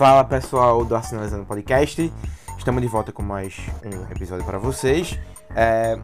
Fala 0.00 0.24
pessoal 0.24 0.82
do 0.82 0.96
Arsenalizando 0.96 1.44
Podcast, 1.44 2.10
estamos 2.56 2.80
de 2.80 2.88
volta 2.88 3.12
com 3.12 3.22
mais 3.22 3.54
um 3.84 4.10
episódio 4.10 4.46
para 4.46 4.56
vocês. 4.56 5.20
É, 5.54 5.98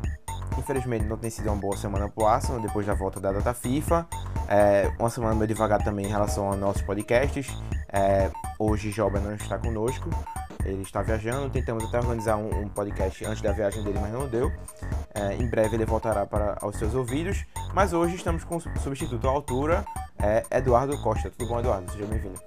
infelizmente 0.58 1.06
não 1.06 1.16
tem 1.16 1.30
sido 1.30 1.46
uma 1.46 1.56
boa 1.56 1.74
semana 1.78 2.06
pro 2.06 2.26
Arsenal 2.26 2.60
depois 2.60 2.84
da 2.84 2.92
volta 2.92 3.18
da 3.18 3.32
data 3.32 3.54
FIFA. 3.54 4.06
É, 4.50 4.92
uma 4.98 5.08
semana 5.08 5.34
meio 5.34 5.48
devagar 5.48 5.82
também 5.82 6.04
em 6.04 6.10
relação 6.10 6.46
aos 6.46 6.58
nossos 6.58 6.82
podcasts. 6.82 7.48
É, 7.90 8.30
hoje 8.58 8.90
Joba 8.90 9.18
não 9.18 9.34
está 9.34 9.56
conosco, 9.56 10.10
ele 10.62 10.82
está 10.82 11.00
viajando. 11.00 11.48
Tentamos 11.48 11.82
até 11.84 11.96
organizar 11.96 12.36
um, 12.36 12.64
um 12.64 12.68
podcast 12.68 13.24
antes 13.24 13.40
da 13.40 13.52
viagem 13.52 13.82
dele, 13.82 13.98
mas 13.98 14.12
não 14.12 14.28
deu. 14.28 14.52
É, 15.14 15.36
em 15.36 15.48
breve 15.48 15.74
ele 15.74 15.86
voltará 15.86 16.26
para 16.26 16.58
aos 16.60 16.76
seus 16.76 16.94
ouvidos. 16.94 17.46
Mas 17.72 17.94
hoje 17.94 18.16
estamos 18.16 18.44
com 18.44 18.56
o 18.56 18.60
substituto 18.60 19.26
à 19.26 19.30
altura, 19.30 19.86
é 20.18 20.42
Eduardo 20.50 21.00
Costa. 21.00 21.30
Tudo 21.30 21.48
bom, 21.48 21.60
Eduardo? 21.60 21.90
Seja 21.90 22.04
bem-vindo. 22.04 22.38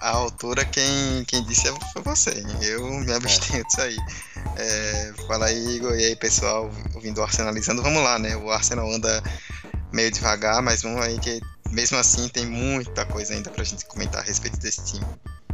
A 0.00 0.10
altura, 0.10 0.64
quem, 0.64 1.24
quem 1.26 1.42
disse 1.44 1.72
foi 1.92 2.02
você. 2.02 2.44
Eu 2.62 2.86
me 3.00 3.12
abstenho 3.12 3.64
disso 3.64 3.80
aí. 3.80 3.96
É, 4.56 5.12
fala 5.26 5.46
aí, 5.46 5.76
Igor. 5.76 5.94
E 5.98 6.04
aí, 6.04 6.16
pessoal, 6.16 6.70
ouvindo 6.94 7.18
o 7.18 7.22
Arsenalizando. 7.24 7.82
Vamos 7.82 8.02
lá, 8.02 8.18
né? 8.18 8.36
O 8.36 8.50
Arsenal 8.50 8.90
anda 8.90 9.22
meio 9.92 10.10
devagar, 10.10 10.62
mas 10.62 10.82
vamos 10.82 11.00
aí 11.00 11.18
que 11.18 11.40
mesmo 11.70 11.98
assim 11.98 12.28
tem 12.28 12.46
muita 12.46 13.04
coisa 13.06 13.34
ainda 13.34 13.50
pra 13.50 13.64
gente 13.64 13.84
comentar 13.86 14.20
a 14.20 14.24
respeito 14.24 14.58
desse 14.58 14.84
time. 14.84 15.06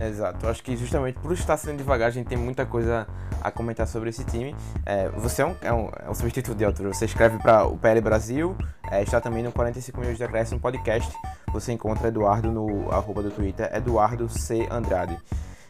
Exato, 0.08 0.48
acho 0.48 0.62
que 0.64 0.77
justamente 0.77 1.19
por 1.20 1.33
estar 1.33 1.56
sendo 1.56 1.78
devagar, 1.78 2.08
a 2.08 2.11
gente 2.11 2.27
tem 2.27 2.36
muita 2.36 2.67
coisa 2.67 3.06
a 3.41 3.50
comentar 3.53 3.86
sobre 3.86 4.11
esse 4.11 4.25
time. 4.25 4.55
É, 4.84 5.09
você 5.11 5.42
é 5.42 5.47
um, 5.47 5.56
é, 5.62 5.72
um, 5.72 5.91
é 6.06 6.11
um, 6.11 6.14
substituto 6.14 6.56
de 6.56 6.64
altura, 6.64 6.92
você 6.92 7.05
escreve 7.05 7.39
para 7.39 7.67
o 7.67 7.78
PL 7.78 8.00
Brasil, 8.00 8.56
é, 8.91 9.00
está 9.03 9.20
também 9.20 9.44
no 9.44 9.53
45 9.53 10.00
milhões 10.00 10.17
de 10.17 10.25
acréscimo 10.25 10.61
podcast. 10.61 11.12
Você 11.53 11.72
encontra 11.72 12.09
Eduardo 12.09 12.50
no 12.50 12.91
arroba 12.91 13.22
do 13.22 13.31
Twitter, 13.31 13.70
Eduardo 13.72 14.28
C. 14.28 14.67
Andrade. 14.70 15.17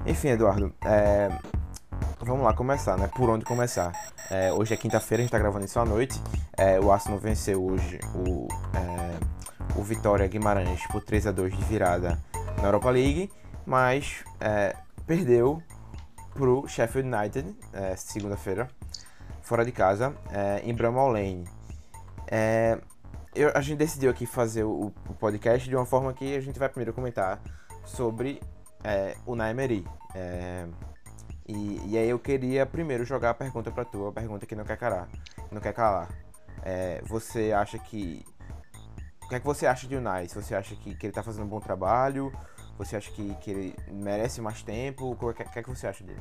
Enfim, 0.06 0.28
Eduardo, 0.28 0.72
é, 0.82 1.28
vamos 2.20 2.42
lá 2.42 2.54
começar, 2.54 2.96
né? 2.96 3.10
Por 3.14 3.28
onde 3.28 3.44
começar? 3.44 3.92
É, 4.30 4.50
hoje 4.50 4.72
é 4.72 4.76
quinta-feira, 4.78 5.20
a 5.20 5.24
gente 5.24 5.28
está 5.28 5.38
gravando 5.38 5.66
isso 5.66 5.78
à 5.78 5.84
noite. 5.84 6.18
O 6.82 6.90
Arsenal 6.90 7.18
venceu 7.18 7.62
hoje 7.62 7.98
o, 8.14 8.48
o 9.76 9.82
Vitória 9.82 10.26
Guimarães 10.26 10.86
por 10.86 11.02
3 11.02 11.26
a 11.26 11.32
2 11.32 11.56
de 11.56 11.64
virada 11.64 12.18
na 12.58 12.68
Europa 12.68 12.90
League 12.90 13.30
mas 13.66 14.24
é, 14.40 14.76
perdeu 15.06 15.62
pro 16.34 16.66
Sheffield 16.66 17.08
United 17.08 17.56
é, 17.72 17.96
segunda-feira, 17.96 18.68
fora 19.42 19.64
de 19.64 19.72
casa, 19.72 20.14
é, 20.30 20.60
em 20.64 20.74
Bramall 20.74 21.10
Lane. 21.10 21.48
É, 22.26 22.78
eu, 23.34 23.50
a 23.54 23.60
gente 23.60 23.78
decidiu 23.78 24.10
aqui 24.10 24.26
fazer 24.26 24.64
o, 24.64 24.92
o, 25.08 25.14
podcast 25.14 25.68
de 25.68 25.76
uma 25.76 25.86
forma 25.86 26.12
que 26.12 26.34
a 26.34 26.40
gente 26.40 26.58
vai 26.58 26.68
primeiro 26.68 26.92
comentar 26.92 27.40
sobre 27.84 28.40
é, 28.84 29.16
o 29.26 29.34
Naemery. 29.34 29.86
É, 30.14 30.66
e, 31.48 31.80
e, 31.88 31.98
aí 31.98 32.08
eu 32.08 32.18
queria 32.18 32.64
primeiro 32.64 33.04
jogar 33.04 33.30
a 33.30 33.34
pergunta 33.34 33.70
para 33.70 33.84
tu, 33.84 34.06
a 34.06 34.12
pergunta 34.12 34.46
que 34.46 34.54
não 34.54 34.64
quer 34.64 34.76
calar. 34.76 35.08
Não 35.50 35.60
quer 35.60 35.74
calar. 35.74 36.08
Você 37.08 37.52
acha 37.52 37.76
que 37.78 38.24
o 39.24 39.28
que 39.28 39.34
é 39.34 39.40
que 39.40 39.46
você 39.46 39.66
acha 39.66 39.86
de 39.86 39.96
Unai? 39.96 40.28
Você 40.28 40.54
acha 40.54 40.76
que, 40.76 40.94
que 40.94 41.06
ele 41.06 41.10
está 41.10 41.22
fazendo 41.22 41.44
um 41.44 41.48
bom 41.48 41.60
trabalho? 41.60 42.32
Você 42.78 42.96
acha 42.96 43.10
que, 43.10 43.34
que 43.36 43.50
ele 43.50 43.76
merece 43.90 44.40
mais 44.40 44.62
tempo? 44.62 45.10
O 45.10 45.34
que, 45.34 45.44
que 45.44 45.58
é 45.58 45.62
que 45.62 45.68
você 45.68 45.86
acha 45.86 46.02
dele? 46.04 46.20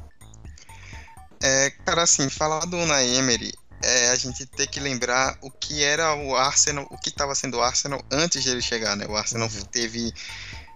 É, 1.41 1.71
cara, 1.85 2.03
assim, 2.03 2.29
falar 2.29 2.65
do 2.65 2.77
Unai 2.77 3.15
Emery 3.15 3.51
é 3.83 4.09
a 4.09 4.15
gente 4.15 4.45
ter 4.45 4.67
que 4.67 4.79
lembrar 4.79 5.37
o 5.41 5.49
que 5.49 5.83
era 5.83 6.13
o 6.13 6.35
Arsenal, 6.35 6.87
o 6.91 6.97
que 6.97 7.09
estava 7.09 7.33
sendo 7.33 7.57
o 7.57 7.61
Arsenal 7.61 8.03
antes 8.11 8.43
de 8.43 8.49
ele 8.49 8.61
chegar, 8.61 8.95
né? 8.95 9.07
O 9.07 9.15
Arsenal 9.15 9.47
uhum. 9.47 9.65
teve 9.65 10.13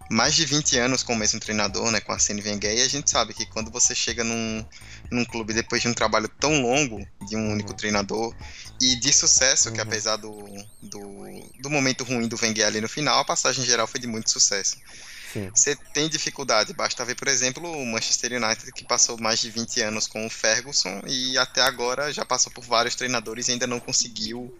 mais 0.09 0.35
de 0.35 0.45
20 0.45 0.77
anos 0.77 1.03
com 1.03 1.13
o 1.13 1.15
mesmo 1.15 1.39
treinador, 1.39 1.89
né, 1.91 1.99
com 1.99 2.11
a 2.11 2.15
Arsene 2.15 2.41
Wenger, 2.41 2.77
e 2.77 2.81
a 2.81 2.87
gente 2.87 3.09
sabe 3.09 3.33
que 3.33 3.45
quando 3.47 3.71
você 3.71 3.95
chega 3.95 4.23
num, 4.23 4.63
num 5.09 5.25
clube 5.25 5.53
depois 5.53 5.81
de 5.81 5.87
um 5.87 5.93
trabalho 5.93 6.29
tão 6.39 6.61
longo 6.61 7.05
de 7.27 7.35
um 7.35 7.51
único 7.51 7.71
uhum. 7.71 7.75
treinador 7.75 8.35
e 8.79 8.95
de 8.97 9.11
sucesso, 9.11 9.69
uhum. 9.69 9.75
que 9.75 9.81
apesar 9.81 10.17
do, 10.17 10.31
do, 10.81 11.01
do 11.59 11.69
momento 11.69 12.03
ruim 12.03 12.27
do 12.27 12.37
Wenger 12.39 12.67
ali 12.67 12.81
no 12.81 12.89
final, 12.89 13.19
a 13.19 13.25
passagem 13.25 13.65
geral 13.65 13.87
foi 13.87 13.99
de 13.99 14.07
muito 14.07 14.29
sucesso. 14.29 14.77
Você 15.53 15.75
tem 15.93 16.09
dificuldade, 16.09 16.73
basta 16.73 17.03
ver, 17.05 17.15
por 17.15 17.27
exemplo, 17.27 17.69
o 17.69 17.85
Manchester 17.85 18.33
United, 18.33 18.71
que 18.71 18.85
passou 18.85 19.17
mais 19.19 19.39
de 19.39 19.49
20 19.49 19.81
anos 19.81 20.07
com 20.07 20.25
o 20.25 20.29
Ferguson 20.29 21.01
e 21.07 21.37
até 21.37 21.61
agora 21.61 22.11
já 22.11 22.25
passou 22.25 22.51
por 22.51 22.63
vários 22.63 22.95
treinadores 22.95 23.47
e 23.47 23.51
ainda 23.51 23.67
não 23.67 23.79
conseguiu 23.79 24.53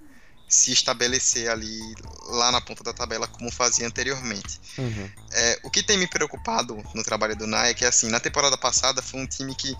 se 0.48 0.72
estabelecer 0.72 1.50
ali 1.50 1.80
lá 2.28 2.52
na 2.52 2.62
ponta 2.62 2.84
da 2.84 2.94
tabela 2.94 3.28
como 3.28 3.52
fazia 3.52 3.88
anteriormente. 3.88 4.60
Uhum. 4.78 5.10
É, 5.32 5.60
o 5.64 5.72
que 5.72 5.82
tem 5.82 5.98
me 5.98 6.08
preocupado 6.08 6.84
no 6.94 7.04
trabalho 7.04 7.36
do 7.36 7.48
Nai 7.48 7.72
é 7.72 7.74
que, 7.74 7.86
assim, 7.86 8.10
na 8.10 8.20
temporada 8.20 8.58
passada 8.58 9.02
foi 9.02 9.20
um 9.20 9.28
time 9.28 9.56
que 9.56 9.76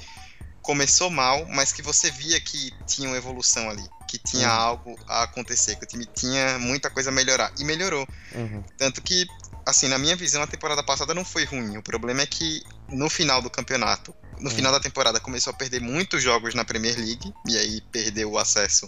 começou 0.62 1.12
mal, 1.12 1.46
mas 1.46 1.72
que 1.72 1.84
você 1.84 2.10
via 2.10 2.42
que 2.42 2.74
tinha 2.88 3.08
uma 3.08 3.18
evolução 3.18 3.70
ali, 3.70 3.84
que 4.08 4.18
tinha 4.18 4.50
uhum. 4.50 4.60
algo 4.60 5.00
a 5.08 5.24
acontecer, 5.24 5.76
que 5.76 5.84
o 5.84 5.88
time 5.88 6.08
tinha 6.08 6.58
muita 6.58 6.90
coisa 6.90 7.12
a 7.12 7.14
melhorar. 7.14 7.54
E 7.60 7.64
melhorou. 7.64 8.08
Uhum. 8.34 8.64
Tanto 8.76 9.00
que 9.02 9.28
assim, 9.66 9.88
na 9.88 9.98
minha 9.98 10.16
visão, 10.16 10.42
a 10.42 10.48
temporada 10.48 10.84
passada 10.84 11.14
não 11.14 11.26
foi 11.26 11.44
ruim. 11.44 11.78
O 11.78 11.82
problema 11.82 12.22
é 12.22 12.26
que 12.26 12.64
no 12.90 13.10
final 13.10 13.42
do 13.42 13.50
campeonato, 13.50 14.16
no 14.40 14.50
hum. 14.50 14.54
final 14.54 14.72
da 14.72 14.80
temporada, 14.80 15.20
começou 15.20 15.52
a 15.52 15.56
perder 15.56 15.82
muitos 15.82 16.22
jogos 16.22 16.54
na 16.54 16.64
Premier 16.64 16.96
League, 16.98 17.34
e 17.48 17.58
aí 17.58 17.82
perdeu 17.92 18.32
o 18.32 18.38
acesso 18.38 18.88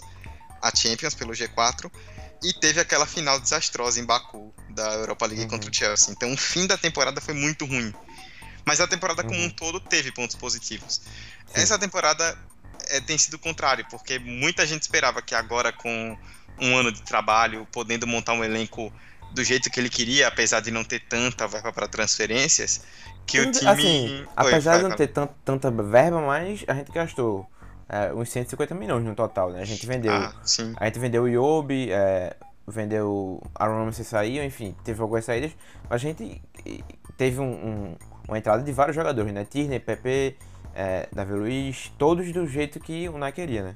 à 0.62 0.74
Champions 0.74 1.14
pelo 1.14 1.32
G4, 1.32 1.90
e 2.42 2.52
teve 2.52 2.80
aquela 2.80 3.06
final 3.06 3.40
desastrosa 3.40 4.00
em 4.00 4.04
Baku 4.04 4.54
da 4.70 4.94
Europa 4.94 5.26
League 5.26 5.42
uhum. 5.42 5.48
contra 5.48 5.70
o 5.70 5.74
Chelsea. 5.74 6.12
Então 6.12 6.32
o 6.32 6.36
fim 6.36 6.66
da 6.66 6.78
temporada 6.78 7.20
foi 7.20 7.34
muito 7.34 7.64
ruim. 7.64 7.92
Mas 8.64 8.80
a 8.80 8.86
temporada 8.86 9.22
uhum. 9.22 9.28
como 9.28 9.42
um 9.42 9.50
todo 9.50 9.80
teve 9.80 10.12
pontos 10.12 10.36
positivos. 10.36 11.00
Sim. 11.46 11.52
Essa 11.54 11.78
temporada 11.78 12.38
é, 12.88 13.00
tem 13.00 13.18
sido 13.18 13.34
o 13.34 13.38
contrário, 13.38 13.84
porque 13.90 14.18
muita 14.18 14.66
gente 14.66 14.82
esperava 14.82 15.20
que 15.20 15.34
agora 15.34 15.72
com 15.72 16.16
um 16.60 16.76
ano 16.76 16.92
de 16.92 17.02
trabalho, 17.02 17.66
podendo 17.72 18.06
montar 18.06 18.34
um 18.34 18.44
elenco 18.44 18.92
do 19.32 19.44
jeito 19.44 19.70
que 19.70 19.78
ele 19.78 19.88
queria, 19.88 20.28
apesar 20.28 20.60
de 20.60 20.70
não 20.70 20.84
ter 20.84 21.00
tanta 21.00 21.46
verba 21.46 21.72
para 21.72 21.88
transferências, 21.88 22.82
que 23.26 23.40
o 23.40 23.50
time. 23.50 23.68
Assim, 23.68 24.26
apesar 24.34 24.78
de 24.78 24.82
não 24.84 24.96
ter 24.96 25.12
tanta 25.44 25.70
verba, 25.70 26.20
mas 26.20 26.64
a 26.66 26.74
gente 26.74 26.90
gastou 26.90 27.46
é, 27.88 28.12
uns 28.12 28.30
150 28.30 28.74
milhões 28.74 29.04
no 29.04 29.14
total, 29.14 29.50
né? 29.50 29.60
A 29.60 29.64
gente 29.64 29.86
vendeu. 29.86 30.12
Ah, 30.12 30.32
a 30.76 30.84
gente 30.86 30.98
vendeu 30.98 31.24
o 31.24 31.28
Yobi, 31.28 31.90
é, 31.90 32.36
vendeu 32.66 33.42
Aaron 33.54 33.84
Ramsey 33.84 34.04
saiu, 34.04 34.44
enfim, 34.44 34.74
teve 34.84 35.00
algumas 35.00 35.24
saídas, 35.24 35.52
mas 35.88 35.96
a 35.96 35.98
gente 35.98 36.42
teve 37.16 37.40
um, 37.40 37.44
um, 37.44 37.96
uma 38.26 38.38
entrada 38.38 38.62
de 38.62 38.72
vários 38.72 38.94
jogadores, 38.94 39.32
né? 39.32 39.44
Tierney, 39.44 39.80
Pepe, 39.80 40.36
é, 40.80 41.08
Davi 41.12 41.32
Luiz, 41.32 41.90
todos 41.98 42.32
do 42.32 42.46
jeito 42.46 42.78
que 42.78 43.08
o 43.08 43.18
Nike 43.18 43.40
queria, 43.40 43.64
né? 43.64 43.74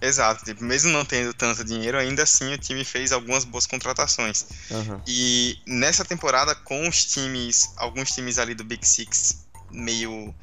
Exato, 0.00 0.46
tipo, 0.46 0.64
mesmo 0.64 0.90
não 0.90 1.04
tendo 1.04 1.34
tanto 1.34 1.62
dinheiro, 1.62 1.98
ainda 1.98 2.22
assim 2.22 2.54
o 2.54 2.56
time 2.56 2.86
fez 2.86 3.12
algumas 3.12 3.44
boas 3.44 3.66
contratações. 3.66 4.46
Uhum. 4.70 4.98
E 5.06 5.58
nessa 5.66 6.06
temporada, 6.06 6.54
com 6.54 6.88
os 6.88 7.04
times, 7.04 7.74
alguns 7.76 8.12
times 8.12 8.38
ali 8.38 8.54
do 8.54 8.64
Big 8.64 8.86
Six 8.88 9.46
meio 9.70 10.34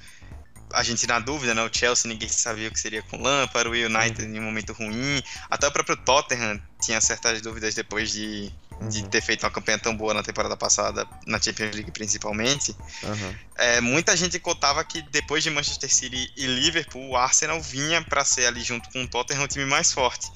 a 0.71 0.83
gente 0.83 1.07
na 1.07 1.17
dúvida, 1.17 1.55
né? 1.55 1.63
O 1.63 1.69
Chelsea 1.71 2.07
ninguém 2.07 2.29
sabia 2.29 2.67
o 2.67 2.71
que 2.71 2.79
seria 2.79 3.01
com 3.01 3.17
o 3.17 3.21
Lampard, 3.21 3.67
o 3.67 3.71
United 3.71 4.25
uhum. 4.25 4.35
em 4.35 4.39
um 4.39 4.43
momento 4.43 4.73
ruim, 4.73 5.23
até 5.49 5.67
o 5.67 5.71
próprio 5.71 5.97
Tottenham 5.97 6.61
tinha 6.79 7.01
certas 7.01 7.41
dúvidas 7.41 7.73
depois 7.73 8.11
de, 8.11 8.51
uhum. 8.81 8.89
de 8.89 9.07
ter 9.07 9.21
feito 9.21 9.43
uma 9.43 9.51
campanha 9.51 9.79
tão 9.79 9.95
boa 9.95 10.13
na 10.13 10.23
temporada 10.23 10.55
passada, 10.55 11.07
na 11.25 11.41
Champions 11.41 11.75
League 11.75 11.91
principalmente. 11.91 12.75
Uhum. 13.03 13.35
É, 13.57 13.81
muita 13.81 14.15
gente 14.15 14.39
cotava 14.39 14.83
que 14.83 15.01
depois 15.03 15.43
de 15.43 15.49
Manchester 15.49 15.93
City 15.93 16.31
e 16.35 16.45
Liverpool, 16.45 17.09
o 17.09 17.15
Arsenal 17.15 17.61
vinha 17.61 18.01
para 18.01 18.23
ser 18.25 18.45
ali 18.45 18.61
junto 18.63 18.89
com 18.89 19.03
o 19.03 19.07
Tottenham 19.07 19.43
o 19.43 19.47
time 19.47 19.65
mais 19.65 19.91
forte. 19.91 20.31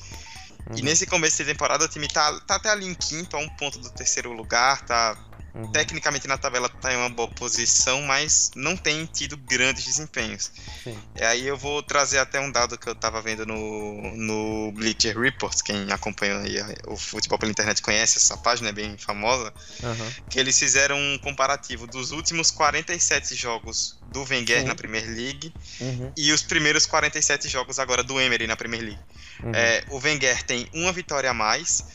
E 0.76 0.80
uhum. 0.80 0.86
nesse 0.86 1.06
começo 1.06 1.38
de 1.38 1.46
temporada 1.46 1.86
o 1.86 1.88
time 1.88 2.08
tá, 2.08 2.40
tá 2.42 2.56
até 2.56 2.70
ali 2.70 2.86
em 2.86 2.94
quinto, 2.94 3.36
a 3.36 3.40
um 3.40 3.50
ponto 3.50 3.80
do 3.80 3.90
terceiro 3.90 4.32
lugar, 4.34 4.86
tá 4.86 5.18
Uhum. 5.54 5.72
Tecnicamente 5.72 6.28
na 6.28 6.38
tabela 6.38 6.68
está 6.68 6.94
em 6.94 6.98
uma 6.98 7.10
boa 7.10 7.28
posição, 7.28 8.02
mas 8.04 8.52
não 8.56 8.78
tem 8.78 9.06
tido 9.06 9.36
grandes 9.38 9.84
desempenhos. 9.86 10.52
Sim. 10.84 10.98
E 11.16 11.24
aí 11.24 11.48
eu 11.48 11.58
vou 11.58 11.82
trazer 11.82 12.20
até 12.20 12.40
um 12.40 12.52
dado 12.52 12.78
que 12.78 12.88
eu 12.88 12.94
estava 12.94 13.22
vendo 13.22 13.46
no, 13.46 14.16
no 14.16 14.72
Bleacher 14.74 15.18
Report, 15.18 15.60
quem 15.64 15.92
acompanha 15.92 16.40
o 16.88 16.96
futebol 16.96 17.38
pela 17.40 17.52
internet 17.52 17.82
conhece 17.82 18.18
essa 18.18 18.38
página, 18.38 18.70
é 18.70 18.72
bem 18.72 18.98
famosa, 18.98 19.54
uhum. 19.84 20.12
que 20.30 20.40
eles 20.40 20.58
fizeram 20.58 20.98
um 20.98 21.18
comparativo 21.20 21.88
dos 21.88 22.12
últimos 22.12 22.52
47 22.52 23.36
jogos 23.36 23.98
do 24.12 24.24
Wenger 24.24 24.66
na 24.66 24.76
Premier 24.76 25.06
League 25.08 25.54
uhum. 25.80 26.12
e 26.18 26.32
os 26.32 26.42
primeiros 26.42 26.86
47 26.86 27.48
jogos 27.48 27.80
agora 27.80 28.04
do 28.04 28.20
Emery 28.20 28.48
na 28.48 28.56
Premier 28.56 28.82
League. 28.82 29.00
Uhum. 29.44 29.52
É, 29.54 29.84
o 29.90 30.00
Wenger 30.00 30.44
tem 30.44 30.68
uma 30.74 30.92
vitória 30.92 31.30
a 31.30 31.34
mais, 31.34 31.86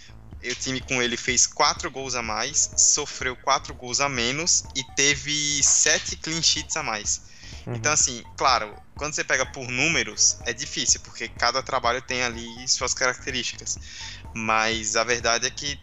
o 0.51 0.55
time 0.55 0.81
com 0.81 1.03
ele 1.03 1.17
fez 1.17 1.47
quatro 1.47 1.91
gols 1.91 2.15
a 2.15 2.23
mais, 2.23 2.71
sofreu 2.77 3.37
quatro 3.37 3.75
gols 3.75 4.01
a 4.01 4.09
menos 4.09 4.65
e 4.75 4.85
teve 4.95 5.63
sete 5.63 6.17
clean 6.17 6.43
sheets 6.43 6.77
a 6.77 6.83
mais. 6.83 7.23
Uhum. 7.67 7.75
Então, 7.75 7.93
assim, 7.93 8.23
claro, 8.37 8.75
quando 8.97 9.15
você 9.15 9.25
pega 9.25 9.47
por 9.47 9.67
números, 9.69 10.39
é 10.45 10.53
difícil, 10.53 11.01
porque 11.01 11.29
cada 11.29 11.63
trabalho 11.63 12.03
tem 12.03 12.23
ali 12.23 12.47
suas 12.69 12.93
características. 12.95 13.79
Mas 14.35 14.97
a 14.97 15.05
verdade 15.05 15.47
é 15.47 15.51
que 15.51 15.79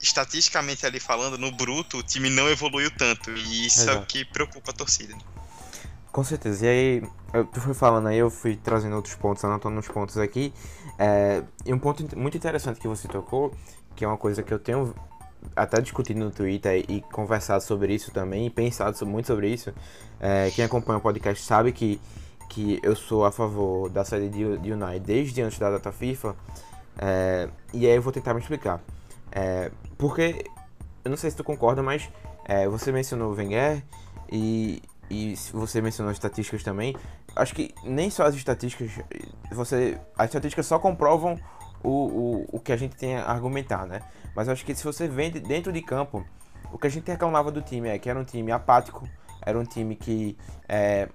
estatisticamente 0.00 0.86
ali 0.86 1.00
falando, 1.00 1.36
no 1.36 1.50
bruto, 1.50 1.98
o 1.98 2.02
time 2.02 2.30
não 2.30 2.48
evoluiu 2.48 2.90
tanto. 2.90 3.30
E 3.30 3.66
isso 3.66 3.82
Exato. 3.82 3.98
é 3.98 4.00
o 4.00 4.06
que 4.06 4.24
preocupa 4.24 4.70
a 4.70 4.74
torcida. 4.74 5.16
Com 6.12 6.24
certeza. 6.24 6.66
E 6.66 6.68
aí, 6.68 7.02
tu 7.52 7.60
foi 7.60 7.74
falando 7.74 8.08
aí, 8.08 8.18
eu 8.18 8.30
fui 8.30 8.56
trazendo 8.56 8.96
outros 8.96 9.14
pontos, 9.14 9.44
anotando 9.44 9.78
uns 9.78 9.88
pontos 9.88 10.18
aqui. 10.18 10.52
É, 10.98 11.42
e 11.64 11.72
um 11.72 11.78
ponto 11.78 12.18
muito 12.18 12.36
interessante 12.36 12.80
que 12.80 12.88
você 12.88 13.06
tocou, 13.06 13.54
que 13.98 14.04
é 14.04 14.08
uma 14.08 14.16
coisa 14.16 14.44
que 14.44 14.54
eu 14.54 14.60
tenho 14.60 14.94
até 15.56 15.80
discutido 15.80 16.20
no 16.20 16.30
Twitter 16.30 16.84
e 16.88 17.00
conversado 17.00 17.64
sobre 17.64 17.92
isso 17.92 18.12
também, 18.12 18.46
e 18.46 18.50
pensado 18.50 19.04
muito 19.04 19.26
sobre 19.26 19.48
isso. 19.52 19.74
É, 20.20 20.52
quem 20.52 20.64
acompanha 20.64 20.98
o 20.98 21.00
podcast 21.00 21.44
sabe 21.44 21.72
que, 21.72 22.00
que 22.48 22.78
eu 22.80 22.94
sou 22.94 23.24
a 23.24 23.32
favor 23.32 23.90
da 23.90 24.04
saída 24.04 24.28
de, 24.28 24.58
de 24.58 24.72
Unai 24.72 25.00
desde 25.00 25.42
antes 25.42 25.58
da 25.58 25.68
data 25.68 25.90
FIFA. 25.90 26.36
É, 26.96 27.48
e 27.74 27.86
aí 27.88 27.96
eu 27.96 28.00
vou 28.00 28.12
tentar 28.12 28.34
me 28.34 28.40
explicar. 28.40 28.80
É, 29.32 29.72
porque, 29.96 30.44
eu 31.04 31.10
não 31.10 31.16
sei 31.16 31.32
se 31.32 31.36
tu 31.36 31.42
concorda, 31.42 31.82
mas 31.82 32.08
é, 32.44 32.68
você 32.68 32.92
mencionou 32.92 33.32
o 33.32 33.34
Wenger 33.34 33.82
e, 34.30 34.80
e 35.10 35.34
você 35.52 35.80
mencionou 35.80 36.12
estatísticas 36.12 36.62
também. 36.62 36.94
Acho 37.34 37.52
que 37.52 37.74
nem 37.82 38.10
só 38.10 38.22
as 38.26 38.36
estatísticas, 38.36 38.92
você, 39.50 39.98
as 40.16 40.26
estatísticas 40.26 40.66
só 40.66 40.78
comprovam 40.78 41.36
o, 41.82 41.90
o, 41.90 42.46
o 42.56 42.60
que 42.60 42.72
a 42.72 42.76
gente 42.76 42.96
tem 42.96 43.16
a 43.16 43.24
argumentar, 43.24 43.86
né? 43.86 44.00
Mas 44.34 44.48
acho 44.48 44.64
que 44.64 44.74
se 44.74 44.84
você 44.84 45.08
vê 45.08 45.30
dentro 45.30 45.72
de 45.72 45.82
campo, 45.82 46.24
o 46.72 46.78
que 46.78 46.86
a 46.86 46.90
gente 46.90 47.10
reclamava 47.10 47.50
do 47.50 47.62
time 47.62 47.88
é 47.88 47.98
que 47.98 48.08
era 48.08 48.18
um 48.18 48.24
time 48.24 48.52
apático, 48.52 49.08
era 49.44 49.58
um 49.58 49.64
time 49.64 49.96
que 49.96 50.36
é, 50.68 51.08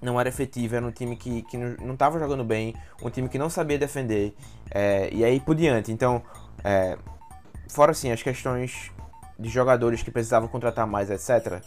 não 0.00 0.18
era 0.20 0.28
efetivo, 0.28 0.76
era 0.76 0.84
um 0.84 0.90
time 0.90 1.16
que, 1.16 1.42
que 1.42 1.56
não 1.56 1.94
estava 1.94 2.18
jogando 2.18 2.44
bem, 2.44 2.74
um 3.02 3.10
time 3.10 3.28
que 3.28 3.38
não 3.38 3.48
sabia 3.48 3.78
defender, 3.78 4.34
é, 4.70 5.08
e 5.12 5.24
aí 5.24 5.40
por 5.40 5.54
diante. 5.54 5.92
Então, 5.92 6.22
é, 6.64 6.98
fora 7.68 7.92
assim, 7.92 8.10
as 8.10 8.22
questões 8.22 8.90
de 9.38 9.48
jogadores 9.48 10.02
que 10.02 10.10
precisavam 10.10 10.48
contratar 10.48 10.86
mais, 10.86 11.10
etc. 11.10 11.62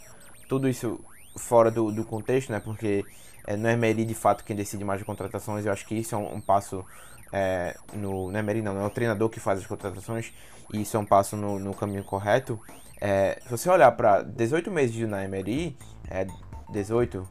Tudo 0.48 0.68
isso 0.68 1.00
fora 1.36 1.70
do, 1.70 1.90
do 1.90 2.04
contexto, 2.04 2.50
né? 2.50 2.60
Porque 2.60 3.04
é, 3.46 3.56
não 3.56 3.68
é 3.68 3.76
Meri 3.76 4.04
de 4.04 4.14
fato 4.14 4.44
quem 4.44 4.56
decide 4.56 4.84
mais 4.84 5.00
as 5.00 5.06
contratações. 5.06 5.66
Eu 5.66 5.72
acho 5.72 5.86
que 5.86 5.94
isso 5.94 6.14
é 6.14 6.18
um, 6.18 6.36
um 6.36 6.40
passo 6.40 6.84
é, 7.32 7.76
no. 7.94 8.30
Não 8.30 8.38
é 8.38 8.42
não, 8.42 8.80
é 8.80 8.86
o 8.86 8.90
treinador 8.90 9.28
que 9.28 9.40
faz 9.40 9.60
as 9.60 9.66
contratações. 9.66 10.32
E 10.72 10.82
isso 10.82 10.96
é 10.96 11.00
um 11.00 11.04
passo 11.04 11.36
no, 11.36 11.58
no 11.58 11.74
caminho 11.74 12.04
correto. 12.04 12.60
É, 13.00 13.38
se 13.42 13.50
você 13.50 13.68
olhar 13.68 13.92
para 13.92 14.22
18 14.22 14.70
meses 14.70 14.94
de 14.94 15.04
Unai 15.04 15.26
Emery, 15.26 15.76
é 16.10 16.26
18 16.70 17.26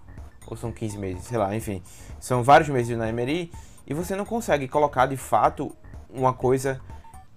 ou 0.47 0.55
são 0.55 0.71
15 0.71 0.97
meses, 0.97 1.23
sei 1.23 1.37
lá, 1.37 1.55
enfim, 1.55 1.81
são 2.19 2.43
vários 2.43 2.69
meses 2.69 2.87
de 2.87 2.93
Unai 2.93 3.09
Emery 3.09 3.51
e 3.87 3.93
você 3.93 4.15
não 4.15 4.25
consegue 4.25 4.67
colocar 4.67 5.07
de 5.07 5.17
fato 5.17 5.75
uma 6.09 6.33
coisa 6.33 6.79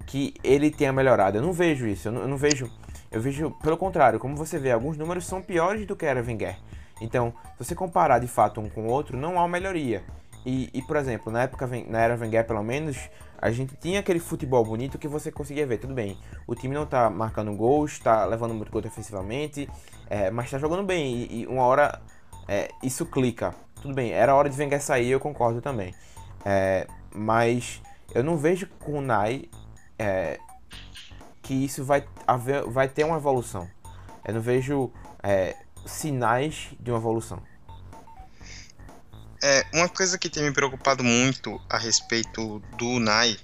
que 0.06 0.34
ele 0.44 0.70
tenha 0.70 0.92
melhorado. 0.92 1.38
Eu 1.38 1.42
não 1.42 1.52
vejo 1.52 1.86
isso, 1.86 2.08
eu 2.08 2.12
não, 2.12 2.22
eu 2.22 2.28
não 2.28 2.36
vejo. 2.36 2.70
Eu 3.10 3.20
vejo 3.20 3.50
pelo 3.62 3.76
contrário, 3.76 4.18
como 4.18 4.36
você 4.36 4.58
vê, 4.58 4.70
alguns 4.70 4.96
números 4.96 5.26
são 5.26 5.40
piores 5.40 5.86
do 5.86 5.96
que 5.96 6.04
era 6.04 6.22
Wenger. 6.22 6.56
Então, 7.00 7.32
se 7.56 7.64
você 7.64 7.74
comparar 7.74 8.18
de 8.18 8.26
fato 8.26 8.60
um 8.60 8.68
com 8.68 8.86
o 8.86 8.90
outro, 8.90 9.16
não 9.16 9.40
há 9.40 9.48
melhoria. 9.48 10.02
E, 10.48 10.70
e, 10.72 10.80
por 10.80 10.96
exemplo, 10.96 11.30
na 11.30 11.42
época, 11.42 11.68
na 11.86 12.00
era 12.00 12.16
Wenger 12.16 12.46
pelo 12.46 12.62
menos, 12.62 12.96
a 13.36 13.50
gente 13.50 13.76
tinha 13.76 14.00
aquele 14.00 14.18
futebol 14.18 14.64
bonito 14.64 14.98
que 14.98 15.06
você 15.06 15.30
conseguia 15.30 15.66
ver, 15.66 15.76
tudo 15.76 15.92
bem. 15.92 16.16
O 16.46 16.54
time 16.54 16.74
não 16.74 16.86
tá 16.86 17.10
marcando 17.10 17.54
gols, 17.54 17.98
tá 17.98 18.24
levando 18.24 18.54
muito 18.54 18.72
gol 18.72 18.80
defensivamente, 18.80 19.68
é, 20.08 20.30
mas 20.30 20.50
tá 20.50 20.56
jogando 20.56 20.84
bem. 20.84 21.16
E, 21.16 21.42
e 21.42 21.46
uma 21.46 21.64
hora 21.64 22.00
é, 22.48 22.70
isso 22.82 23.04
clica. 23.04 23.54
Tudo 23.82 23.92
bem, 23.92 24.10
era 24.12 24.34
hora 24.34 24.48
de 24.48 24.58
Wenger 24.58 24.80
sair, 24.80 25.10
eu 25.10 25.20
concordo 25.20 25.60
também. 25.60 25.94
É, 26.46 26.86
mas 27.14 27.82
eu 28.14 28.24
não 28.24 28.38
vejo 28.38 28.66
com 28.80 28.92
o 28.92 29.00
Nai 29.02 29.50
é, 29.98 30.38
que 31.42 31.52
isso 31.52 31.84
vai, 31.84 32.08
haver, 32.26 32.64
vai 32.64 32.88
ter 32.88 33.04
uma 33.04 33.18
evolução. 33.18 33.68
Eu 34.26 34.32
não 34.32 34.40
vejo 34.40 34.90
é, 35.22 35.54
sinais 35.84 36.70
de 36.80 36.90
uma 36.90 36.98
evolução. 36.98 37.42
É, 39.42 39.66
uma 39.72 39.88
coisa 39.88 40.18
que 40.18 40.28
tem 40.28 40.42
me 40.42 40.52
preocupado 40.52 41.04
muito 41.04 41.60
a 41.68 41.78
respeito 41.78 42.60
do 42.76 42.88
Unai, 42.88 43.36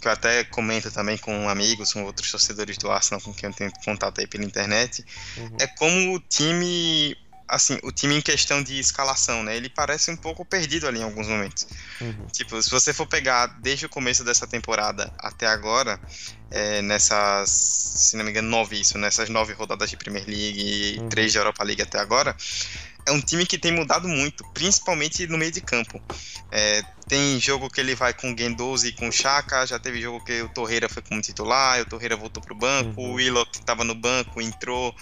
que 0.00 0.06
eu 0.06 0.12
até 0.12 0.44
comento 0.44 0.90
também 0.90 1.16
com 1.18 1.48
amigos, 1.48 1.92
com 1.92 2.04
outros 2.04 2.30
torcedores 2.30 2.76
do 2.78 2.90
Arsenal 2.90 3.20
com 3.20 3.32
quem 3.32 3.48
eu 3.48 3.54
tenho 3.54 3.72
contato 3.84 4.20
aí 4.20 4.26
pela 4.26 4.44
internet, 4.44 5.04
uhum. 5.36 5.56
é 5.60 5.66
como 5.66 6.14
o 6.14 6.20
time 6.20 7.16
assim, 7.48 7.78
o 7.82 7.92
time 7.92 8.16
em 8.16 8.20
questão 8.20 8.62
de 8.62 8.78
escalação, 8.78 9.42
né? 9.42 9.56
Ele 9.56 9.68
parece 9.68 10.10
um 10.10 10.16
pouco 10.16 10.44
perdido 10.44 10.86
ali 10.88 11.00
em 11.00 11.02
alguns 11.02 11.28
momentos. 11.28 11.66
Uhum. 12.00 12.26
Tipo, 12.32 12.60
se 12.62 12.70
você 12.70 12.92
for 12.92 13.06
pegar 13.06 13.46
desde 13.60 13.86
o 13.86 13.88
começo 13.88 14.24
dessa 14.24 14.46
temporada 14.46 15.12
até 15.18 15.46
agora, 15.46 16.00
é, 16.50 16.82
nessas, 16.82 17.50
se 17.50 18.16
não 18.16 18.24
me 18.24 18.30
engano, 18.30 18.48
nove 18.48 18.80
isso, 18.80 18.98
nessas 18.98 19.28
nove 19.28 19.52
rodadas 19.52 19.90
de 19.90 19.96
Premier 19.96 20.24
League 20.26 20.60
e 20.60 20.98
uhum. 20.98 21.08
três 21.08 21.32
de 21.32 21.38
Europa 21.38 21.64
League 21.64 21.82
até 21.82 21.98
agora, 21.98 22.36
é 23.06 23.12
um 23.12 23.20
time 23.20 23.44
que 23.44 23.58
tem 23.58 23.72
mudado 23.72 24.08
muito, 24.08 24.44
principalmente 24.52 25.26
no 25.26 25.36
meio 25.36 25.52
de 25.52 25.60
campo. 25.60 26.00
É, 26.50 26.82
tem 27.06 27.38
jogo 27.38 27.68
que 27.68 27.80
ele 27.80 27.94
vai 27.94 28.14
com 28.14 28.32
o 28.32 28.38
Gendozi 28.38 28.88
e 28.88 28.92
com 28.92 29.08
o 29.08 29.12
Chaka, 29.12 29.66
já 29.66 29.78
teve 29.78 30.00
jogo 30.00 30.24
que 30.24 30.40
o 30.40 30.48
Torreira 30.48 30.88
foi 30.88 31.02
como 31.02 31.20
titular, 31.20 31.80
o 31.80 31.84
Torreira 31.84 32.16
voltou 32.16 32.42
pro 32.42 32.54
banco, 32.54 33.00
uhum. 33.00 33.10
o 33.10 33.14
Willock 33.14 33.50
que 33.50 33.58
estava 33.58 33.84
no 33.84 33.94
banco 33.94 34.40
entrou, 34.40 34.94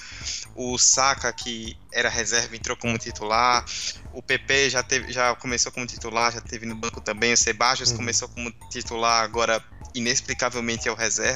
o 0.56 0.76
Saka 0.78 1.32
que 1.32 1.76
era 1.92 2.08
reserva 2.08 2.56
entrou 2.56 2.76
como 2.76 2.98
titular, 2.98 3.64
o 4.12 4.20
PP 4.20 4.70
já, 4.70 4.82
teve, 4.82 5.12
já 5.12 5.34
começou 5.36 5.70
como 5.70 5.86
titular, 5.86 6.32
já 6.32 6.40
teve 6.40 6.66
no 6.66 6.74
banco 6.74 7.00
também, 7.00 7.32
o 7.32 7.36
Sebastião 7.36 7.88
uhum. 7.88 7.96
começou 7.96 8.28
como 8.28 8.50
titular, 8.70 9.22
agora 9.22 9.62
inexplicavelmente 9.94 10.88
é 10.88 10.92
o 10.92 10.94
reserva. 10.94 11.31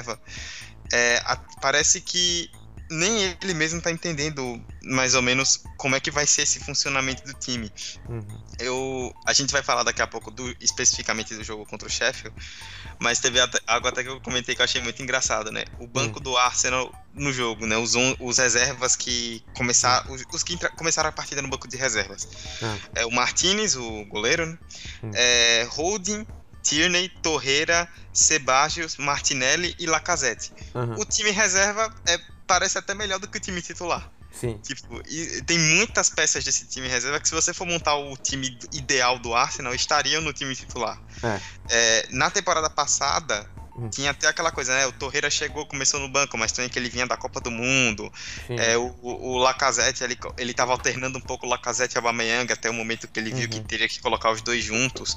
É, 0.92 1.20
a, 1.24 1.36
parece 1.60 2.00
que 2.00 2.50
nem 2.90 3.36
ele 3.42 3.54
mesmo 3.54 3.80
tá 3.80 3.90
entendendo 3.90 4.62
mais 4.84 5.14
ou 5.14 5.22
menos 5.22 5.62
como 5.76 5.96
é 5.96 6.00
que 6.00 6.10
vai 6.10 6.26
ser 6.26 6.42
esse 6.42 6.60
funcionamento 6.60 7.24
do 7.24 7.34
time. 7.34 7.70
Uhum. 8.08 8.24
Eu, 8.58 9.14
a 9.26 9.32
gente 9.32 9.52
vai 9.52 9.62
falar 9.62 9.82
daqui 9.82 10.00
a 10.00 10.06
pouco 10.06 10.30
do, 10.30 10.54
especificamente 10.60 11.34
do 11.34 11.42
jogo 11.42 11.66
contra 11.66 11.88
o 11.88 11.90
Sheffield, 11.90 12.36
mas 12.98 13.18
teve 13.18 13.40
até, 13.40 13.58
algo 13.66 13.88
até 13.88 14.02
que 14.02 14.08
eu 14.08 14.20
comentei 14.20 14.54
que 14.54 14.60
eu 14.60 14.64
achei 14.64 14.80
muito 14.80 15.02
engraçado, 15.02 15.50
né? 15.50 15.64
O 15.80 15.86
banco 15.86 16.18
uhum. 16.18 16.22
do 16.22 16.36
Arsenal 16.36 16.92
no 17.12 17.32
jogo, 17.32 17.66
né? 17.66 17.76
Os, 17.76 17.94
os 18.20 18.38
reservas 18.38 18.94
que 18.94 19.44
começaram, 19.54 20.12
os, 20.12 20.22
os 20.32 20.42
que 20.42 20.54
entra, 20.54 20.70
começaram 20.70 21.08
a 21.08 21.12
partida 21.12 21.42
no 21.42 21.48
banco 21.48 21.66
de 21.66 21.76
reservas. 21.76 22.28
Uhum. 22.62 22.78
É 22.94 23.06
o 23.06 23.10
Martinez, 23.10 23.74
o 23.74 24.04
goleiro, 24.04 24.46
né? 24.46 24.58
Uhum. 25.02 25.10
É, 25.14 25.66
Holding, 25.70 26.26
Tierney, 26.66 27.08
Torreira, 27.08 27.88
Sebastião, 28.12 28.88
Martinelli 28.98 29.76
e 29.78 29.86
Lacazette. 29.86 30.52
Uhum. 30.74 31.00
O 31.00 31.04
time 31.04 31.30
reserva 31.30 31.94
é 32.06 32.18
parece 32.44 32.76
até 32.76 32.92
melhor 32.92 33.20
do 33.20 33.28
que 33.28 33.38
o 33.38 33.40
time 33.40 33.62
titular. 33.62 34.10
Sim. 34.32 34.58
Tipo, 34.58 35.00
e 35.08 35.42
tem 35.42 35.58
muitas 35.58 36.10
peças 36.10 36.44
desse 36.44 36.66
time 36.66 36.88
reserva 36.88 37.20
que 37.20 37.28
se 37.28 37.34
você 37.34 37.54
for 37.54 37.66
montar 37.66 37.94
o 37.94 38.16
time 38.16 38.58
ideal 38.72 39.18
do 39.18 39.34
Arsenal, 39.34 39.74
estariam 39.74 40.20
no 40.20 40.32
time 40.32 40.54
titular. 40.54 41.00
É. 41.22 41.40
É, 41.70 42.06
na 42.10 42.30
temporada 42.30 42.68
passada, 42.68 43.48
hum. 43.76 43.88
tinha 43.88 44.10
até 44.10 44.26
aquela 44.26 44.50
coisa, 44.50 44.74
né? 44.74 44.86
O 44.86 44.92
Torreira 44.92 45.30
chegou, 45.30 45.64
começou 45.66 46.00
no 46.00 46.08
banco, 46.08 46.36
mas 46.36 46.52
também 46.52 46.68
que 46.68 46.78
ele 46.78 46.90
vinha 46.90 47.06
da 47.06 47.16
Copa 47.16 47.40
do 47.40 47.50
Mundo. 47.50 48.12
É, 48.50 48.76
o, 48.76 48.94
o 49.02 49.38
Lacazette, 49.38 50.04
ele, 50.04 50.18
ele 50.36 50.52
tava 50.52 50.72
alternando 50.72 51.16
um 51.16 51.22
pouco 51.22 51.46
o 51.46 51.48
Lacazette 51.48 51.96
e 51.96 51.96
o 51.96 52.00
Aubameyang 52.00 52.52
até 52.52 52.68
o 52.68 52.74
momento 52.74 53.08
que 53.08 53.18
ele 53.18 53.30
viu 53.30 53.44
uhum. 53.44 53.48
que 53.48 53.60
teria 53.60 53.88
que 53.88 54.00
colocar 54.00 54.30
os 54.32 54.42
dois 54.42 54.62
juntos. 54.62 55.16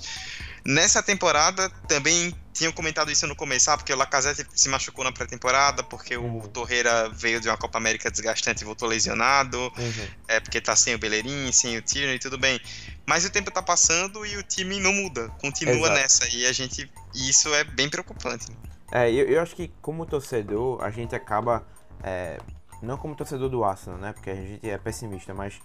Nessa 0.65 1.01
temporada, 1.01 1.69
também 1.87 2.33
tinham 2.59 2.73
comentado 2.73 3.09
isso 3.09 3.25
no 3.25 3.35
começo, 3.35 3.71
ah, 3.71 3.77
porque 3.77 3.93
o 3.93 3.95
Lacazette 3.95 4.45
se 4.53 4.67
machucou 4.67 5.05
na 5.05 5.13
pré-temporada, 5.13 5.81
porque 5.81 6.17
uhum. 6.17 6.39
o 6.39 6.47
Torreira 6.49 7.09
veio 7.09 7.39
de 7.39 7.47
uma 7.47 7.55
Copa 7.55 7.77
América 7.77 8.11
desgastante 8.11 8.63
e 8.63 8.65
voltou 8.65 8.87
lesionado, 8.87 9.57
uhum. 9.57 10.07
é 10.27 10.41
porque 10.41 10.59
tá 10.59 10.75
sem 10.75 10.93
o 10.93 10.99
Bellerin, 10.99 11.51
sem 11.53 11.77
o 11.77 11.81
Tierney, 11.81 12.19
tudo 12.19 12.37
bem. 12.37 12.59
Mas 13.07 13.23
o 13.23 13.29
tempo 13.29 13.49
tá 13.49 13.61
passando 13.61 14.25
e 14.25 14.35
o 14.35 14.43
time 14.43 14.77
não 14.79 14.91
muda, 14.91 15.29
continua 15.41 15.87
Exato. 15.87 15.93
nessa, 15.93 16.35
e 16.35 16.45
a 16.45 16.51
gente, 16.51 16.91
e 17.15 17.29
isso 17.29 17.53
é 17.53 17.63
bem 17.63 17.89
preocupante. 17.89 18.47
É, 18.91 19.09
eu, 19.09 19.25
eu 19.27 19.41
acho 19.41 19.55
que 19.55 19.71
como 19.81 20.05
torcedor, 20.05 20.83
a 20.83 20.89
gente 20.89 21.15
acaba, 21.15 21.65
é, 22.03 22.39
não 22.81 22.97
como 22.97 23.15
torcedor 23.15 23.47
do 23.47 23.63
Arsenal, 23.63 23.99
né, 23.99 24.11
porque 24.11 24.31
a 24.31 24.35
gente 24.35 24.69
é 24.69 24.77
pessimista, 24.77 25.33
mas 25.33 25.59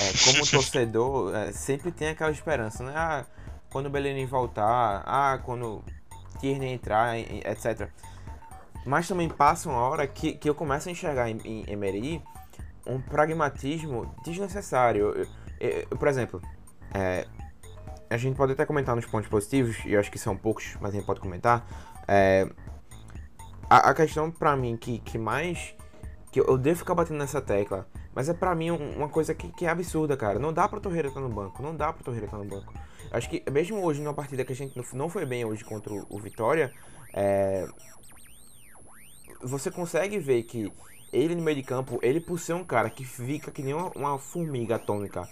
é, 0.00 0.12
como 0.24 0.46
torcedor, 0.46 1.34
é, 1.34 1.52
sempre 1.52 1.90
tem 1.90 2.08
aquela 2.08 2.30
esperança, 2.30 2.84
né, 2.84 2.92
ah, 2.94 3.26
quando 3.70 3.86
o 3.86 3.90
Bellerin 3.90 4.26
voltar, 4.26 5.02
ah, 5.06 5.38
quando 5.44 5.82
Tierney 6.40 6.72
entrar, 6.72 7.18
etc. 7.18 7.90
Mas 8.86 9.06
também 9.08 9.28
passa 9.28 9.68
uma 9.68 9.80
hora 9.80 10.06
que, 10.06 10.32
que 10.32 10.48
eu 10.48 10.54
começo 10.54 10.88
a 10.88 10.92
enxergar 10.92 11.28
em, 11.28 11.38
em 11.44 11.70
Emery 11.70 12.22
um 12.86 13.00
pragmatismo 13.00 14.12
desnecessário. 14.24 15.14
Eu, 15.14 15.26
eu, 15.60 15.86
eu, 15.90 15.96
por 15.98 16.08
exemplo, 16.08 16.40
é, 16.94 17.26
a 18.08 18.16
gente 18.16 18.36
pode 18.36 18.52
até 18.52 18.64
comentar 18.64 18.96
nos 18.96 19.04
pontos 19.04 19.28
positivos, 19.28 19.76
e 19.84 19.92
eu 19.92 20.00
acho 20.00 20.10
que 20.10 20.18
são 20.18 20.36
poucos, 20.36 20.76
mas 20.80 20.92
a 20.92 20.96
gente 20.96 21.06
pode 21.06 21.20
comentar. 21.20 21.66
É, 22.06 22.48
a, 23.68 23.90
a, 23.90 23.94
questão 23.94 24.30
pra 24.30 24.56
mim 24.56 24.76
que, 24.76 24.98
que 25.00 25.18
mais. 25.18 25.74
que 26.32 26.40
eu 26.40 26.56
devo 26.56 26.78
ficar 26.78 26.94
batendo 26.94 27.18
nessa 27.18 27.42
tecla, 27.42 27.86
mas 28.14 28.28
é 28.28 28.34
pra 28.34 28.54
mim 28.54 28.70
uma 28.70 29.08
coisa 29.08 29.34
que, 29.34 29.48
que 29.52 29.66
é 29.66 29.68
absurda, 29.68 30.16
cara. 30.16 30.38
Não 30.38 30.52
dá 30.52 30.66
pra 30.66 30.80
Torreira 30.80 31.08
estar 31.08 31.20
no 31.20 31.28
banco, 31.28 31.62
não 31.62 31.76
dá 31.76 31.92
pra 31.92 32.02
Torreira 32.02 32.26
estar 32.26 32.38
no 32.38 32.46
banco. 32.46 32.72
Acho 33.10 33.28
que 33.28 33.42
mesmo 33.50 33.82
hoje, 33.82 34.00
numa 34.00 34.14
partida 34.14 34.44
que 34.44 34.52
a 34.52 34.56
gente 34.56 34.74
não 34.94 35.08
foi 35.08 35.24
bem 35.24 35.44
hoje 35.44 35.64
contra 35.64 35.92
o 35.92 36.18
Vitória, 36.18 36.72
é... 37.12 37.66
você 39.42 39.70
consegue 39.70 40.18
ver 40.18 40.42
que 40.44 40.72
ele 41.12 41.34
no 41.34 41.42
meio 41.42 41.56
de 41.56 41.62
campo, 41.62 41.98
ele 42.02 42.20
por 42.20 42.38
ser 42.38 42.52
um 42.52 42.64
cara 42.64 42.90
que 42.90 43.04
fica 43.04 43.50
que 43.50 43.62
nem 43.62 43.74
uma, 43.74 43.90
uma 43.90 44.18
formiga 44.18 44.76
atômica, 44.76 45.28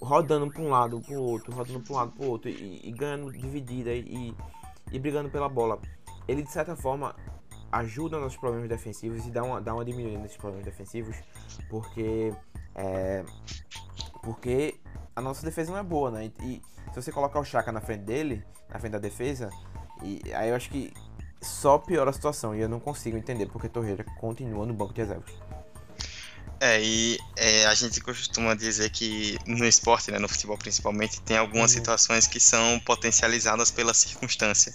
rodando 0.00 0.50
para 0.50 0.62
um 0.62 0.70
lado, 0.70 1.00
para 1.00 1.14
o 1.14 1.22
outro, 1.22 1.52
rodando 1.52 1.80
para 1.80 1.92
um 1.92 1.96
lado, 1.96 2.12
para 2.12 2.26
o 2.26 2.30
outro, 2.30 2.50
e, 2.50 2.80
e, 2.82 2.92
ganhando 2.92 3.30
dividida 3.32 3.92
e, 3.92 4.34
e 4.90 4.98
brigando 4.98 5.28
pela 5.28 5.48
bola. 5.48 5.78
Ele 6.26 6.42
de 6.42 6.50
certa 6.50 6.74
forma 6.74 7.14
ajuda 7.70 8.18
nos 8.18 8.36
problemas 8.36 8.68
defensivos 8.68 9.26
e 9.26 9.30
dá 9.30 9.42
uma, 9.42 9.60
dá 9.60 9.74
uma 9.74 9.84
diminuída 9.84 10.18
nesses 10.18 10.36
problemas 10.36 10.64
defensivos, 10.64 11.16
porque 11.68 12.32
é, 12.74 13.24
porque 14.22 14.78
a 15.16 15.20
nossa 15.22 15.44
defesa 15.44 15.72
não 15.72 15.78
é 15.78 15.82
boa, 15.82 16.10
né? 16.10 16.30
E, 16.40 16.44
e 16.44 16.62
se 16.92 17.02
você 17.02 17.10
colocar 17.10 17.40
o 17.40 17.44
Chaka 17.44 17.72
na 17.72 17.80
frente 17.80 18.02
dele, 18.02 18.44
na 18.68 18.78
frente 18.78 18.92
da 18.92 18.98
defesa, 18.98 19.50
e 20.02 20.22
aí 20.34 20.50
eu 20.50 20.54
acho 20.54 20.68
que 20.68 20.92
só 21.40 21.78
piora 21.78 22.10
a 22.10 22.12
situação 22.12 22.54
e 22.54 22.60
eu 22.60 22.68
não 22.68 22.78
consigo 22.78 23.16
entender 23.16 23.46
porque 23.46 23.68
Torreira 23.68 24.04
continua 24.18 24.66
no 24.66 24.74
banco 24.74 24.92
de 24.92 25.00
reservas. 25.00 25.32
É, 26.58 26.80
e 26.82 27.18
é, 27.36 27.66
a 27.66 27.74
gente 27.74 28.00
costuma 28.00 28.54
dizer 28.54 28.90
que 28.90 29.38
no 29.46 29.66
esporte, 29.66 30.10
né, 30.10 30.18
no 30.18 30.28
futebol 30.28 30.56
principalmente, 30.56 31.20
tem 31.20 31.36
algumas 31.36 31.72
uhum. 31.72 31.78
situações 31.78 32.26
que 32.26 32.40
são 32.40 32.80
potencializadas 32.80 33.70
pela 33.70 33.92
circunstância. 33.92 34.74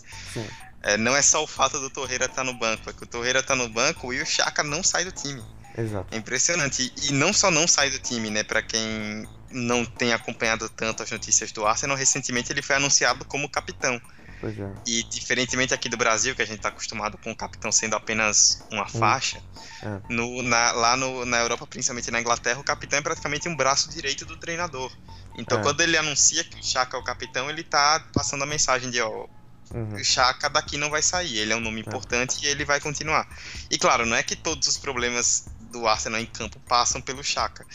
É, 0.84 0.98
não 0.98 1.16
é 1.16 1.22
só 1.22 1.44
o 1.44 1.48
fato 1.48 1.80
do 1.80 1.90
Torreira 1.90 2.26
estar 2.26 2.38
tá 2.38 2.44
no 2.44 2.54
banco, 2.54 2.90
é 2.90 2.94
que 2.94 3.04
o 3.04 3.08
Torreira 3.08 3.40
está 3.40 3.56
no 3.56 3.68
banco 3.68 4.14
e 4.14 4.22
o 4.22 4.26
Chaka 4.26 4.64
não 4.64 4.84
sai 4.84 5.06
do 5.06 5.12
time. 5.12 5.44
Exato. 5.76 6.14
É 6.14 6.18
impressionante. 6.18 6.94
E 7.04 7.14
não 7.14 7.34
só 7.34 7.50
não 7.50 7.68
sai 7.68 7.90
do 7.90 8.00
time, 8.00 8.30
né, 8.30 8.44
para 8.44 8.62
quem 8.62 9.28
não 9.52 9.86
tem 9.86 10.14
acompanhado 10.14 10.70
tanto 10.70 11.04
as 11.04 11.12
notícias 11.12 11.52
do 11.52 11.66
Arsenal, 11.66 11.98
recentemente 11.98 12.52
ele 12.52 12.62
foi 12.62 12.76
anunciado 12.76 13.26
como 13.26 13.50
capitão. 13.50 14.02
É. 14.44 14.74
E 14.88 15.04
diferentemente 15.04 15.72
aqui 15.72 15.88
do 15.88 15.96
Brasil, 15.96 16.36
que 16.36 16.42
a 16.42 16.46
gente 16.46 16.58
está 16.58 16.70
acostumado 16.70 17.16
com 17.20 17.32
o 17.32 17.36
capitão 17.36 17.72
sendo 17.72 17.96
apenas 17.96 18.66
uma 18.72 18.88
faixa, 18.88 19.40
é. 19.84 20.02
no, 20.10 20.42
na, 20.42 20.72
lá 20.72 20.98
no, 20.98 21.26
na 21.26 21.38
Europa, 21.38 21.68
principalmente 21.68 22.10
na 22.10 22.20
Inglaterra, 22.20 22.60
o 22.60 22.64
capitão 22.64 22.98
é 22.98 23.02
praticamente 23.04 23.48
um 23.48 23.56
braço 23.56 23.90
direito 23.90 24.26
do 24.26 24.36
treinador. 24.38 24.92
Então 25.38 25.60
é. 25.60 25.62
quando 25.62 25.82
ele 25.82 25.96
anuncia 25.96 26.44
que 26.44 26.60
o 26.60 26.64
Chaka 26.64 26.98
é 26.98 27.00
o 27.00 27.04
capitão, 27.04 27.50
ele 27.50 27.62
está 27.62 28.04
passando 28.14 28.44
a 28.44 28.48
mensagem 28.48 28.90
de 28.90 29.00
ó, 29.00 29.28
Uhum. 29.74 29.96
O 29.96 30.04
Chaka 30.04 30.50
daqui 30.50 30.78
não 30.78 30.90
vai 30.90 31.02
sair, 31.02 31.38
ele 31.38 31.54
é 31.54 31.56
um 31.56 31.62
nome 31.62 31.78
é. 31.78 31.86
importante 31.88 32.44
e 32.44 32.48
ele 32.48 32.66
vai 32.66 32.80
continuar. 32.80 33.28
E 33.70 33.78
claro, 33.78 34.06
não 34.06 34.16
é 34.16 34.24
que 34.24 34.36
todos 34.36 34.68
os 34.68 34.78
problemas 34.78 35.46
do 35.72 35.88
Arsenal 35.88 36.20
em 36.20 36.26
campo 36.26 36.60
passam 36.68 37.02
pelo 37.02 37.24
Chaka, 37.24 37.66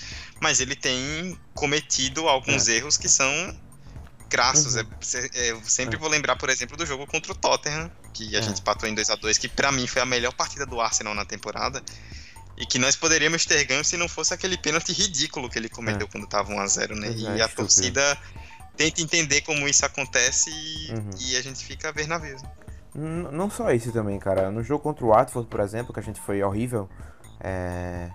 mas 0.41 0.61
ele 0.61 0.77
tem 0.77 1.39
cometido 1.55 2.29
alguns 2.29 2.69
é. 2.69 2.77
erros 2.77 2.97
que 2.97 3.09
são 3.09 3.31
crassos. 4.29 4.75
Uhum. 4.75 4.87
É, 5.15 5.29
é, 5.35 5.51
eu 5.53 5.63
sempre 5.65 5.97
é. 5.97 5.99
vou 5.99 6.09
lembrar, 6.09 6.37
por 6.37 6.49
exemplo, 6.49 6.77
do 6.77 6.85
jogo 6.85 7.07
contra 7.07 7.33
o 7.33 7.35
Tottenham, 7.35 7.91
que 8.13 8.35
a 8.37 8.39
é. 8.39 8.43
gente 8.43 8.63
patou 8.63 8.89
em 8.89 8.95
2 8.95 9.11
a 9.11 9.17
2 9.17 9.39
que 9.39 9.49
para 9.49 9.73
mim 9.73 9.87
foi 9.87 10.03
a 10.03 10.07
melhor 10.07 10.33
partida 10.33 10.67
do 10.67 10.81
Arsenal 10.81 11.15
na 11.15 11.25
temporada. 11.25 11.83
E 12.59 12.65
que 12.65 12.79
nós 12.79 12.97
poderíamos 12.97 13.45
ter 13.45 13.65
ganho 13.65 13.85
se 13.85 13.99
não 13.99 14.09
fosse 14.09 14.33
aquele 14.33 14.57
pênalti 14.57 14.91
ridículo 14.91 15.51
que 15.51 15.59
ele 15.59 15.69
cometeu 15.69 16.09
quando 16.09 16.27
tava 16.27 16.55
1x0, 16.55 16.95
né? 16.95 17.11
e 17.11 17.43
a 17.43 17.49
torcida 17.49 18.17
tenta 18.75 19.03
entender 19.03 19.43
como 19.43 19.69
isso 19.69 19.85
acontece 19.85 20.51
e, 20.51 20.91
uhum. 20.91 21.11
e 21.19 21.37
a 21.37 21.43
gente 21.43 21.63
fica 21.63 21.91
a 21.91 21.93
ver 21.93 22.07
navios. 22.07 22.43
Não 22.95 23.51
só 23.51 23.71
isso 23.73 23.93
também, 23.93 24.19
cara. 24.19 24.51
No 24.51 24.65
jogo 24.65 24.83
contra 24.83 25.05
o 25.05 25.09
Watford, 25.09 25.51
por 25.51 25.61
exemplo, 25.61 25.93
que 25.93 26.01
a 26.01 26.03
gente 26.03 26.19
foi 26.19 26.43
horrível, 26.43 26.89
é... 27.41 28.11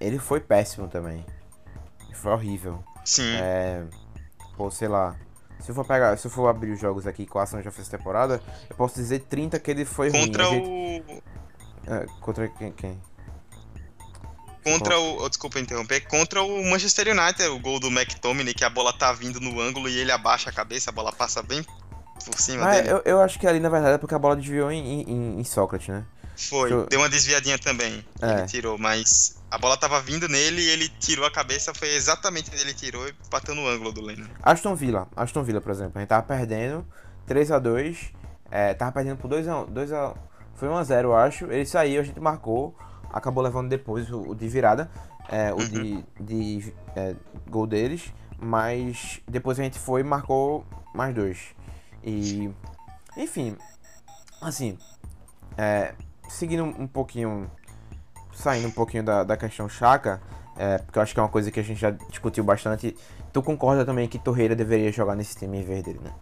ele 0.00 0.18
foi 0.18 0.40
péssimo 0.40 0.88
também. 0.88 1.24
Ele 2.06 2.14
foi 2.14 2.32
horrível. 2.32 2.82
Sim. 3.04 3.36
É 3.36 3.84
pô, 4.58 4.70
sei 4.70 4.88
lá. 4.88 5.14
Se 5.60 5.70
eu 5.70 5.74
for 5.74 5.84
pegar, 5.84 6.16
se 6.18 6.26
eu 6.26 6.30
for 6.30 6.48
abrir 6.48 6.72
os 6.72 6.80
jogos 6.80 7.06
aqui 7.06 7.24
com 7.24 7.38
a 7.38 7.44
ação 7.44 7.62
já 7.62 7.70
fez 7.70 7.88
temporada, 7.88 8.42
eu 8.68 8.76
posso 8.76 8.96
dizer 8.96 9.20
30 9.20 9.58
que 9.60 9.70
ele 9.70 9.84
foi 9.84 10.10
contra 10.10 10.44
ruim. 10.44 10.64
Gente... 10.64 11.12
O... 11.12 11.92
É, 11.92 12.06
contra 12.20 12.48
quem? 12.48 12.72
quem? 12.72 13.00
Contra 14.64 14.98
o. 14.98 15.24
Oh, 15.24 15.28
desculpa 15.28 15.58
interromper. 15.58 16.06
Contra 16.06 16.42
o 16.42 16.64
Manchester 16.70 17.08
United, 17.08 17.48
o 17.48 17.58
gol 17.58 17.80
do 17.80 17.88
McTominay, 17.88 18.52
que 18.52 18.64
a 18.64 18.70
bola 18.70 18.92
tá 18.92 19.12
vindo 19.12 19.40
no 19.40 19.60
ângulo 19.60 19.88
e 19.88 19.96
ele 19.96 20.12
abaixa 20.12 20.50
a 20.50 20.52
cabeça, 20.52 20.90
a 20.90 20.92
bola 20.92 21.12
passa 21.12 21.42
bem 21.42 21.64
por 22.24 22.38
cima 22.38 22.68
ah, 22.68 22.72
dele. 22.72 22.90
Eu, 22.90 23.02
eu 23.04 23.20
acho 23.20 23.38
que 23.38 23.46
ali 23.46 23.60
na 23.60 23.68
verdade 23.68 23.94
é 23.94 23.98
porque 23.98 24.14
a 24.14 24.18
bola 24.18 24.36
desviou 24.36 24.70
em, 24.70 25.02
em, 25.02 25.40
em 25.40 25.44
Sócrates, 25.44 25.88
né? 25.88 26.04
Foi, 26.38 26.72
eu... 26.72 26.86
deu 26.86 27.00
uma 27.00 27.08
desviadinha 27.08 27.58
também. 27.58 28.04
É. 28.22 28.38
Ele 28.38 28.46
tirou, 28.46 28.78
mas 28.78 29.36
a 29.50 29.58
bola 29.58 29.76
tava 29.76 30.00
vindo 30.00 30.28
nele 30.28 30.62
e 30.62 30.70
ele 30.70 30.88
tirou 30.88 31.26
a 31.26 31.30
cabeça, 31.30 31.74
foi 31.74 31.88
exatamente 31.94 32.48
onde 32.52 32.62
ele 32.62 32.74
tirou 32.74 33.08
e 33.08 33.14
bateu 33.28 33.56
no 33.56 33.66
ângulo 33.66 33.92
do 33.92 34.00
Lennon. 34.00 34.26
Aston 34.42 34.76
Villa, 34.76 35.08
Aston 35.16 35.42
Villa, 35.42 35.60
por 35.60 35.72
exemplo, 35.72 35.92
a 35.96 35.98
gente 35.98 36.08
tava 36.08 36.22
perdendo 36.22 36.86
3x2, 37.28 38.12
é, 38.50 38.72
tava 38.72 38.92
perdendo 38.92 39.18
por 39.18 39.28
2x1, 39.28 39.66
2 39.66 39.92
a, 39.92 40.14
foi 40.54 40.68
1x0, 40.68 41.04
eu 41.04 41.16
acho. 41.16 41.44
Ele 41.46 41.66
saiu, 41.66 42.00
a 42.00 42.04
gente 42.04 42.20
marcou, 42.20 42.76
acabou 43.12 43.42
levando 43.42 43.68
depois 43.68 44.10
o, 44.10 44.30
o 44.30 44.34
de 44.34 44.48
virada, 44.48 44.88
é, 45.28 45.52
o 45.52 45.56
uhum. 45.56 45.68
de, 45.68 46.04
de 46.20 46.74
é, 46.94 47.16
gol 47.48 47.66
deles, 47.66 48.12
mas 48.38 49.20
depois 49.26 49.58
a 49.58 49.62
gente 49.64 49.78
foi 49.78 50.02
e 50.02 50.04
marcou 50.04 50.64
mais 50.94 51.12
dois. 51.14 51.38
E, 52.04 52.48
enfim, 53.16 53.56
assim, 54.40 54.78
é, 55.56 55.94
seguindo 56.28 56.64
um 56.64 56.86
pouquinho, 56.86 57.50
saindo 58.34 58.68
um 58.68 58.72
pouquinho 58.72 59.02
da, 59.02 59.24
da 59.24 59.36
questão 59.36 59.68
Chaka, 59.68 60.20
é, 60.56 60.78
porque 60.78 60.98
eu 60.98 61.02
acho 61.02 61.14
que 61.14 61.20
é 61.20 61.22
uma 61.22 61.28
coisa 61.28 61.50
que 61.50 61.60
a 61.60 61.62
gente 61.62 61.80
já 61.80 61.90
discutiu 61.90 62.44
bastante. 62.44 62.96
Tu 63.32 63.42
concorda 63.42 63.84
também 63.84 64.08
que 64.08 64.18
Torreira 64.18 64.54
deveria 64.56 64.90
jogar 64.92 65.14
nesse 65.14 65.36
time 65.36 65.58
em 65.58 65.64
vez 65.64 65.82
dele, 65.84 66.00
né? 66.02 66.12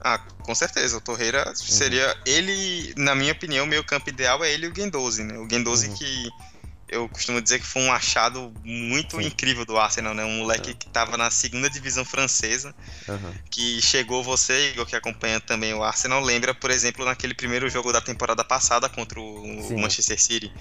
Ah, 0.00 0.18
com 0.42 0.54
certeza. 0.54 0.96
O 0.96 1.00
Torreira 1.00 1.46
uhum. 1.48 1.54
seria 1.54 2.16
ele, 2.24 2.94
na 2.96 3.14
minha 3.14 3.32
opinião, 3.32 3.64
o 3.64 3.68
meio 3.68 3.84
campo 3.84 4.08
ideal 4.08 4.42
é 4.44 4.52
ele 4.52 4.66
e 4.66 4.68
o 4.70 4.74
Gendozi, 4.74 5.24
né? 5.24 5.36
O 5.38 5.48
Gendozi 5.48 5.88
uhum. 5.88 5.94
que 5.94 6.28
eu 6.88 7.08
costumo 7.08 7.40
dizer 7.40 7.58
que 7.58 7.66
foi 7.66 7.82
um 7.82 7.92
achado 7.92 8.52
muito 8.64 9.16
Sim. 9.16 9.26
incrível 9.26 9.64
do 9.64 9.76
Arsenal, 9.78 10.14
né? 10.14 10.24
Um 10.24 10.38
moleque 10.38 10.70
é. 10.70 10.74
que 10.74 10.86
estava 10.86 11.16
na 11.16 11.30
segunda 11.30 11.68
divisão 11.68 12.04
francesa, 12.04 12.74
uhum. 13.08 13.32
que 13.50 13.80
chegou 13.82 14.24
você, 14.24 14.70
Igor, 14.70 14.86
que 14.86 14.96
acompanha 14.96 15.40
também 15.40 15.74
o 15.74 15.82
Arsenal, 15.82 16.22
lembra, 16.22 16.54
por 16.54 16.70
exemplo, 16.70 17.04
naquele 17.04 17.34
primeiro 17.34 17.68
jogo 17.68 17.92
da 17.92 18.00
temporada 18.00 18.42
passada 18.42 18.88
contra 18.88 19.20
o 19.20 19.62
Sim. 19.66 19.80
Manchester 19.80 20.20
City, 20.20 20.52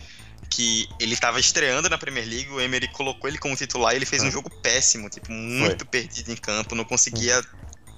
que 0.49 0.87
ele 0.99 1.13
estava 1.13 1.39
estreando 1.39 1.89
na 1.89 1.97
Premier 1.97 2.27
League, 2.27 2.49
o 2.49 2.59
Emery 2.59 2.87
colocou 2.89 3.29
ele 3.29 3.37
como 3.37 3.55
titular 3.55 3.93
e 3.93 3.97
ele 3.97 4.05
fez 4.05 4.23
um 4.23 4.31
jogo 4.31 4.49
péssimo, 4.49 5.09
tipo, 5.09 5.31
muito 5.31 5.79
foi. 5.79 5.87
perdido 5.87 6.31
em 6.31 6.35
campo, 6.35 6.75
não 6.75 6.85
conseguia 6.85 7.41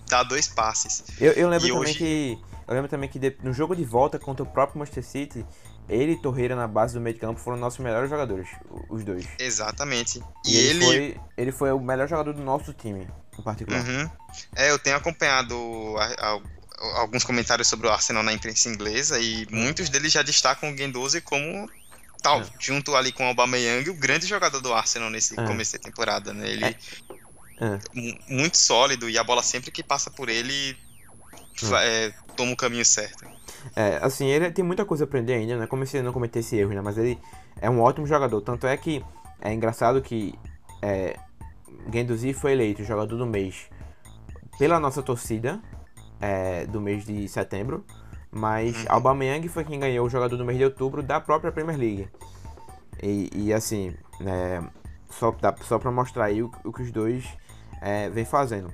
dar 0.07 0.23
dois 0.23 0.47
passes. 0.47 1.03
Eu, 1.19 1.33
eu 1.33 1.49
lembro 1.49 1.67
e 1.67 1.71
também 1.71 1.81
hoje... 1.81 1.97
que 1.97 2.39
eu 2.67 2.75
lembro 2.75 2.87
também 2.87 3.09
que 3.09 3.19
no 3.41 3.51
jogo 3.51 3.75
de 3.75 3.83
volta 3.83 4.19
contra 4.19 4.43
o 4.43 4.45
próprio 4.45 4.77
Manchester 4.77 5.03
City, 5.03 5.45
ele 5.89 6.13
e 6.13 6.21
Torreira 6.21 6.55
na 6.55 6.67
base 6.67 6.93
do 6.93 7.01
meio 7.01 7.15
de 7.15 7.19
campo 7.19 7.39
foram 7.39 7.57
nossos 7.57 7.79
melhores 7.79 8.09
jogadores, 8.09 8.47
os 8.89 9.03
dois. 9.03 9.27
Exatamente. 9.39 10.21
E, 10.45 10.53
e 10.53 10.57
ele, 10.57 10.85
ele, 10.85 10.85
Foi, 10.85 11.21
ele 11.37 11.51
foi 11.51 11.71
o 11.71 11.79
melhor 11.79 12.07
jogador 12.07 12.33
do 12.33 12.43
nosso 12.43 12.71
time, 12.73 13.07
em 13.37 13.41
particular. 13.41 13.83
Uhum. 13.85 14.09
É, 14.55 14.69
eu 14.69 14.77
tenho 14.77 14.95
acompanhado 14.95 15.55
a, 15.97 16.05
a, 16.05 16.39
alguns 17.01 17.23
comentários 17.23 17.67
sobre 17.67 17.87
o 17.87 17.91
Arsenal 17.91 18.23
na 18.23 18.31
imprensa 18.31 18.69
inglesa 18.69 19.19
e 19.19 19.47
muitos 19.51 19.89
deles 19.89 20.11
já 20.11 20.21
destacam 20.21 20.69
o 20.69 20.73
Guendouzi 20.73 21.21
como 21.21 21.69
tal, 22.21 22.41
é. 22.41 22.45
junto 22.59 22.95
ali 22.95 23.11
com 23.11 23.23
o 23.23 23.27
Aubameyang, 23.27 23.89
o 23.89 23.93
grande 23.93 24.27
jogador 24.27 24.61
do 24.61 24.73
Arsenal 24.73 25.09
nesse 25.09 25.39
é. 25.39 25.45
começo 25.45 25.73
da 25.73 25.79
temporada, 25.79 26.33
né? 26.33 26.49
Ele 26.49 26.65
é. 26.65 26.75
é. 27.61 27.79
muito 28.27 28.57
sólido 28.57 29.09
e 29.09 29.17
a 29.17 29.23
bola 29.23 29.41
sempre 29.41 29.71
que 29.71 29.83
passa 29.83 30.11
por 30.11 30.29
ele 30.29 30.77
é. 31.73 32.07
É, 32.07 32.13
toma 32.35 32.53
o 32.53 32.57
caminho 32.57 32.85
certo. 32.85 33.38
É, 33.75 33.99
assim, 34.01 34.27
ele 34.27 34.51
tem 34.51 34.63
muita 34.63 34.85
coisa 34.85 35.03
a 35.03 35.07
aprender 35.07 35.33
ainda, 35.33 35.57
né? 35.57 35.67
Como 35.67 35.85
se 35.85 35.97
ele 35.97 36.05
não 36.05 36.13
cometer 36.13 36.39
esse 36.39 36.57
erro, 36.57 36.73
né? 36.73 36.81
Mas 36.81 36.97
ele 36.97 37.19
é 37.61 37.69
um 37.69 37.81
ótimo 37.81 38.05
jogador. 38.07 38.41
Tanto 38.41 38.67
é 38.67 38.75
que 38.77 39.03
é 39.41 39.53
engraçado 39.53 40.01
que 40.01 40.37
é, 40.81 41.17
Genduzi 41.91 42.33
foi 42.33 42.53
eleito 42.53 42.83
jogador 42.83 43.17
do 43.17 43.25
mês 43.25 43.69
pela 44.57 44.79
nossa 44.79 45.01
torcida 45.01 45.61
é, 46.19 46.65
do 46.65 46.81
mês 46.81 47.05
de 47.05 47.27
setembro. 47.27 47.85
Mas 48.31 48.77
uhum. 48.83 48.85
Aubameyang 48.89 49.47
foi 49.47 49.63
quem 49.63 49.79
ganhou 49.79 50.05
o 50.05 50.09
jogador 50.09 50.37
do 50.37 50.45
mês 50.45 50.57
de 50.57 50.63
outubro 50.63 51.01
da 51.01 51.19
própria 51.19 51.51
Premier 51.51 51.77
League. 51.77 52.09
E, 53.01 53.29
e 53.33 53.53
assim, 53.53 53.95
é, 54.21 54.61
só, 55.09 55.31
dá, 55.31 55.55
só 55.61 55.79
pra 55.79 55.91
mostrar 55.91 56.25
aí 56.25 56.43
o, 56.43 56.51
o 56.63 56.71
que 56.71 56.83
os 56.83 56.91
dois 56.91 57.25
é, 57.81 58.09
vem 58.09 58.25
fazendo. 58.25 58.71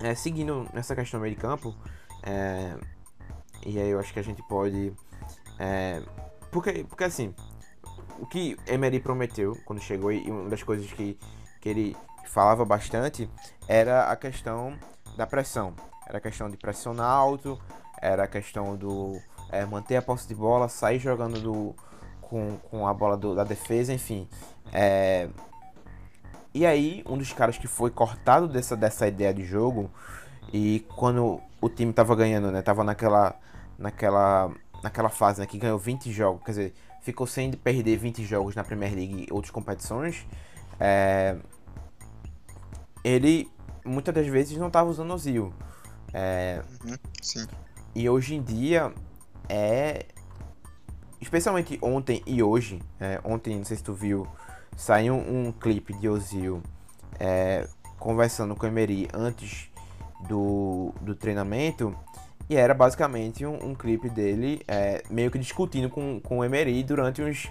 É, 0.00 0.14
seguindo 0.14 0.66
nessa 0.72 0.94
questão 0.94 1.20
meio 1.20 1.34
de 1.34 1.40
campo, 1.40 1.74
é, 2.22 2.76
e 3.64 3.78
aí 3.78 3.90
eu 3.90 3.98
acho 3.98 4.12
que 4.12 4.20
a 4.20 4.24
gente 4.24 4.42
pode. 4.48 4.92
É, 5.58 6.02
porque, 6.50 6.84
porque 6.84 7.04
assim, 7.04 7.34
o 8.18 8.26
que 8.26 8.56
Emery 8.66 9.00
prometeu 9.00 9.56
quando 9.64 9.80
chegou, 9.80 10.12
e 10.12 10.30
uma 10.30 10.48
das 10.48 10.62
coisas 10.62 10.90
que, 10.92 11.18
que 11.60 11.68
ele 11.68 11.96
falava 12.26 12.64
bastante 12.64 13.28
era 13.66 14.10
a 14.10 14.16
questão 14.16 14.78
da 15.16 15.26
pressão. 15.26 15.74
Era 16.06 16.18
a 16.18 16.20
questão 16.20 16.48
de 16.48 16.56
pressionar 16.56 17.10
alto, 17.10 17.58
era 18.00 18.24
a 18.24 18.26
questão 18.26 18.76
do 18.76 19.20
é, 19.50 19.64
manter 19.64 19.96
a 19.96 20.02
posse 20.02 20.26
de 20.26 20.34
bola, 20.34 20.68
sair 20.68 20.98
jogando 20.98 21.40
do, 21.40 21.74
com, 22.20 22.56
com 22.70 22.86
a 22.86 22.94
bola 22.94 23.16
do, 23.16 23.34
da 23.34 23.44
defesa, 23.44 23.92
enfim. 23.92 24.28
É, 24.72 25.28
e 26.54 26.64
aí, 26.64 27.04
um 27.06 27.16
dos 27.16 27.32
caras 27.32 27.58
que 27.58 27.66
foi 27.66 27.90
cortado 27.90 28.48
dessa, 28.48 28.76
dessa 28.76 29.06
ideia 29.06 29.32
de 29.34 29.44
jogo, 29.44 29.90
e 30.52 30.86
quando 30.96 31.40
o 31.60 31.68
time 31.68 31.92
tava 31.92 32.16
ganhando, 32.16 32.50
né? 32.50 32.62
Tava 32.62 32.82
naquela 32.82 33.34
naquela 33.78 34.50
naquela 34.82 35.08
fase 35.08 35.40
né, 35.40 35.46
que 35.46 35.58
ganhou 35.58 35.78
20 35.78 36.12
jogos, 36.12 36.42
quer 36.44 36.52
dizer, 36.52 36.74
ficou 37.02 37.26
sem 37.26 37.50
perder 37.50 37.96
20 37.96 38.24
jogos 38.24 38.54
na 38.54 38.62
Premier 38.62 38.94
League 38.94 39.26
e 39.28 39.32
outras 39.32 39.50
competições, 39.50 40.24
é, 40.78 41.36
ele 43.02 43.50
muitas 43.84 44.14
das 44.14 44.26
vezes 44.26 44.56
não 44.56 44.68
estava 44.68 44.88
usando 44.88 45.12
Ozil. 45.12 45.52
É, 46.12 46.62
uhum, 46.84 46.96
sim. 47.20 47.46
E 47.94 48.08
hoje 48.08 48.34
em 48.34 48.42
dia 48.42 48.92
é. 49.48 50.06
Especialmente 51.20 51.78
ontem 51.82 52.22
e 52.26 52.42
hoje. 52.42 52.80
É, 53.00 53.20
ontem, 53.24 53.56
não 53.56 53.64
sei 53.64 53.76
se 53.76 53.82
tu 53.82 53.92
viu, 53.92 54.26
saiu 54.76 55.14
um, 55.14 55.48
um 55.48 55.52
clipe 55.52 55.92
de 55.94 56.08
Ozil 56.08 56.62
é, 57.18 57.68
conversando 57.98 58.54
com 58.54 58.66
o 58.66 58.68
Emery 58.68 59.08
antes 59.12 59.68
do, 60.28 60.94
do 61.00 61.16
treinamento. 61.16 61.96
E 62.48 62.56
era 62.56 62.72
basicamente 62.72 63.44
um, 63.44 63.70
um 63.70 63.74
clipe 63.74 64.08
dele 64.08 64.62
é, 64.66 65.02
meio 65.10 65.30
que 65.30 65.38
discutindo 65.38 65.90
com, 65.90 66.18
com 66.20 66.38
o 66.38 66.44
Emery 66.44 66.82
durante 66.82 67.22
uns 67.22 67.50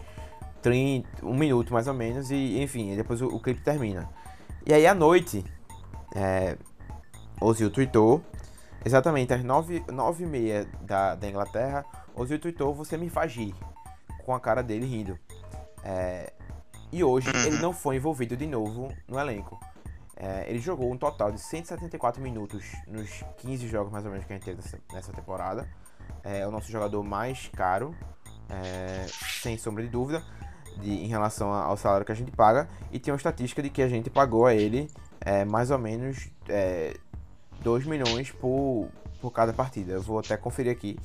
30, 0.62 1.26
um 1.26 1.36
minuto 1.36 1.72
mais 1.72 1.88
ou 1.88 1.94
menos. 1.94 2.32
E 2.32 2.62
enfim, 2.62 2.96
depois 2.96 3.22
o, 3.22 3.28
o 3.28 3.40
clipe 3.40 3.62
termina. 3.62 4.10
E 4.66 4.74
aí 4.74 4.88
à 4.88 4.96
noite, 4.96 5.46
é, 6.16 6.58
Ozil 7.40 7.70
tweetou, 7.70 8.24
exatamente 8.84 9.34
às 9.34 9.44
9, 9.44 9.84
h 9.88 10.16
e 10.20 10.26
meia 10.26 10.68
da, 10.82 11.16
da 11.16 11.30
Inglaterra, 11.30 11.86
Ozil 12.16 12.40
tweetou, 12.40 12.74
você 12.74 12.98
me 12.98 13.10
faz 13.10 13.34
rir, 13.36 13.54
com 14.26 14.34
a 14.34 14.40
cara 14.40 14.64
dele 14.64 14.86
rindo. 14.86 15.18
É, 15.84 16.34
e 16.92 17.04
hoje 17.04 17.30
ele 17.46 17.60
não 17.60 17.72
foi 17.72 17.98
envolvido 17.98 18.36
de 18.36 18.48
novo 18.48 18.92
no 19.08 19.20
elenco. 19.20 19.60
É, 20.20 20.46
ele 20.50 20.60
jogou 20.60 20.92
um 20.92 20.98
total 20.98 21.32
de 21.32 21.40
174 21.40 22.22
minutos 22.22 22.66
nos 22.88 23.24
15 23.38 23.68
jogos 23.68 23.92
mais 23.92 24.04
ou 24.04 24.12
menos 24.12 24.26
que 24.26 24.34
a 24.34 24.36
gente 24.36 24.46
teve 24.46 24.62
nessa, 24.92 25.14
temporada. 25.14 25.68
É, 26.24 26.40
é 26.40 26.48
o 26.48 26.52
nosso 26.52 26.72
jogador 26.72 27.04
mais 27.04 27.50
caro, 27.56 27.96
é, 28.50 29.06
sem 29.42 29.58
sombra 29.58 29.84
de 29.84 29.90
dúvida, 29.90 30.24
de, 30.82 30.90
em 30.90 31.08
relação 31.08 31.54
ao 31.54 31.78
salário 31.78 32.04
que 32.04 32.12
a 32.12 32.16
gente 32.16 32.32
paga. 32.32 32.68
E 32.92 33.00
tem 33.00 33.12
uma 33.12 33.18
estatística 33.18 33.62
de 33.62 33.70
que 33.70 33.82
a 33.82 33.88
gente 33.88 34.10
pagou 34.10 34.48
a 34.48 34.56
ele 34.56 34.90
é, 35.22 35.46
mais 35.46 35.70
ou 35.70 35.78
menos 35.78 36.30
é, 36.50 36.98
2 37.62 37.86
milhões 37.86 38.32
por, 38.32 38.90
por 39.22 39.30
cada 39.32 39.54
partida. 39.54 39.94
Eu 39.94 40.02
vou 40.02 40.18
até 40.18 40.36
conferir 40.36 40.72
aqui. 40.72 40.98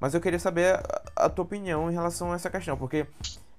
Mas 0.00 0.14
eu 0.14 0.20
queria 0.20 0.38
saber 0.38 0.76
a, 0.76 1.26
a 1.26 1.28
tua 1.28 1.44
opinião 1.44 1.90
em 1.90 1.94
relação 1.94 2.32
a 2.32 2.36
essa 2.36 2.48
questão, 2.48 2.76
porque 2.76 3.06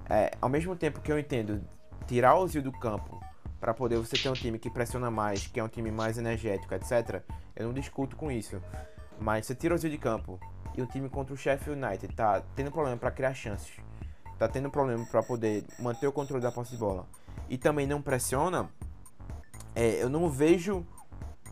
é, 0.10 0.32
ao 0.42 0.50
mesmo 0.50 0.75
tempo 0.75 1.01
que 1.01 1.12
eu 1.12 1.20
entendo 1.20 1.62
tirar 2.08 2.36
o 2.36 2.48
Zio 2.48 2.63
do 2.63 2.72
campo 2.72 3.26
para 3.59 3.73
poder 3.73 3.97
você 3.97 4.17
ter 4.17 4.29
um 4.29 4.33
time 4.33 4.59
que 4.59 4.69
pressiona 4.69 5.09
mais, 5.09 5.47
que 5.47 5.59
é 5.59 5.63
um 5.63 5.67
time 5.67 5.91
mais 5.91 6.17
energético, 6.17 6.73
etc. 6.73 7.23
Eu 7.55 7.67
não 7.67 7.73
discuto 7.73 8.15
com 8.15 8.31
isso. 8.31 8.61
Mas 9.19 9.45
você 9.45 9.55
tira 9.55 9.73
o 9.73 9.77
Zio 9.77 9.89
de 9.89 9.97
campo 9.97 10.39
e 10.75 10.81
o 10.81 10.85
time 10.85 11.09
contra 11.09 11.33
o 11.33 11.37
Sheffield 11.37 11.83
United 11.83 12.15
tá 12.15 12.41
tendo 12.55 12.71
problema 12.71 12.97
para 12.97 13.09
criar 13.09 13.33
chances, 13.33 13.73
tá 14.37 14.47
tendo 14.47 14.69
problema 14.69 15.05
para 15.05 15.23
poder 15.23 15.65
manter 15.79 16.05
o 16.05 16.11
controle 16.11 16.41
da 16.41 16.51
posse 16.51 16.71
de 16.71 16.77
bola 16.77 17.07
e 17.49 17.57
também 17.57 17.87
não 17.87 18.01
pressiona, 18.01 18.69
é, 19.75 20.01
eu 20.01 20.09
não 20.09 20.29
vejo 20.29 20.85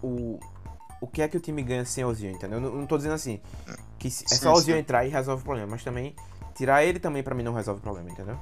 o, 0.02 0.40
o 1.02 1.08
que 1.08 1.22
é 1.22 1.28
que 1.28 1.38
o 1.38 1.40
time 1.40 1.64
ganha 1.64 1.86
sem 1.86 2.04
o 2.04 2.08
Ozil, 2.08 2.32
entendeu? 2.32 2.60
Eu 2.60 2.62
não, 2.62 2.76
não 2.80 2.88
tô 2.88 2.98
dizendo 2.98 3.16
assim 3.16 3.42
que 3.98 4.08
é 4.08 4.36
só 4.36 4.52
o 4.52 4.54
Ozil 4.54 4.78
entrar 4.78 5.06
e 5.06 5.10
resolve 5.10 5.42
o 5.42 5.46
problema, 5.46 5.72
mas 5.72 5.84
também 5.84 6.16
tirar 6.54 6.84
ele 6.84 7.00
também 7.00 7.24
para 7.24 7.34
mim 7.34 7.44
não 7.44 7.54
resolve 7.54 7.80
o 7.80 7.84
problema, 7.84 8.10
entendeu? 8.10 8.40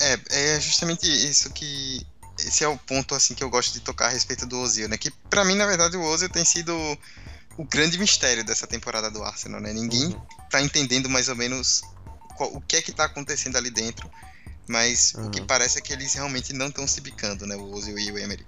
É, 0.00 0.54
é 0.56 0.60
justamente 0.60 1.06
isso 1.06 1.52
que 1.52 2.04
esse 2.38 2.64
é 2.64 2.68
o 2.68 2.76
ponto 2.76 3.14
assim 3.14 3.34
que 3.34 3.44
eu 3.44 3.50
gosto 3.50 3.72
de 3.72 3.80
tocar 3.80 4.06
a 4.06 4.10
respeito 4.10 4.46
do 4.46 4.58
Ozil, 4.58 4.88
né? 4.88 4.96
Que 4.96 5.10
para 5.10 5.44
mim, 5.44 5.54
na 5.54 5.66
verdade, 5.66 5.96
o 5.96 6.02
Ozil 6.02 6.28
tem 6.28 6.44
sido 6.44 6.74
o 7.56 7.64
grande 7.64 7.98
mistério 7.98 8.44
dessa 8.44 8.66
temporada 8.66 9.10
do 9.10 9.22
Arsenal, 9.22 9.60
né? 9.60 9.72
Ninguém 9.72 10.06
uhum. 10.06 10.26
tá 10.50 10.60
entendendo 10.60 11.08
mais 11.08 11.28
ou 11.28 11.36
menos 11.36 11.82
qual, 12.36 12.52
o 12.54 12.60
que 12.60 12.76
é 12.76 12.82
que 12.82 12.92
tá 12.92 13.04
acontecendo 13.04 13.56
ali 13.56 13.70
dentro. 13.70 14.10
Mas 14.66 15.12
uhum. 15.14 15.26
o 15.26 15.30
que 15.30 15.42
parece 15.42 15.78
é 15.78 15.80
que 15.80 15.92
eles 15.92 16.14
realmente 16.14 16.52
não 16.52 16.68
estão 16.68 16.86
se 16.86 17.00
bicando, 17.00 17.46
né? 17.46 17.54
O 17.54 17.70
Ozil 17.72 17.98
e 17.98 18.10
o 18.10 18.18
Emery. 18.18 18.46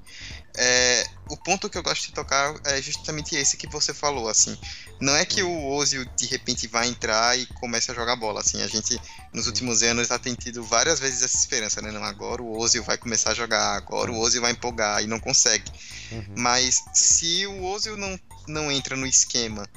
É, 0.59 1.07
o 1.29 1.37
ponto 1.37 1.68
que 1.68 1.76
eu 1.76 1.83
gosto 1.83 2.07
de 2.07 2.12
tocar 2.12 2.55
é 2.64 2.81
justamente 2.81 3.37
esse 3.37 3.59
que 3.59 3.68
você 3.68 3.92
falou, 3.92 4.29
assim. 4.29 4.57
Não 4.98 5.14
é 5.14 5.26
que 5.26 5.42
o 5.42 5.66
Ozil 5.68 6.07
de 6.16 6.24
repente 6.26 6.66
vai 6.66 6.88
entrar 6.88 7.38
e 7.38 7.44
comece 7.46 7.90
a 7.90 7.94
jogar 7.94 8.16
bola, 8.16 8.40
assim. 8.40 8.62
A 8.62 8.66
gente, 8.66 8.98
nos 9.35 9.46
últimos 9.46 9.83
anos, 9.83 10.09
já 10.09 10.18
tem 10.18 10.35
tido 10.35 10.64
várias 10.64 10.98
vezes 10.98 11.22
essa 11.22 11.37
esperança, 11.37 11.83
né? 11.83 11.92
Não, 11.92 12.02
agora 12.02 12.42
o 12.42 12.59
Ozil 12.59 12.83
vai 12.83 12.96
começar 12.96 13.33
a 13.33 13.35
jogar, 13.35 13.76
agora 13.76 14.11
o 14.11 14.18
Ozil 14.18 14.40
vai 14.40 14.52
empolgar 14.52 15.02
e 15.02 15.07
não 15.07 15.20
consegue. 15.20 15.70
Uhum. 16.11 16.35
Mas 16.38 16.83
se 16.94 17.46
o 17.46 17.64
Ozil 17.64 17.98
não, 17.98 18.18
não 18.48 18.72
entra 18.72 18.96
no 18.96 19.07
esquema 19.07 19.68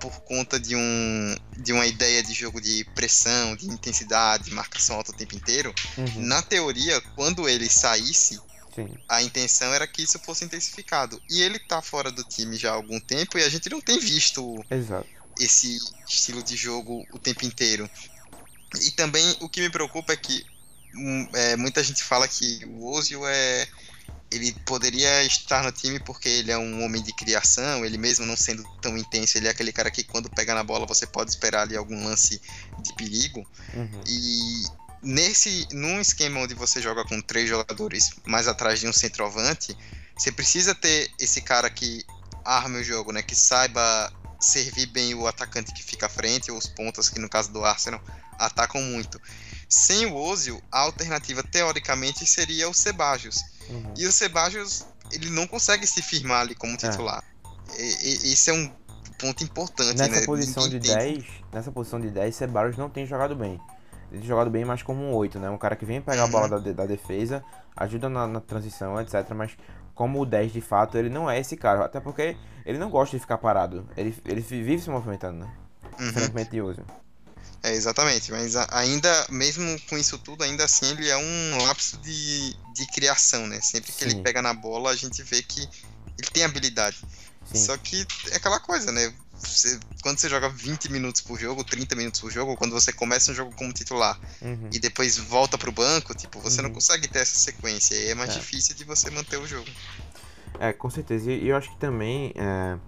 por 0.00 0.20
conta 0.20 0.58
de, 0.58 0.76
um, 0.76 1.36
de 1.56 1.72
uma 1.72 1.86
ideia 1.86 2.22
de 2.22 2.32
jogo 2.32 2.60
de 2.60 2.84
pressão, 2.94 3.56
de 3.56 3.66
intensidade, 3.66 4.44
de 4.44 4.54
marcação 4.54 4.96
alta 4.96 5.12
o 5.12 5.14
tempo 5.14 5.34
inteiro, 5.34 5.74
uhum. 5.96 6.22
na 6.22 6.42
teoria, 6.42 7.00
quando 7.14 7.48
ele 7.48 7.68
saísse, 7.68 8.40
Sim. 8.74 8.96
a 9.08 9.22
intenção 9.22 9.72
era 9.74 9.86
que 9.86 10.02
isso 10.02 10.18
fosse 10.20 10.44
intensificado. 10.44 11.20
E 11.28 11.42
ele 11.42 11.58
tá 11.58 11.82
fora 11.82 12.10
do 12.10 12.22
time 12.22 12.56
já 12.56 12.70
há 12.70 12.74
algum 12.74 13.00
tempo 13.00 13.38
e 13.38 13.42
a 13.42 13.48
gente 13.48 13.68
não 13.68 13.80
tem 13.80 13.98
visto 13.98 14.64
Exato. 14.70 15.08
esse 15.38 15.78
estilo 16.08 16.42
de 16.42 16.56
jogo 16.56 17.04
o 17.12 17.18
tempo 17.18 17.44
inteiro. 17.44 17.90
E 18.82 18.90
também 18.92 19.36
o 19.40 19.48
que 19.48 19.60
me 19.60 19.70
preocupa 19.70 20.12
é 20.12 20.16
que 20.16 20.44
hum, 20.94 21.28
é, 21.32 21.56
muita 21.56 21.82
gente 21.82 22.02
fala 22.02 22.28
que 22.28 22.64
o 22.66 22.86
Ozil 22.86 23.26
é 23.26 23.66
ele 24.30 24.52
poderia 24.66 25.24
estar 25.24 25.62
no 25.62 25.72
time 25.72 25.98
porque 26.00 26.28
ele 26.28 26.50
é 26.50 26.58
um 26.58 26.84
homem 26.84 27.02
de 27.02 27.12
criação, 27.12 27.84
ele 27.84 27.96
mesmo 27.96 28.26
não 28.26 28.36
sendo 28.36 28.62
tão 28.80 28.96
intenso, 28.96 29.38
ele 29.38 29.46
é 29.46 29.50
aquele 29.50 29.72
cara 29.72 29.90
que 29.90 30.04
quando 30.04 30.28
pega 30.30 30.54
na 30.54 30.62
bola 30.62 30.86
você 30.86 31.06
pode 31.06 31.30
esperar 31.30 31.62
ali 31.62 31.76
algum 31.76 32.04
lance 32.04 32.40
de 32.80 32.94
perigo. 32.94 33.46
Uhum. 33.74 34.00
E 34.06 34.64
nesse 35.02 35.66
num 35.72 36.00
esquema 36.00 36.40
onde 36.40 36.54
você 36.54 36.82
joga 36.82 37.04
com 37.04 37.20
três 37.20 37.48
jogadores 37.48 38.10
mais 38.26 38.46
atrás 38.46 38.80
de 38.80 38.86
um 38.86 38.92
centroavante, 38.92 39.76
você 40.16 40.30
precisa 40.30 40.74
ter 40.74 41.10
esse 41.18 41.40
cara 41.40 41.70
que 41.70 42.04
arme 42.44 42.78
o 42.78 42.84
jogo, 42.84 43.12
né, 43.12 43.22
que 43.22 43.34
saiba 43.34 44.12
servir 44.40 44.86
bem 44.86 45.14
o 45.14 45.26
atacante 45.26 45.72
que 45.72 45.82
fica 45.82 46.06
à 46.06 46.08
frente, 46.08 46.50
ou 46.50 46.58
os 46.58 46.66
pontas 46.66 47.08
que 47.08 47.18
no 47.18 47.28
caso 47.28 47.52
do 47.52 47.64
Arsenal 47.64 48.00
atacam 48.38 48.80
muito. 48.82 49.20
Sem 49.68 50.06
o 50.06 50.16
Ozil, 50.16 50.62
a 50.72 50.80
alternativa 50.80 51.42
teoricamente 51.42 52.26
seria 52.26 52.68
o 52.68 52.74
Sebajos 52.74 53.36
Uhum. 53.68 53.94
E 53.96 54.06
o 54.06 54.12
Sebajos, 54.12 54.86
ele 55.12 55.30
não 55.30 55.46
consegue 55.46 55.86
se 55.86 56.02
firmar 56.02 56.40
ali 56.40 56.54
como 56.54 56.74
é. 56.74 56.76
titular. 56.76 57.22
É. 57.76 57.82
E, 57.82 58.28
e, 58.28 58.32
esse 58.32 58.50
é 58.50 58.54
um 58.54 58.70
ponto 59.18 59.44
importante, 59.44 59.98
nessa 59.98 60.20
né? 60.20 60.26
Posição 60.26 60.68
de 60.68 60.78
10, 60.78 61.24
nessa 61.52 61.70
posição 61.70 62.00
de 62.00 62.10
10, 62.10 62.34
Sebajos 62.34 62.76
não 62.76 62.88
tem 62.88 63.06
jogado 63.06 63.34
bem. 63.36 63.60
Ele 64.10 64.20
tem 64.20 64.28
jogado 64.28 64.50
bem 64.50 64.64
mais 64.64 64.82
como 64.82 65.02
um 65.02 65.14
8, 65.14 65.38
né? 65.38 65.50
Um 65.50 65.58
cara 65.58 65.76
que 65.76 65.84
vem 65.84 66.00
pegar 66.00 66.22
uhum. 66.22 66.28
a 66.28 66.30
bola 66.30 66.60
da, 66.60 66.72
da 66.72 66.86
defesa, 66.86 67.44
ajuda 67.76 68.08
na, 68.08 68.26
na, 68.26 68.40
transição, 68.40 68.98
etc. 69.00 69.30
Mas 69.34 69.56
como 69.94 70.20
o 70.20 70.26
10 70.26 70.52
de 70.52 70.60
fato, 70.60 70.96
ele 70.96 71.10
não 71.10 71.30
é 71.30 71.38
esse 71.38 71.56
cara. 71.56 71.84
Até 71.84 72.00
porque 72.00 72.36
ele 72.64 72.78
não 72.78 72.88
gosta 72.88 73.16
de 73.16 73.20
ficar 73.20 73.36
parado. 73.36 73.86
Ele, 73.96 74.16
ele 74.24 74.40
vive 74.40 74.78
se 74.78 74.88
movimentando, 74.88 75.40
né? 75.40 75.52
Uhum. 75.98 76.06
Diferentemente 76.06 76.50
de 76.50 76.62
uso. 76.62 76.82
É, 77.62 77.72
exatamente, 77.72 78.30
mas 78.30 78.54
ainda, 78.54 79.26
mesmo 79.30 79.80
com 79.88 79.98
isso 79.98 80.16
tudo, 80.18 80.44
ainda 80.44 80.64
assim 80.64 80.90
ele 80.90 81.08
é 81.08 81.16
um 81.16 81.64
lapso 81.64 81.98
de, 81.98 82.56
de 82.72 82.86
criação, 82.94 83.46
né? 83.48 83.60
Sempre 83.60 83.90
que 83.90 84.04
Sim. 84.04 84.10
ele 84.10 84.22
pega 84.22 84.40
na 84.40 84.54
bola, 84.54 84.90
a 84.90 84.96
gente 84.96 85.22
vê 85.24 85.42
que 85.42 85.60
ele 86.18 86.30
tem 86.32 86.44
habilidade. 86.44 86.98
Sim. 87.52 87.64
Só 87.64 87.76
que 87.76 88.06
é 88.30 88.36
aquela 88.36 88.60
coisa, 88.60 88.92
né? 88.92 89.12
Você, 89.38 89.78
quando 90.02 90.18
você 90.18 90.28
joga 90.28 90.48
20 90.48 90.90
minutos 90.90 91.20
por 91.20 91.38
jogo, 91.38 91.64
30 91.64 91.94
minutos 91.94 92.20
por 92.20 92.30
jogo, 92.30 92.56
quando 92.56 92.72
você 92.72 92.92
começa 92.92 93.30
um 93.30 93.34
jogo 93.34 93.54
como 93.54 93.72
titular 93.72 94.18
uhum. 94.42 94.68
e 94.72 94.78
depois 94.78 95.16
volta 95.16 95.56
pro 95.56 95.70
banco, 95.70 96.14
tipo, 96.14 96.40
você 96.40 96.60
uhum. 96.60 96.68
não 96.68 96.74
consegue 96.74 97.06
ter 97.08 97.20
essa 97.20 97.36
sequência. 97.36 97.94
E 97.94 98.08
é 98.10 98.14
mais 98.14 98.30
é. 98.30 98.34
difícil 98.34 98.74
de 98.74 98.84
você 98.84 99.10
manter 99.10 99.36
o 99.36 99.46
jogo. 99.46 99.68
É, 100.58 100.72
com 100.72 100.90
certeza. 100.90 101.30
E 101.30 101.48
eu 101.48 101.56
acho 101.56 101.70
que 101.70 101.76
também. 101.78 102.32
É, 102.34 102.78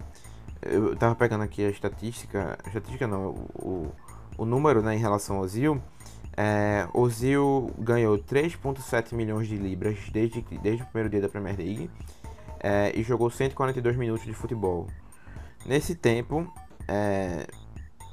eu 0.63 0.95
tava 0.95 1.15
pegando 1.15 1.43
aqui 1.43 1.65
a 1.65 1.69
estatística. 1.69 2.59
A 2.63 2.67
estatística 2.67 3.07
não, 3.07 3.29
o, 3.55 3.95
o 4.41 4.45
número 4.45 4.81
né, 4.81 4.95
em 4.95 4.97
relação 4.97 5.37
ao 5.37 5.47
Zil. 5.47 5.79
É, 6.35 6.87
o 6.95 7.07
Zil 7.07 7.71
ganhou 7.77 8.17
3,7 8.17 9.13
milhões 9.13 9.47
de 9.47 9.55
libras 9.55 9.99
desde, 10.11 10.41
desde 10.41 10.81
o 10.81 10.85
primeiro 10.87 11.09
dia 11.11 11.21
da 11.21 11.29
Premier 11.29 11.55
League 11.55 11.91
é, 12.59 12.91
e 12.95 13.03
jogou 13.03 13.29
142 13.29 13.95
minutos 13.95 14.25
de 14.25 14.33
futebol. 14.33 14.87
Nesse 15.63 15.93
tempo, 15.93 16.51
é, 16.87 17.45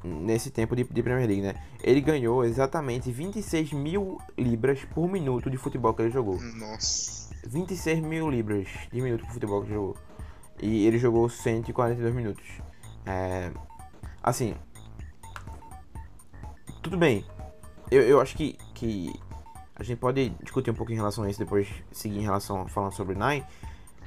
nesse 0.04 0.50
tempo 0.50 0.76
de, 0.76 0.84
de, 0.84 1.02
Premier 1.02 1.26
League, 1.26 1.40
né? 1.40 1.54
Ele 1.82 2.02
ganhou 2.02 2.44
exatamente 2.44 3.10
26 3.10 3.72
mil 3.72 4.18
libras 4.36 4.84
por 4.84 5.08
minuto 5.08 5.48
de 5.48 5.56
futebol 5.56 5.94
que 5.94 6.02
ele 6.02 6.10
jogou. 6.10 6.38
Nossa. 6.38 7.34
26 7.46 8.00
mil 8.00 8.28
libras 8.28 8.68
de 8.92 9.00
minuto 9.00 9.24
por 9.24 9.32
futebol 9.32 9.62
que 9.62 9.68
ele 9.68 9.74
jogou. 9.76 9.96
E 10.60 10.86
ele 10.86 10.98
jogou 10.98 11.26
142 11.26 12.14
minutos. 12.14 12.44
É, 13.06 13.50
assim, 14.22 14.54
tudo 16.88 16.96
bem. 16.96 17.22
Eu, 17.90 18.00
eu 18.02 18.18
acho 18.18 18.34
que, 18.34 18.56
que 18.72 19.12
a 19.76 19.82
gente 19.82 19.98
pode 19.98 20.30
discutir 20.42 20.70
um 20.70 20.74
pouco 20.74 20.90
em 20.90 20.94
relação 20.94 21.24
a 21.24 21.30
isso, 21.30 21.38
depois 21.38 21.68
seguir 21.92 22.18
em 22.18 22.22
relação 22.22 22.62
a 22.62 22.68
falando 22.68 22.92
sobre 22.92 23.14
Nine. 23.14 23.44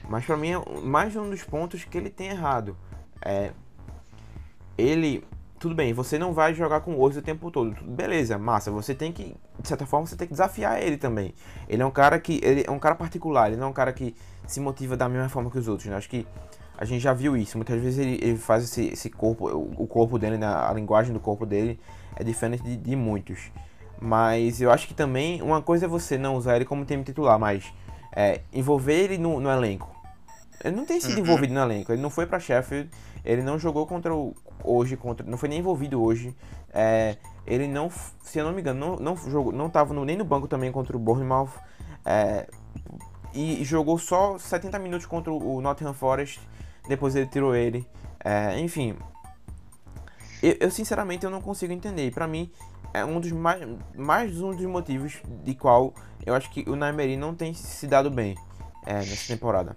Mas 0.10 0.26
para 0.26 0.36
mim 0.36 0.54
é 0.54 0.82
mais 0.82 1.16
um 1.16 1.30
dos 1.30 1.44
pontos 1.44 1.84
que 1.84 1.96
ele 1.96 2.10
tem 2.10 2.30
errado. 2.30 2.76
É, 3.24 3.52
ele 4.76 5.24
tudo 5.60 5.76
bem, 5.76 5.94
você 5.94 6.18
não 6.18 6.34
vai 6.34 6.56
jogar 6.56 6.82
com 6.82 6.96
o 6.96 7.02
Ozzy 7.02 7.20
o 7.20 7.22
tempo 7.22 7.52
todo. 7.52 7.76
Beleza, 7.84 8.36
massa. 8.36 8.72
Você 8.72 8.96
tem 8.96 9.12
que, 9.12 9.36
de 9.60 9.68
certa 9.68 9.86
forma, 9.86 10.08
você 10.08 10.16
tem 10.16 10.28
que 10.28 10.34
desafiar 10.34 10.82
ele 10.82 10.98
também. 10.98 11.36
Ele 11.70 11.84
é 11.84 11.86
um 11.86 11.92
cara 11.92 12.20
que, 12.20 12.40
ele 12.44 12.66
é 12.68 12.72
um 12.72 12.80
cara 12.80 12.96
particular. 12.96 13.50
Ele 13.50 13.58
não 13.58 13.68
é 13.68 13.70
um 13.70 13.74
cara 13.74 13.94
que 13.94 14.16
se 14.48 14.60
motiva 14.60 14.98
da 14.98 15.08
mesma 15.08 15.30
forma 15.30 15.52
que 15.52 15.60
os 15.60 15.68
outros. 15.68 15.88
Né? 15.88 15.96
Acho 15.96 16.10
que 16.10 16.26
a 16.76 16.84
gente 16.84 17.02
já 17.02 17.14
viu 17.14 17.38
isso. 17.38 17.60
Muitas 17.60 17.80
vezes 17.80 18.00
ele, 18.00 18.20
ele 18.24 18.38
faz 18.40 18.64
esse, 18.64 18.88
esse 18.88 19.08
corpo, 19.12 19.48
o, 19.50 19.84
o 19.84 19.88
corpo 19.88 20.18
dele, 20.18 20.36
né? 20.36 20.48
a 20.48 20.74
linguagem 20.74 21.14
do 21.14 21.20
corpo 21.20 21.46
dele 21.46 21.80
é 22.16 22.24
diferente 22.24 22.64
de, 22.64 22.78
de 22.78 22.96
muitos. 22.96 23.52
Mas 24.00 24.60
eu 24.60 24.72
acho 24.72 24.88
que 24.88 24.94
também 24.94 25.42
uma 25.42 25.62
coisa 25.62 25.86
é 25.86 25.88
você 25.88 26.18
não 26.18 26.36
usar 26.36 26.56
ele 26.56 26.66
como 26.66 26.84
time 26.86 27.04
titular, 27.04 27.38
mas 27.38 27.72
é, 28.16 28.42
envolver 28.52 28.94
ele 28.94 29.18
no, 29.18 29.40
no, 29.40 29.50
elenco. 29.50 29.90
Ele 30.64 30.76
não 30.76 30.86
tem 30.86 31.00
sido 31.00 31.14
uhum. 31.14 31.20
envolvido 31.20 31.54
no 31.54 31.60
elenco. 31.60 31.92
Ele 31.92 32.02
não 32.02 32.10
foi 32.10 32.26
para 32.26 32.40
Sheffield. 32.40 32.90
Ele 33.24 33.44
não 33.44 33.60
jogou 33.60 33.86
contra 33.86 34.14
o 34.14 34.36
hoje 34.64 34.96
contra, 34.96 35.26
não 35.26 35.38
foi 35.38 35.50
nem 35.50 35.60
envolvido 35.60 36.02
hoje. 36.02 36.36
É, 36.74 37.18
ele 37.46 37.68
não, 37.68 37.90
se 38.24 38.40
eu 38.40 38.46
não 38.46 38.54
me 38.54 38.62
engano, 38.62 38.80
não, 38.80 38.96
não 38.98 39.18
jogou, 39.30 39.52
não 39.52 39.68
estava 39.68 39.94
nem 40.06 40.18
no 40.18 40.26
banco 40.26 40.48
também 40.48 40.72
contra 40.72 40.96
o 40.96 41.00
Bournemouth. 41.00 41.52
É, 42.06 42.48
e, 43.34 43.62
e, 43.62 43.64
jogou 43.64 43.98
só 43.98 44.38
70 44.38 44.78
minutos 44.80 45.06
contra 45.06 45.32
o 45.32 45.62
Nottingham 45.62 45.94
Forest. 45.94 46.40
Depois 46.88 47.16
ele 47.16 47.28
tirou 47.28 47.56
ele. 47.56 47.88
É, 48.24 48.60
enfim, 48.60 48.96
eu, 50.42 50.58
eu, 50.60 50.72
sinceramente 50.72 51.24
eu 51.24 51.30
não 51.30 51.42
consigo 51.42 51.74
entender. 51.74 52.12
Para 52.12 52.28
mim 52.28 52.52
é 52.94 53.06
um 53.06 53.20
dos 53.20 53.32
mais, 53.32 53.62
mais 53.96 54.42
um 54.42 54.56
dos 54.56 54.66
motivos 54.66 55.14
de 55.44 55.56
qual 55.56 55.94
eu 56.26 56.34
acho 56.34 56.50
que 56.52 56.64
o 56.70 56.76
Naimeri 56.76 57.18
não 57.18 57.36
tem 57.36 57.54
se 57.54 57.88
dado 57.88 58.10
bem 58.10 58.36
é, 58.86 58.94
nessa 58.94 59.28
temporada. 59.28 59.76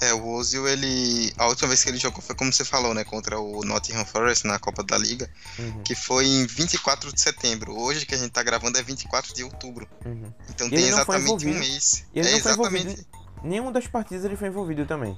É, 0.00 0.12
o 0.12 0.26
Ozil, 0.32 0.66
ele. 0.66 1.32
A 1.36 1.46
última 1.46 1.68
vez 1.68 1.84
que 1.84 1.90
ele 1.90 1.98
jogou 1.98 2.22
foi 2.22 2.34
como 2.34 2.52
você 2.52 2.64
falou, 2.64 2.94
né? 2.94 3.04
Contra 3.04 3.38
o 3.38 3.62
Nottingham 3.62 4.04
Forest 4.04 4.46
na 4.46 4.58
Copa 4.58 4.82
da 4.82 4.96
Liga. 4.96 5.30
Uhum. 5.58 5.82
Que 5.82 5.94
foi 5.94 6.26
em 6.26 6.46
24 6.46 7.12
de 7.12 7.20
setembro. 7.20 7.78
Hoje 7.78 8.06
que 8.06 8.14
a 8.14 8.18
gente 8.18 8.30
tá 8.30 8.42
gravando 8.42 8.78
é 8.78 8.82
24 8.82 9.34
de 9.34 9.44
outubro. 9.44 9.86
Uhum. 10.04 10.32
Então 10.48 10.66
e 10.66 10.70
tem 10.70 10.88
exatamente 10.88 11.46
um 11.46 11.58
mês. 11.58 12.04
E 12.14 12.18
ele 12.18 12.28
é 12.30 12.42
não 12.42 12.52
envolvido. 12.52 13.06
Nenhuma 13.44 13.70
das 13.70 13.86
partidas 13.86 14.24
ele 14.24 14.36
foi 14.36 14.48
envolvido 14.48 14.86
também. 14.86 15.16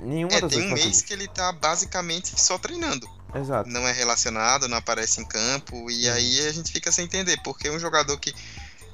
Nenhuma 0.00 0.34
é, 0.34 0.40
das 0.40 0.52
tem 0.52 0.66
um 0.66 0.70
partidas. 0.70 0.84
mês 0.84 1.02
que 1.02 1.12
ele 1.12 1.28
tá 1.28 1.52
basicamente 1.52 2.40
só 2.40 2.58
treinando. 2.58 3.08
Exato. 3.34 3.68
Não 3.68 3.86
é 3.86 3.92
relacionado, 3.92 4.68
não 4.68 4.78
aparece 4.78 5.20
em 5.20 5.24
campo. 5.24 5.90
E 5.90 6.08
uhum. 6.08 6.14
aí 6.14 6.46
a 6.46 6.52
gente 6.52 6.72
fica 6.72 6.90
sem 6.90 7.04
entender. 7.04 7.40
Porque 7.42 7.68
um 7.70 7.78
jogador 7.78 8.18
que, 8.18 8.34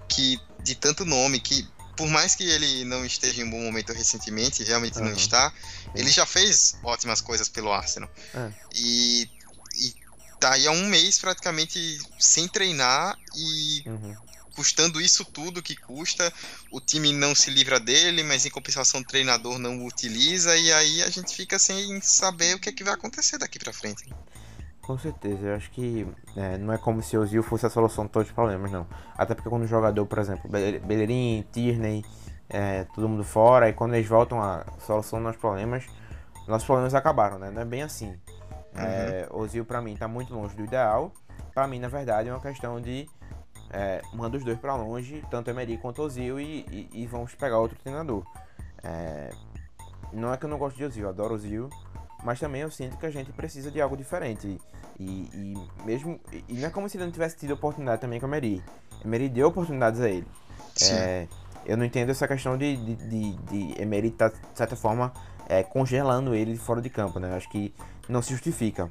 que 0.09 0.41
de 0.63 0.75
tanto 0.75 1.05
nome, 1.05 1.41
que 1.41 1.69
por 1.97 2.09
mais 2.09 2.35
que 2.35 2.45
ele 2.45 2.85
não 2.85 3.05
esteja 3.05 3.41
em 3.41 3.45
um 3.45 3.51
bom 3.51 3.61
momento 3.61 3.93
recentemente, 3.93 4.65
realmente 4.65 4.99
uhum. 4.99 5.07
não 5.07 5.13
está, 5.13 5.53
ele 5.95 6.11
já 6.11 6.27
fez 6.27 6.77
ótimas 6.83 7.21
coisas 7.21 7.49
pelo 7.49 7.73
Arsenal. 7.73 8.11
É. 8.35 8.51
E, 8.75 9.31
e 9.77 9.95
tá 10.41 10.53
aí 10.53 10.67
há 10.67 10.71
um 10.73 10.87
mês 10.87 11.19
praticamente 11.19 11.99
sem 12.19 12.49
treinar 12.49 13.17
e 13.37 13.83
uhum. 13.87 14.17
Custando 14.55 15.01
isso 15.01 15.25
tudo 15.25 15.63
que 15.63 15.77
custa, 15.77 16.33
o 16.71 16.81
time 16.81 17.13
não 17.13 17.35
se 17.35 17.51
livra 17.51 17.81
dele, 17.81 18.23
mas 18.23 18.47
em 18.47 18.51
compensação 18.51 19.01
o 19.01 19.05
treinador 19.05 19.59
não 19.59 19.79
o 19.79 19.87
utiliza, 19.87 20.57
e 20.57 20.73
aí 20.73 21.03
a 21.03 21.11
gente 21.11 21.35
fica 21.35 21.59
sem 21.59 22.01
saber 22.01 22.55
o 22.55 22.59
que, 22.59 22.69
é 22.69 22.73
que 22.73 22.85
vai 22.85 22.95
acontecer 22.95 23.39
daqui 23.39 23.59
para 23.59 23.73
frente. 23.73 24.13
Com 24.83 24.99
certeza, 24.99 25.47
eu 25.47 25.55
acho 25.55 25.71
que 25.71 26.07
é, 26.37 26.59
não 26.59 26.73
é 26.73 26.77
como 26.77 27.03
se 27.03 27.17
o 27.17 27.27
Zil 27.27 27.43
fosse 27.43 27.65
a 27.65 27.71
solução 27.71 28.05
de 28.05 28.13
todos 28.13 28.29
os 28.29 28.35
problemas, 28.35 28.71
não. 28.71 28.87
Até 29.17 29.35
porque 29.35 29.49
quando 29.49 29.63
o 29.63 29.67
jogador, 29.67 30.05
por 30.05 30.19
exemplo, 30.19 30.51
Bellerin, 30.51 31.45
Tierney, 31.53 32.05
é, 32.51 32.85
todo 32.95 33.09
mundo 33.09 33.25
fora, 33.25 33.69
e 33.69 33.73
quando 33.73 33.95
eles 33.95 34.07
voltam 34.07 34.43
a 34.43 34.65
solução 34.85 35.23
dos 35.23 35.37
problemas, 35.37 35.87
nossos 36.47 36.67
problemas 36.67 36.95
acabaram, 36.95 37.39
né? 37.39 37.51
Não 37.51 37.63
é 37.63 37.65
bem 37.65 37.83
assim. 37.83 38.09
Uhum. 38.09 38.83
É, 38.83 39.29
o 39.31 39.47
Zil, 39.47 39.65
pra 39.65 39.81
mim, 39.81 39.97
tá 39.97 40.07
muito 40.07 40.35
longe 40.35 40.55
do 40.55 40.65
ideal. 40.65 41.15
Pra 41.55 41.67
mim, 41.67 41.79
na 41.79 41.89
verdade, 41.89 42.29
é 42.29 42.33
uma 42.33 42.41
questão 42.41 42.81
de 42.81 43.09
é, 43.75 44.01
manda 44.13 44.37
os 44.37 44.45
dois 44.45 44.57
para 44.57 44.77
longe, 44.77 45.23
tanto 45.29 45.51
Emery 45.51 45.77
quanto 45.79 46.01
o 46.01 46.09
Zil, 46.09 46.39
e, 46.39 46.65
e, 46.71 46.89
e, 46.93 47.07
vamos 47.07 47.35
pegar 47.35 47.59
outro 47.59 47.77
treinador. 47.77 48.25
É, 48.85 49.31
não 50.13 50.33
é 50.33 50.37
que 50.37 50.45
eu 50.45 50.49
não 50.49 50.59
gosto 50.59 50.77
de 50.77 50.85
Ozil, 50.85 51.03
eu 51.03 51.09
adoro 51.09 51.35
o 51.35 51.39
Zil, 51.39 51.69
mas 52.23 52.39
também 52.39 52.63
eu 52.63 52.71
sinto 52.71 52.97
que 52.97 53.05
a 53.05 53.11
gente 53.11 53.33
precisa 53.33 53.73
de 53.73 53.81
algo 53.81 53.97
diferente. 53.97 54.61
E, 54.99 55.05
e 55.05 55.85
mesmo. 55.85 56.21
E 56.49 56.55
não 56.55 56.69
é 56.69 56.71
como 56.71 56.89
se 56.89 56.97
ele 56.97 57.05
não 57.05 57.13
tivesse 57.13 57.37
tido 57.37 57.53
oportunidade 57.53 58.01
também 58.01 58.21
com 58.21 58.27
a 58.27 58.29
Emery. 58.29 58.63
Emery 59.05 59.29
deu 59.29 59.49
oportunidades 59.49 60.01
a 60.01 60.09
ele. 60.09 60.27
É, 60.91 61.27
eu 61.67 61.77
não 61.77 61.85
entendo 61.85 62.11
essa 62.11 62.29
questão 62.29 62.57
de, 62.57 62.77
de, 62.77 62.95
de, 62.95 63.33
de 63.33 63.83
Emery 63.83 64.09
estar, 64.09 64.31
tá, 64.31 64.39
de 64.53 64.57
certa 64.57 64.77
forma, 64.77 65.13
é, 65.49 65.65
congelando 65.65 66.33
ele 66.33 66.57
fora 66.57 66.81
de 66.81 66.89
campo, 66.89 67.19
né? 67.19 67.31
Eu 67.31 67.35
acho 67.35 67.51
que 67.51 67.75
não 68.09 68.23
se 68.23 68.31
justifica. 68.31 68.89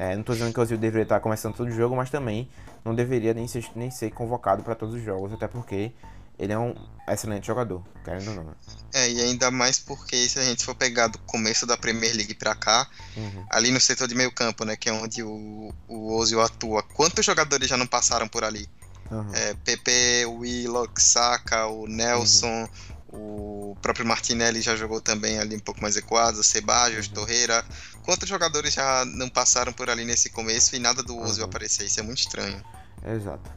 É, 0.00 0.14
não 0.14 0.20
estou 0.20 0.34
dizendo 0.34 0.50
que 0.50 0.58
o 0.58 0.62
Ozil 0.62 0.78
deveria 0.78 1.02
estar 1.02 1.20
começando 1.20 1.54
todo 1.54 1.68
o 1.68 1.70
jogo, 1.70 1.94
mas 1.94 2.08
também 2.08 2.48
não 2.82 2.94
deveria 2.94 3.34
nem 3.34 3.46
ser, 3.46 3.66
nem 3.76 3.90
ser 3.90 4.10
convocado 4.10 4.62
para 4.62 4.74
todos 4.74 4.94
os 4.94 5.04
jogos, 5.04 5.30
até 5.30 5.46
porque 5.46 5.92
ele 6.38 6.54
é 6.54 6.58
um 6.58 6.74
excelente 7.06 7.46
jogador, 7.46 7.82
querendo 8.02 8.28
ou 8.28 8.34
não. 8.36 8.54
É, 8.94 9.10
e 9.10 9.20
ainda 9.20 9.50
mais 9.50 9.78
porque 9.78 10.26
se 10.26 10.38
a 10.38 10.42
gente 10.42 10.64
for 10.64 10.74
pegar 10.74 11.08
do 11.08 11.18
começo 11.18 11.66
da 11.66 11.76
Premier 11.76 12.16
League 12.16 12.32
pra 12.32 12.54
cá, 12.54 12.88
uhum. 13.14 13.44
ali 13.50 13.70
no 13.70 13.78
setor 13.78 14.08
de 14.08 14.14
meio 14.14 14.32
campo, 14.32 14.64
né, 14.64 14.74
que 14.74 14.88
é 14.88 14.92
onde 14.92 15.22
o, 15.22 15.70
o 15.86 16.14
Ozil 16.14 16.40
atua, 16.40 16.82
quantos 16.82 17.22
jogadores 17.22 17.68
já 17.68 17.76
não 17.76 17.86
passaram 17.86 18.26
por 18.26 18.42
ali? 18.42 18.66
Uhum. 19.10 19.34
É, 19.34 19.54
Pepe, 19.64 20.24
o 20.24 20.38
Willock, 20.38 20.98
Saka, 21.02 21.66
o 21.66 21.86
Nelson, 21.86 22.48
uhum. 22.48 22.68
O 23.12 23.76
próprio 23.82 24.06
Martinelli 24.06 24.60
já 24.60 24.76
jogou 24.76 25.00
também 25.00 25.38
ali 25.38 25.56
um 25.56 25.60
pouco 25.60 25.80
mais 25.82 25.96
equado, 25.96 26.42
Sebajos, 26.42 27.08
uhum. 27.08 27.14
Torreira. 27.14 27.64
Quantos 28.04 28.28
jogadores 28.28 28.74
já 28.74 29.04
não 29.04 29.28
passaram 29.28 29.72
por 29.72 29.90
ali 29.90 30.04
nesse 30.04 30.30
começo 30.30 30.76
e 30.76 30.78
nada 30.78 31.02
do 31.02 31.18
Ozil 31.18 31.44
uhum. 31.44 31.48
aparecer? 31.48 31.84
Isso 31.84 32.00
é 32.00 32.02
muito 32.02 32.18
estranho. 32.18 32.62
Exato. 33.04 33.50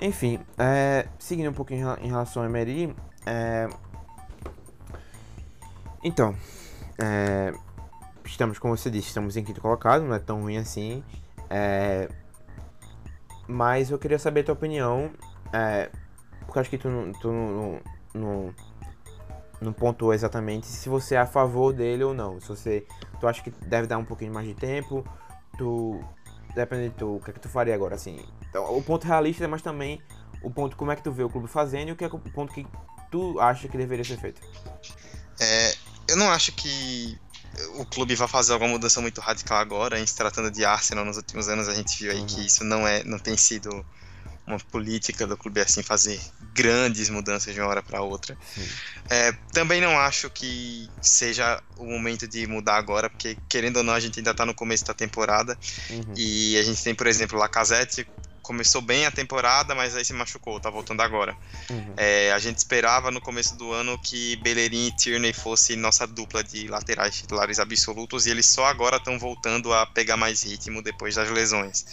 Enfim, 0.00 0.38
é, 0.56 1.08
seguindo 1.18 1.50
um 1.50 1.54
pouquinho 1.54 1.96
em 2.00 2.08
relação 2.08 2.42
a 2.42 2.46
Emery, 2.46 2.94
é, 3.26 3.68
então, 6.02 6.36
é, 6.98 7.52
estamos, 8.24 8.58
como 8.58 8.76
você 8.76 8.90
disse, 8.90 9.08
estamos 9.08 9.36
em 9.36 9.44
quinto 9.44 9.60
colocado, 9.60 10.04
não 10.04 10.14
é 10.14 10.18
tão 10.18 10.42
ruim 10.42 10.56
assim, 10.56 11.02
é, 11.50 12.08
mas 13.46 13.90
eu 13.90 13.98
queria 13.98 14.18
saber 14.18 14.40
a 14.40 14.44
tua 14.44 14.54
opinião, 14.54 15.10
é, 15.52 15.90
porque 16.46 16.58
acho 16.60 16.70
que 16.70 16.78
tu, 16.78 16.88
tu 17.20 17.32
não, 17.32 17.80
não, 18.14 18.54
não 19.60 19.72
pontuou 19.72 20.14
exatamente 20.14 20.66
se 20.66 20.88
você 20.88 21.14
é 21.14 21.18
a 21.18 21.26
favor 21.26 21.72
dele 21.72 22.04
ou 22.04 22.14
não, 22.14 22.40
se 22.40 22.48
você, 22.48 22.86
tu 23.20 23.26
acha 23.26 23.42
que 23.42 23.50
deve 23.50 23.86
dar 23.86 23.98
um 23.98 24.04
pouquinho 24.04 24.32
mais 24.32 24.46
de 24.46 24.54
tempo, 24.54 25.04
tu, 25.56 26.00
depende 26.54 26.90
de 26.90 26.94
tu, 26.94 27.16
o 27.16 27.20
que 27.20 27.30
é 27.30 27.32
que 27.34 27.40
tu 27.40 27.48
faria 27.48 27.74
agora, 27.74 27.94
assim, 27.94 28.24
então, 28.48 28.76
o 28.76 28.82
ponto 28.82 29.06
realista, 29.06 29.46
mas 29.48 29.62
também 29.62 30.00
o 30.42 30.50
ponto 30.50 30.76
como 30.76 30.92
é 30.92 30.96
que 30.96 31.02
tu 31.02 31.10
vê 31.10 31.22
o 31.22 31.28
clube 31.28 31.48
fazendo 31.48 31.88
e 31.88 31.92
o 31.92 31.96
que 31.96 32.04
é 32.04 32.06
o 32.06 32.18
ponto 32.18 32.52
que 32.52 32.66
tu 33.10 33.38
acha 33.40 33.68
que 33.68 33.76
deveria 33.76 34.04
ser 34.04 34.18
feito. 34.18 34.40
É, 35.40 35.74
eu 36.08 36.16
não 36.16 36.30
acho 36.30 36.52
que 36.52 37.18
o 37.76 37.84
clube 37.84 38.14
vai 38.14 38.28
fazer 38.28 38.52
alguma 38.52 38.70
mudança 38.72 39.00
muito 39.00 39.20
radical 39.20 39.58
agora, 39.58 39.98
em 39.98 40.06
se 40.06 40.14
tratando 40.14 40.50
de 40.50 40.64
Arsenal 40.64 41.04
nos 41.04 41.16
últimos 41.16 41.48
anos, 41.48 41.68
a 41.68 41.74
gente 41.74 41.98
viu 41.98 42.12
aí 42.12 42.20
uhum. 42.20 42.26
que 42.26 42.46
isso 42.46 42.64
não 42.64 42.86
é, 42.86 43.02
não 43.04 43.18
tem 43.18 43.36
sido 43.36 43.84
uma 44.48 44.58
política 44.58 45.26
do 45.26 45.36
clube 45.36 45.60
assim 45.60 45.82
fazer 45.82 46.18
grandes 46.54 47.08
mudanças 47.10 47.54
de 47.54 47.60
uma 47.60 47.68
hora 47.68 47.82
para 47.82 48.00
outra. 48.00 48.36
É, 49.08 49.32
também 49.52 49.80
não 49.80 49.98
acho 49.98 50.30
que 50.30 50.88
seja 51.00 51.62
o 51.76 51.84
momento 51.84 52.26
de 52.26 52.46
mudar 52.46 52.76
agora, 52.76 53.10
porque 53.10 53.36
querendo 53.48 53.78
ou 53.78 53.82
não 53.82 53.92
a 53.92 54.00
gente 54.00 54.18
ainda 54.18 54.30
está 54.30 54.44
no 54.44 54.54
começo 54.54 54.84
da 54.84 54.94
temporada 54.94 55.56
uhum. 55.90 56.14
e 56.16 56.56
a 56.58 56.62
gente 56.62 56.82
tem, 56.82 56.94
por 56.94 57.06
exemplo, 57.06 57.38
Lacazette 57.38 58.06
começou 58.42 58.80
bem 58.80 59.04
a 59.04 59.10
temporada, 59.10 59.74
mas 59.74 59.94
aí 59.94 60.02
se 60.02 60.14
machucou, 60.14 60.58
tá 60.58 60.70
voltando 60.70 61.02
agora. 61.02 61.36
Uhum. 61.68 61.92
É, 61.98 62.32
a 62.32 62.38
gente 62.38 62.56
esperava 62.56 63.10
no 63.10 63.20
começo 63.20 63.54
do 63.56 63.72
ano 63.72 63.98
que 63.98 64.36
Bellerin 64.36 64.86
e 64.86 64.96
Tierney 64.96 65.34
fosse 65.34 65.76
nossa 65.76 66.06
dupla 66.06 66.42
de 66.42 66.66
laterais 66.66 67.14
titulares 67.14 67.58
absolutos 67.58 68.24
e 68.24 68.30
eles 68.30 68.46
só 68.46 68.64
agora 68.64 68.96
estão 68.96 69.18
voltando 69.18 69.70
a 69.74 69.84
pegar 69.84 70.16
mais 70.16 70.44
ritmo 70.44 70.80
depois 70.80 71.16
das 71.16 71.30
lesões 71.30 71.84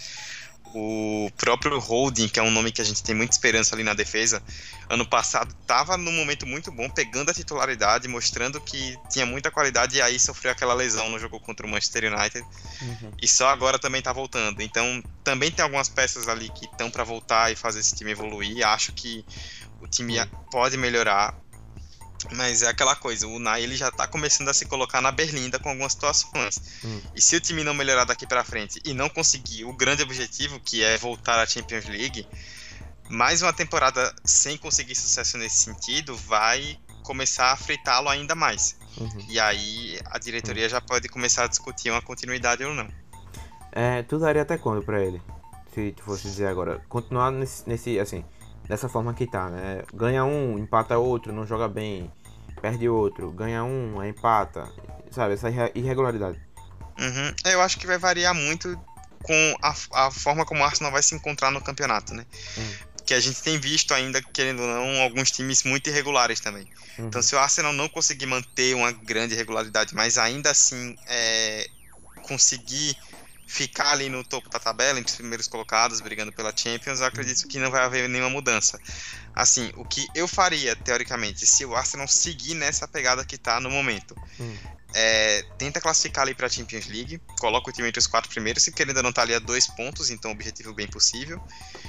o 0.73 1.32
próprio 1.38 1.80
Holding, 1.80 2.28
que 2.28 2.39
é 2.39 2.43
um 2.43 2.51
nome 2.51 2.71
que 2.71 2.82
a 2.82 2.86
gente 2.86 3.04
tem 3.04 3.15
muita 3.15 3.34
esperança 3.34 3.75
ali 3.75 3.84
na 3.84 3.93
defesa, 3.93 4.43
ano 4.89 5.06
passado 5.06 5.56
estava 5.62 5.97
num 5.97 6.12
momento 6.12 6.45
muito 6.45 6.71
bom, 6.71 6.89
pegando 6.89 7.32
a 7.32 7.34
titularidade, 7.34 8.08
mostrando 8.08 8.60
que 8.60 8.97
tinha 9.10 9.25
muita 9.25 9.49
qualidade 9.49 9.97
e 9.97 10.01
aí 10.01 10.19
sofreu 10.19 10.51
aquela 10.51 10.73
lesão 10.73 11.10
no 11.10 11.19
jogo 11.19 11.39
contra 11.39 11.65
o 11.65 11.69
Manchester 11.69 12.12
United. 12.13 12.45
Uhum. 12.82 13.12
E 13.21 13.28
só 13.28 13.49
agora 13.49 13.80
também 13.80 13.99
está 13.99 14.12
voltando. 14.12 14.62
Então, 14.62 15.04
também 15.23 15.51
tem 15.51 15.63
algumas 15.63 15.89
peças 15.89 16.28
ali 16.28 16.49
que 16.49 16.65
estão 16.65 16.91
para 16.91 17.04
voltar 17.04 17.51
e 17.51 17.56
fazer 17.56 17.80
esse 17.80 17.95
time 17.95 18.12
evoluir. 18.12 18.65
Acho 18.67 18.91
que 18.93 19.25
o 19.82 19.88
time 19.88 20.15
pode 20.51 20.78
melhorar. 20.78 21.36
Mas 22.32 22.64
é 22.64 22.68
aquela 22.68 22.96
coisa, 22.96 23.28
o 23.28 23.40
Nai 23.40 23.64
ele 23.64 23.76
já 23.76 23.92
tá 23.92 24.08
começando 24.08 24.50
a 24.50 24.54
se 24.54 24.66
colocar 24.66 25.02
na 25.02 25.12
berlinda 25.12 25.60
com 25.60 25.70
algumas 25.70 25.94
situações. 25.94 26.62
Hum. 26.84 27.02
E 27.16 27.22
se 27.22 27.36
o 27.36 27.40
time 27.40 27.64
não 27.64 27.74
melhorar 27.74 28.06
daqui 28.06 28.26
para 28.26 28.44
frente 28.44 28.82
e 28.84 28.94
não 28.94 29.10
conseguir 29.10 29.66
o 29.66 29.74
grande 29.74 30.02
objetivo, 30.02 30.60
que 30.60 30.84
é 30.84 30.98
voltar 30.98 31.40
à 31.40 31.46
Champions 31.46 31.86
League, 31.86 32.28
mais 33.10 33.42
uma 33.42 33.54
temporada 33.54 34.14
sem 34.24 34.58
conseguir 34.58 34.96
sucesso 34.96 35.38
nesse 35.38 35.58
sentido 35.58 36.16
vai 36.16 36.80
começar 37.04 37.52
a 37.52 37.56
fritá-lo 37.56 38.10
ainda 38.10 38.34
mais. 38.34 38.76
Uhum. 38.98 39.26
E 39.30 39.40
aí 39.40 40.00
a 40.06 40.18
diretoria 40.18 40.64
uhum. 40.64 40.70
já 40.70 40.82
pode 40.82 41.08
começar 41.08 41.44
a 41.44 41.48
discutir 41.48 41.92
uma 41.92 42.02
continuidade 42.02 42.64
ou 42.64 42.74
não. 42.74 42.88
É, 43.72 44.02
tu 44.04 44.18
daria 44.18 44.42
até 44.42 44.58
quando 44.58 44.84
pra 44.84 45.04
ele? 45.04 45.22
Se 45.74 45.92
tu 45.92 46.04
fosse 46.04 46.24
dizer 46.24 46.48
agora. 46.48 46.82
Continuar 46.88 47.32
nesse, 47.32 47.68
nesse 47.68 48.00
assim, 48.00 48.24
dessa 48.67 48.89
forma 48.89 49.13
que 49.13 49.28
tá, 49.28 49.49
né? 49.49 49.84
Ganha 49.93 50.23
um, 50.25 50.58
empata 50.58 50.97
outro, 50.97 51.34
não 51.34 51.45
joga 51.45 51.67
bem, 51.67 52.12
perde 52.62 52.89
outro, 52.89 53.32
ganha 53.32 53.63
um, 53.63 54.04
empata. 54.04 54.69
Sabe, 55.12 55.36
essa 55.36 55.49
irregularidade. 55.73 56.39
Uhum. 56.99 57.51
Eu 57.51 57.62
acho 57.62 57.78
que 57.78 57.88
vai 57.88 57.97
variar 57.97 58.34
muito 58.34 58.78
com 59.21 59.56
a, 59.62 59.75
a 60.06 60.12
forma 60.12 60.45
como 60.45 60.62
o 60.62 60.63
Arsenal 60.63 60.91
vai 60.91 61.01
se 61.01 61.15
encontrar 61.15 61.51
no 61.51 61.62
campeonato, 61.62 62.13
né? 62.13 62.25
Hum. 62.58 62.73
Que 63.06 63.13
a 63.13 63.19
gente 63.19 63.41
tem 63.41 63.60
visto 63.60 63.93
ainda, 63.93 64.21
querendo 64.21 64.62
ou 64.62 64.67
não, 64.67 65.01
alguns 65.01 65.32
times 65.32 65.63
muito 65.63 65.89
irregulares 65.89 66.39
também. 66.39 66.67
Uhum. 66.97 67.08
Então, 67.08 67.21
se 67.21 67.36
o 67.36 67.39
Arsenal 67.39 67.73
não 67.73 67.88
conseguir 67.88 68.25
manter 68.25 68.75
uma 68.75 68.91
grande 68.91 69.36
regularidade, 69.36 69.93
mas 69.93 70.17
ainda 70.17 70.51
assim 70.51 70.95
é, 71.08 71.67
conseguir 72.28 72.97
ficar 73.48 73.92
ali 73.92 74.10
no 74.10 74.24
topo 74.24 74.50
da 74.50 74.60
tabela, 74.60 75.00
entre 75.00 75.12
os 75.12 75.18
primeiros 75.18 75.48
colocados, 75.48 76.02
brigando 76.02 76.32
pela 76.32 76.56
Champions, 76.56 77.00
eu 77.00 77.06
acredito 77.06 77.48
que 77.48 77.60
não 77.60 77.72
vai 77.72 77.84
haver 77.84 78.10
nenhuma 78.10 78.30
mudança. 78.30 78.80
Assim, 79.34 79.72
o 79.76 79.86
que 79.86 80.08
eu 80.16 80.28
faria, 80.28 80.76
teoricamente, 80.76 81.46
se 81.46 81.66
o 81.66 81.76
Arsenal 81.76 82.08
seguir 82.08 82.56
nessa 82.56 82.88
pegada 82.88 83.26
que 83.26 83.36
está 83.36 83.60
no 83.60 83.70
momento, 83.70 84.16
hum. 84.40 84.58
É, 84.98 85.44
tenta 85.58 85.82
classificar 85.82 86.22
ali 86.22 86.34
para 86.34 86.48
a 86.48 86.50
Champions 86.50 86.88
League, 86.88 87.20
coloca 87.38 87.70
o 87.70 87.74
time 87.74 87.90
entre 87.90 88.00
os 88.00 88.08
quatro 88.08 88.30
primeiros, 88.30 88.64
se 88.64 88.72
querendo 88.72 89.04
não 89.04 89.12
tá 89.12 89.24
ali 89.24 89.36
a 89.36 89.40
dois 89.40 89.68
pontos, 89.68 90.10
então 90.10 90.32
objetivo 90.32 90.74
bem 90.74 90.88
possível. 90.88 91.38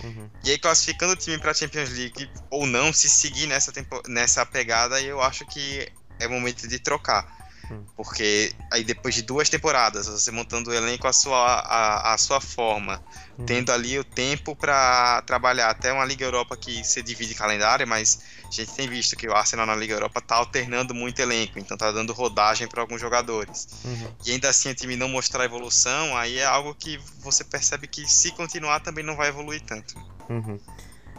Uhum. 0.03 0.29
E 0.43 0.51
aí 0.51 0.59
classificando 0.59 1.13
o 1.13 1.17
time 1.17 1.39
para 1.39 1.53
a 1.53 1.55
Champions 1.55 1.89
League 1.91 2.29
ou 2.51 2.67
não, 2.67 2.93
se 2.93 3.09
seguir 3.09 3.47
nessa, 3.47 3.73
nessa 4.09 4.45
pegada, 4.45 5.01
eu 5.01 5.23
acho 5.23 5.47
que 5.47 5.89
é 6.19 6.27
momento 6.27 6.67
de 6.67 6.81
trocar. 6.81 7.36
Hum. 7.71 7.85
Porque 7.97 8.55
aí 8.73 8.85
depois 8.85 9.15
de 9.15 9.23
duas 9.23 9.49
temporadas, 9.49 10.07
você 10.07 10.31
montando 10.31 10.71
o 10.71 10.75
elenco 10.75 11.07
à 11.07 11.13
sua, 11.13 11.37
a, 11.37 12.15
a 12.15 12.19
sua 12.19 12.41
forma, 12.41 13.03
hum. 13.39 13.45
tendo 13.45 13.73
ali 13.73 13.99
o 13.99 14.05
tempo 14.05 14.55
para 14.55 15.23
trabalhar 15.23 15.71
até 15.71 15.93
uma 15.93 16.05
Liga 16.05 16.25
Europa 16.25 16.57
que 16.57 16.85
se 16.85 17.03
divide 17.03 17.35
calendário, 17.35 17.87
mas 17.87 18.21
a 18.45 18.51
gente 18.51 18.73
tem 18.73 18.89
visto 18.89 19.17
que 19.17 19.29
o 19.29 19.35
Arsenal 19.35 19.67
na 19.67 19.75
Liga 19.75 19.95
Europa 19.95 20.21
tá 20.21 20.37
alternando 20.37 20.95
muito 20.95 21.21
elenco, 21.21 21.59
então 21.59 21.77
tá 21.77 21.91
dando 21.91 22.13
rodagem 22.13 22.69
para 22.69 22.81
alguns 22.81 23.01
jogadores. 23.01 23.69
Uhum. 23.85 24.15
E 24.25 24.33
ainda 24.33 24.49
assim 24.49 24.71
o 24.71 24.75
time 24.75 24.95
não 24.97 25.09
mostrar 25.09 25.45
evolução, 25.45 26.17
aí 26.17 26.39
é 26.39 26.45
algo 26.45 26.75
que 26.75 26.99
você 27.21 27.43
percebe 27.43 27.87
que 27.87 28.07
se 28.07 28.31
continuar 28.33 28.81
também 28.81 29.05
não 29.05 29.17
vai 29.17 29.29
evoluir 29.29 29.61
tanto. 29.63 29.95
Uhum. 30.29 30.59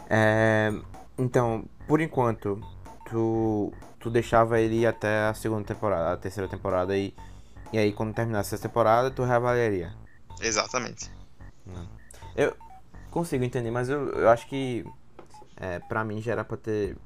É, 0.08 0.72
então, 1.18 1.68
por 1.86 2.00
enquanto, 2.00 2.60
tu 3.10 3.72
tu 3.98 4.10
deixava 4.10 4.60
ele 4.60 4.86
até 4.86 5.28
a 5.28 5.34
segunda 5.34 5.64
temporada, 5.64 6.12
a 6.12 6.16
terceira 6.16 6.48
temporada 6.48 6.96
e, 6.96 7.14
e 7.72 7.78
aí 7.78 7.92
quando 7.92 8.14
terminasse 8.14 8.54
essa 8.54 8.68
temporada 8.68 9.10
tu 9.10 9.22
reavaliaria. 9.24 9.94
Exatamente. 10.40 11.10
Eu 12.36 12.54
consigo 13.10 13.44
entender, 13.44 13.70
mas 13.70 13.88
eu, 13.88 14.08
eu 14.10 14.28
acho 14.28 14.46
que 14.46 14.84
é, 15.56 15.78
pra 15.80 16.04
mim 16.04 16.20
já 16.20 16.32
era 16.32 16.44
pra 16.44 16.56
ter. 16.56 16.96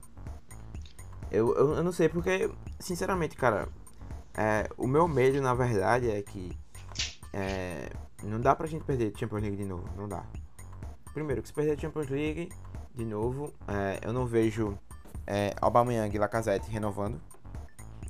Eu, 1.30 1.54
eu, 1.56 1.74
eu 1.76 1.82
não 1.82 1.92
sei, 1.92 2.08
porque, 2.08 2.50
sinceramente, 2.78 3.34
cara, 3.36 3.68
é, 4.34 4.68
o 4.76 4.86
meu 4.86 5.08
medo 5.08 5.40
na 5.40 5.54
verdade 5.54 6.10
é 6.10 6.20
que 6.20 6.56
é, 7.32 7.90
não 8.22 8.38
dá 8.38 8.54
pra 8.54 8.66
gente 8.66 8.84
perder 8.84 9.12
Champions 9.16 9.42
League 9.42 9.56
de 9.56 9.64
novo, 9.64 9.88
não 9.96 10.06
dá. 10.06 10.24
Primeiro, 11.14 11.42
que 11.42 11.48
se 11.48 11.54
perder 11.54 11.80
Champions 11.80 12.08
League 12.08 12.50
de 12.94 13.04
novo, 13.04 13.54
é, 13.66 14.00
eu 14.02 14.12
não 14.12 14.26
vejo 14.26 14.78
é, 15.26 15.54
Aubameyang 15.60 16.14
e 16.14 16.18
Lacazette 16.18 16.70
renovando. 16.70 17.20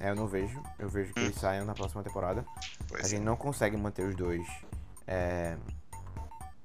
É, 0.01 0.11
eu 0.11 0.17
não 0.17 0.27
vejo. 0.27 0.61
Eu 0.79 0.89
vejo 0.89 1.13
que 1.13 1.21
hum. 1.21 1.25
eles 1.25 1.37
saiam 1.37 1.65
na 1.65 1.75
próxima 1.75 2.03
temporada. 2.03 2.45
Pois 2.89 3.05
a 3.05 3.09
gente 3.09 3.23
é. 3.23 3.25
não 3.25 3.37
consegue 3.37 3.77
manter 3.77 4.05
os 4.05 4.15
dois. 4.15 4.47
É, 5.07 5.57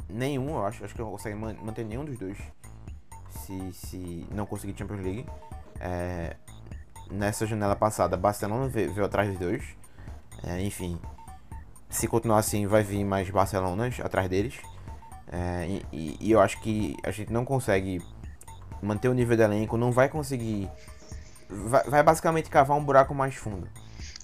nenhum, 0.10 0.50
eu 0.50 0.66
acho. 0.66 0.84
Acho 0.84 0.94
que 0.94 1.02
não 1.02 1.12
consegue 1.12 1.36
manter 1.36 1.86
nenhum 1.86 2.06
dos 2.06 2.18
dois. 2.18 2.38
Se, 3.30 3.74
se 3.74 4.28
não 4.32 4.46
conseguir 4.46 4.78
Champions 4.78 5.02
League. 5.02 5.26
É, 5.80 6.36
nessa 7.12 7.46
janela 7.46 7.76
passada, 7.76 8.18
Barcelona 8.18 8.68
veio, 8.68 8.92
veio 8.94 9.06
atrás 9.06 9.30
dos 9.30 9.40
dois. 9.40 9.64
É, 10.44 10.62
enfim, 10.62 11.00
se 11.90 12.08
continuar 12.08 12.40
assim, 12.40 12.68
vai 12.68 12.84
vir 12.84 13.04
mais 13.04 13.30
Barcelonas 13.30 14.00
atrás 14.00 14.30
deles. 14.30 14.56
É, 15.32 15.82
e, 15.92 16.18
e, 16.20 16.32
eu 16.32 16.40
acho 16.40 16.60
que 16.62 16.96
a 17.04 17.12
gente 17.12 17.32
não 17.32 17.44
consegue 17.44 18.02
manter 18.82 19.10
o 19.10 19.14
nível 19.14 19.36
do 19.36 19.44
elenco, 19.44 19.78
não 19.78 19.92
vai 19.92 20.10
conseguir. 20.10 20.70
Vai, 21.50 21.84
vai 21.84 22.04
basicamente 22.04 22.50
cavar 22.50 22.78
um 22.78 22.84
buraco 22.84 23.14
mais 23.14 23.36
fundo. 23.36 23.68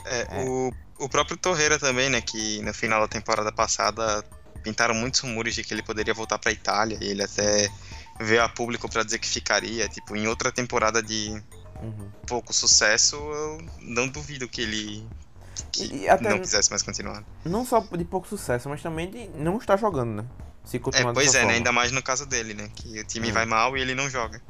É, 0.06 0.42
é. 0.42 0.46
O, 0.46 0.72
o 1.00 1.10
próprio 1.10 1.38
Torreira 1.38 1.80
também, 1.80 2.10
né? 2.10 2.22
Que 2.22 2.62
no 2.62 2.74
final 2.74 3.02
da 3.02 3.08
temporada 3.08 3.52
passada 3.52 4.24
pintaram 4.64 4.94
muitos 4.94 5.20
rumores 5.20 5.56
de 5.56 5.64
que 5.64 5.74
ele 5.74 5.84
poderia 5.84 6.14
voltar 6.14 6.38
para 6.38 6.52
Itália. 6.52 6.98
E 7.02 7.06
ele 7.06 7.24
até 7.24 7.70
veio 8.20 8.44
a 8.44 8.50
público 8.50 8.90
para 8.90 9.04
dizer 9.04 9.20
que 9.20 9.28
ficaria. 9.28 9.88
Tipo, 9.88 10.16
em 10.16 10.28
outra 10.28 10.52
temporada 10.52 11.02
de 11.02 11.42
uhum. 11.82 12.10
pouco 12.28 12.54
sucesso, 12.54 13.16
eu 13.16 13.58
não 13.80 14.08
duvido 14.08 14.48
que 14.48 14.62
ele 14.62 15.08
que 15.72 16.08
não 16.22 16.40
quisesse 16.40 16.70
mais 16.70 16.82
continuar. 16.82 17.24
Não 17.46 17.66
só 17.66 17.80
de 17.80 18.06
pouco 18.06 18.28
sucesso, 18.28 18.70
mas 18.70 18.82
também 18.82 19.10
de 19.10 19.28
não 19.30 19.58
estar 19.58 19.78
jogando, 19.78 20.22
né? 20.22 20.26
Se 20.64 20.80
continuar 20.80 21.12
é, 21.12 21.14
pois 21.14 21.36
é, 21.36 21.46
né? 21.46 21.54
Ainda 21.56 21.72
mais 21.72 21.92
no 21.92 22.02
caso 22.02 22.26
dele, 22.26 22.54
né? 22.54 22.70
Que 22.74 23.00
o 23.00 23.04
time 23.04 23.30
é. 23.30 23.32
vai 23.32 23.46
mal 23.46 23.78
e 23.78 23.82
ele 23.82 23.94
não 23.94 24.10
joga. 24.10 24.42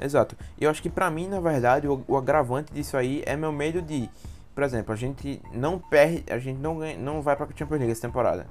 Exato. 0.00 0.36
E 0.58 0.64
eu 0.64 0.70
acho 0.70 0.82
que 0.82 0.90
pra 0.90 1.10
mim, 1.10 1.28
na 1.28 1.40
verdade, 1.40 1.86
o, 1.86 2.04
o, 2.06 2.16
agravante 2.16 2.72
disso 2.72 2.96
aí 2.96 3.22
é 3.26 3.36
meu 3.36 3.52
medo 3.52 3.80
de, 3.80 4.08
por 4.54 4.62
exemplo, 4.62 4.92
a 4.92 4.96
gente 4.96 5.40
não 5.52 5.78
perde, 5.78 6.24
a 6.30 6.38
gente 6.38 6.58
não 6.58 6.78
ganha, 6.78 6.98
não 6.98 7.22
vai 7.22 7.36
pra 7.36 7.46
Champions 7.46 7.78
League 7.78 7.92
essa 7.92 8.02
temporada. 8.02 8.46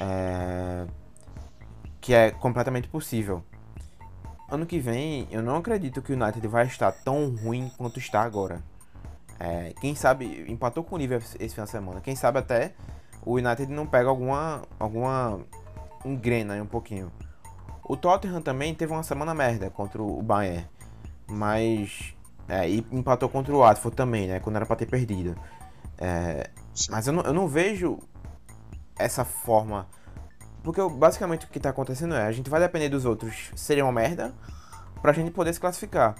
É... 0.00 0.86
Que 2.00 2.14
é 2.14 2.30
completamente 2.30 2.88
possível. 2.88 3.42
Ano 4.50 4.66
que 4.66 4.78
vem, 4.78 5.26
eu 5.30 5.42
não 5.42 5.56
acredito 5.56 6.02
que 6.02 6.12
o 6.12 6.20
United 6.20 6.46
vai 6.48 6.66
estar 6.66 6.92
tão 6.92 7.34
ruim 7.34 7.70
quanto 7.78 7.98
está 7.98 8.22
agora. 8.22 8.62
É, 9.40 9.72
quem 9.80 9.94
sabe, 9.94 10.44
empatou 10.48 10.84
com 10.84 10.94
o 10.94 10.98
Liverpool 10.98 11.28
esse 11.40 11.54
final 11.54 11.64
de 11.64 11.72
semana. 11.72 12.00
Quem 12.00 12.14
sabe 12.14 12.38
até 12.38 12.74
o 13.24 13.36
United 13.36 13.66
não 13.72 13.86
pega 13.86 14.08
alguma, 14.08 14.62
alguma 14.78 15.40
engrena 16.04 16.54
aí 16.54 16.60
um 16.60 16.66
pouquinho. 16.66 17.10
O 17.84 17.96
Tottenham 17.96 18.40
também 18.40 18.74
teve 18.74 18.92
uma 18.92 19.02
semana 19.02 19.34
merda 19.34 19.70
contra 19.70 20.02
o 20.02 20.22
Bayern. 20.22 20.66
Mas. 21.26 22.14
É, 22.48 22.68
e 22.68 22.86
empatou 22.92 23.28
contra 23.28 23.54
o 23.54 23.58
Watford 23.58 23.96
também, 23.96 24.26
né? 24.26 24.40
Quando 24.40 24.56
era 24.56 24.66
pra 24.66 24.76
ter 24.76 24.86
perdido. 24.86 25.36
É, 25.98 26.50
mas 26.90 27.06
eu 27.06 27.12
não, 27.12 27.22
eu 27.22 27.32
não 27.32 27.48
vejo 27.48 27.98
essa 28.98 29.24
forma. 29.24 29.86
Porque 30.62 30.80
basicamente 30.88 31.46
o 31.46 31.48
que 31.48 31.60
tá 31.60 31.70
acontecendo 31.70 32.14
é: 32.14 32.26
a 32.26 32.32
gente 32.32 32.50
vai 32.50 32.60
depender 32.60 32.88
dos 32.88 33.04
outros 33.04 33.50
serem 33.54 33.82
uma 33.82 33.92
merda 33.92 34.34
pra 35.00 35.12
gente 35.12 35.30
poder 35.30 35.52
se 35.52 35.60
classificar. 35.60 36.14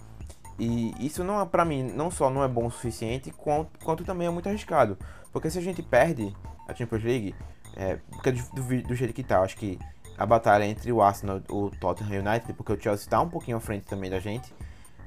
E 0.59 0.95
isso 1.05 1.25
não 1.25 1.41
é 1.41 1.47
para 1.47 1.65
mim, 1.65 1.83
não 1.83 2.11
só 2.11 2.31
não 2.31 2.45
é 2.45 2.49
bom 2.49 2.67
o 2.67 2.71
suficiente, 2.71 3.31
quanto, 3.33 3.85
quanto 3.85 4.05
também 4.05 4.29
é 4.29 4.31
muito 4.31 4.49
arriscado. 4.49 4.97
Porque 5.33 5.51
se 5.51 5.59
a 5.59 5.63
gente 5.63 5.83
perde 5.83 6.35
a 6.69 6.75
Champions 6.75 7.03
League, 7.03 7.35
é, 7.77 7.99
porque 8.11 8.33
do, 8.33 8.43
do, 8.55 8.83
do, 8.83 8.95
jeito 8.95 9.13
que 9.13 9.23
tá, 9.23 9.41
acho 9.41 9.57
que 9.57 9.79
a 10.17 10.25
batalha 10.25 10.65
entre 10.65 10.93
o 10.93 11.03
Arsenal 11.03 11.39
e 11.39 11.53
o 11.53 11.71
Tottenham 11.71 12.25
United, 12.25 12.53
porque 12.55 12.73
o 12.73 12.81
Chelsea 12.81 13.09
tá 13.09 13.21
um 13.21 13.29
pouquinho 13.29 13.57
à 13.57 13.61
frente 13.61 13.85
também 13.85 14.11
da 14.11 14.21
gente. 14.21 14.55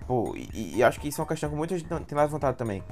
Pô, 0.06 0.36
e, 0.36 0.78
e 0.78 0.84
acho 0.84 1.00
que 1.00 1.08
isso 1.08 1.20
é 1.20 1.24
uma 1.24 1.28
questão 1.28 1.50
que 1.50 1.56
muita 1.56 1.78
gente 1.78 1.88
tem 2.06 2.18
levantado 2.18 2.56
também. 2.56 2.84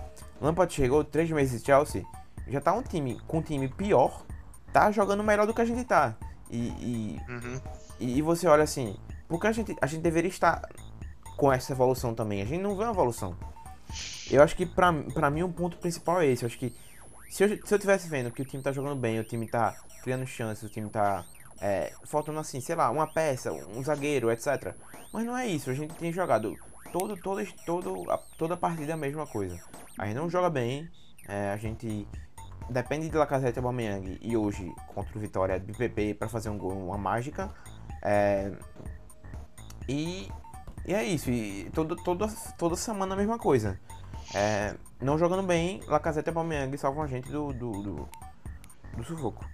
Lampard 0.41 0.73
chegou 0.73 1.03
três 1.03 1.29
meses 1.31 1.61
de 1.61 1.65
Chelsea, 1.65 2.03
já 2.47 2.61
tá 2.61 2.73
um 2.73 2.81
time 2.81 3.19
com 3.27 3.39
um 3.39 3.41
time 3.41 3.67
pior, 3.67 4.25
tá 4.71 4.91
jogando 4.91 5.23
melhor 5.23 5.47
do 5.47 5.53
que 5.53 5.61
a 5.61 5.65
gente 5.65 5.83
tá. 5.83 6.15
E, 6.49 6.57
e, 6.57 7.21
uhum. 7.29 7.61
e, 7.99 8.17
e 8.17 8.21
você 8.21 8.47
olha 8.47 8.63
assim, 8.63 8.95
porque 9.27 9.47
a 9.47 9.51
gente, 9.51 9.75
a 9.81 9.87
gente 9.87 10.01
deveria 10.01 10.29
estar 10.29 10.61
com 11.35 11.51
essa 11.51 11.73
evolução 11.73 12.13
também. 12.13 12.41
A 12.41 12.45
gente 12.45 12.61
não 12.61 12.75
vê 12.75 12.83
uma 12.83 12.91
evolução. 12.91 13.35
Eu 14.29 14.41
acho 14.41 14.55
que 14.55 14.65
pra, 14.65 14.91
pra 15.13 15.29
mim 15.29 15.43
o 15.43 15.47
um 15.47 15.51
ponto 15.51 15.77
principal 15.77 16.21
é 16.21 16.27
esse. 16.27 16.43
Eu 16.43 16.47
acho 16.47 16.57
que 16.57 16.75
se 17.35 17.43
eu, 17.43 17.49
se 17.65 17.73
eu 17.73 17.77
tivesse 17.77 18.07
vendo 18.07 18.31
que 18.31 18.41
o 18.41 18.45
time 18.45 18.63
tá 18.63 18.71
jogando 18.71 18.95
bem, 18.95 19.19
o 19.19 19.23
time 19.25 19.45
tá 19.45 19.75
criando 20.01 20.25
chances, 20.25 20.63
o 20.63 20.69
time 20.69 20.89
tá 20.89 21.25
é, 21.59 21.91
faltando 22.05 22.39
assim, 22.39 22.61
sei 22.61 22.75
lá, 22.75 22.89
uma 22.89 23.05
peça, 23.05 23.51
um 23.51 23.83
zagueiro, 23.83 24.31
etc. 24.31 24.73
Mas 25.11 25.25
não 25.25 25.37
é 25.37 25.45
isso, 25.45 25.69
a 25.69 25.73
gente 25.73 25.93
tem 25.95 26.13
jogado 26.13 26.55
todo, 26.93 27.17
todo, 27.17 27.45
todo, 27.65 28.09
a, 28.09 28.17
toda 28.37 28.53
a 28.53 28.57
partida 28.57 28.93
a 28.93 28.97
mesma 28.97 29.27
coisa. 29.27 29.59
A 29.97 30.05
gente 30.05 30.15
não 30.15 30.29
joga 30.29 30.49
bem, 30.49 30.89
é, 31.27 31.51
a 31.51 31.57
gente 31.57 32.07
depende 32.69 33.09
de 33.09 33.17
Lacazette 33.17 33.57
e 33.57 33.59
Aubameyang 33.59 34.17
e 34.21 34.37
hoje 34.37 34.73
contra 34.93 35.17
o 35.17 35.19
Vitória 35.19 35.59
de 35.59 35.73
PP 35.73 36.13
para 36.13 36.29
fazer 36.29 36.47
um 36.47 36.57
gol, 36.57 36.71
uma 36.71 36.97
mágica. 36.97 37.53
É, 38.01 38.49
e, 39.89 40.31
e 40.85 40.93
é 40.93 41.03
isso, 41.03 41.29
e 41.29 41.69
todo, 41.73 41.97
todo, 41.97 42.25
toda 42.57 42.77
semana 42.77 43.13
a 43.13 43.17
mesma 43.17 43.37
coisa. 43.37 43.77
É, 44.33 44.75
não 45.01 45.17
jogando 45.17 45.43
bem, 45.43 45.81
Lacazette 45.87 46.29
e 46.29 46.31
Aubameyang 46.31 46.77
salvam 46.77 47.03
a 47.03 47.07
gente 47.07 47.29
do, 47.29 47.53
do, 47.53 47.71
do, 47.83 48.09
do 48.97 49.03
sufoco. 49.03 49.45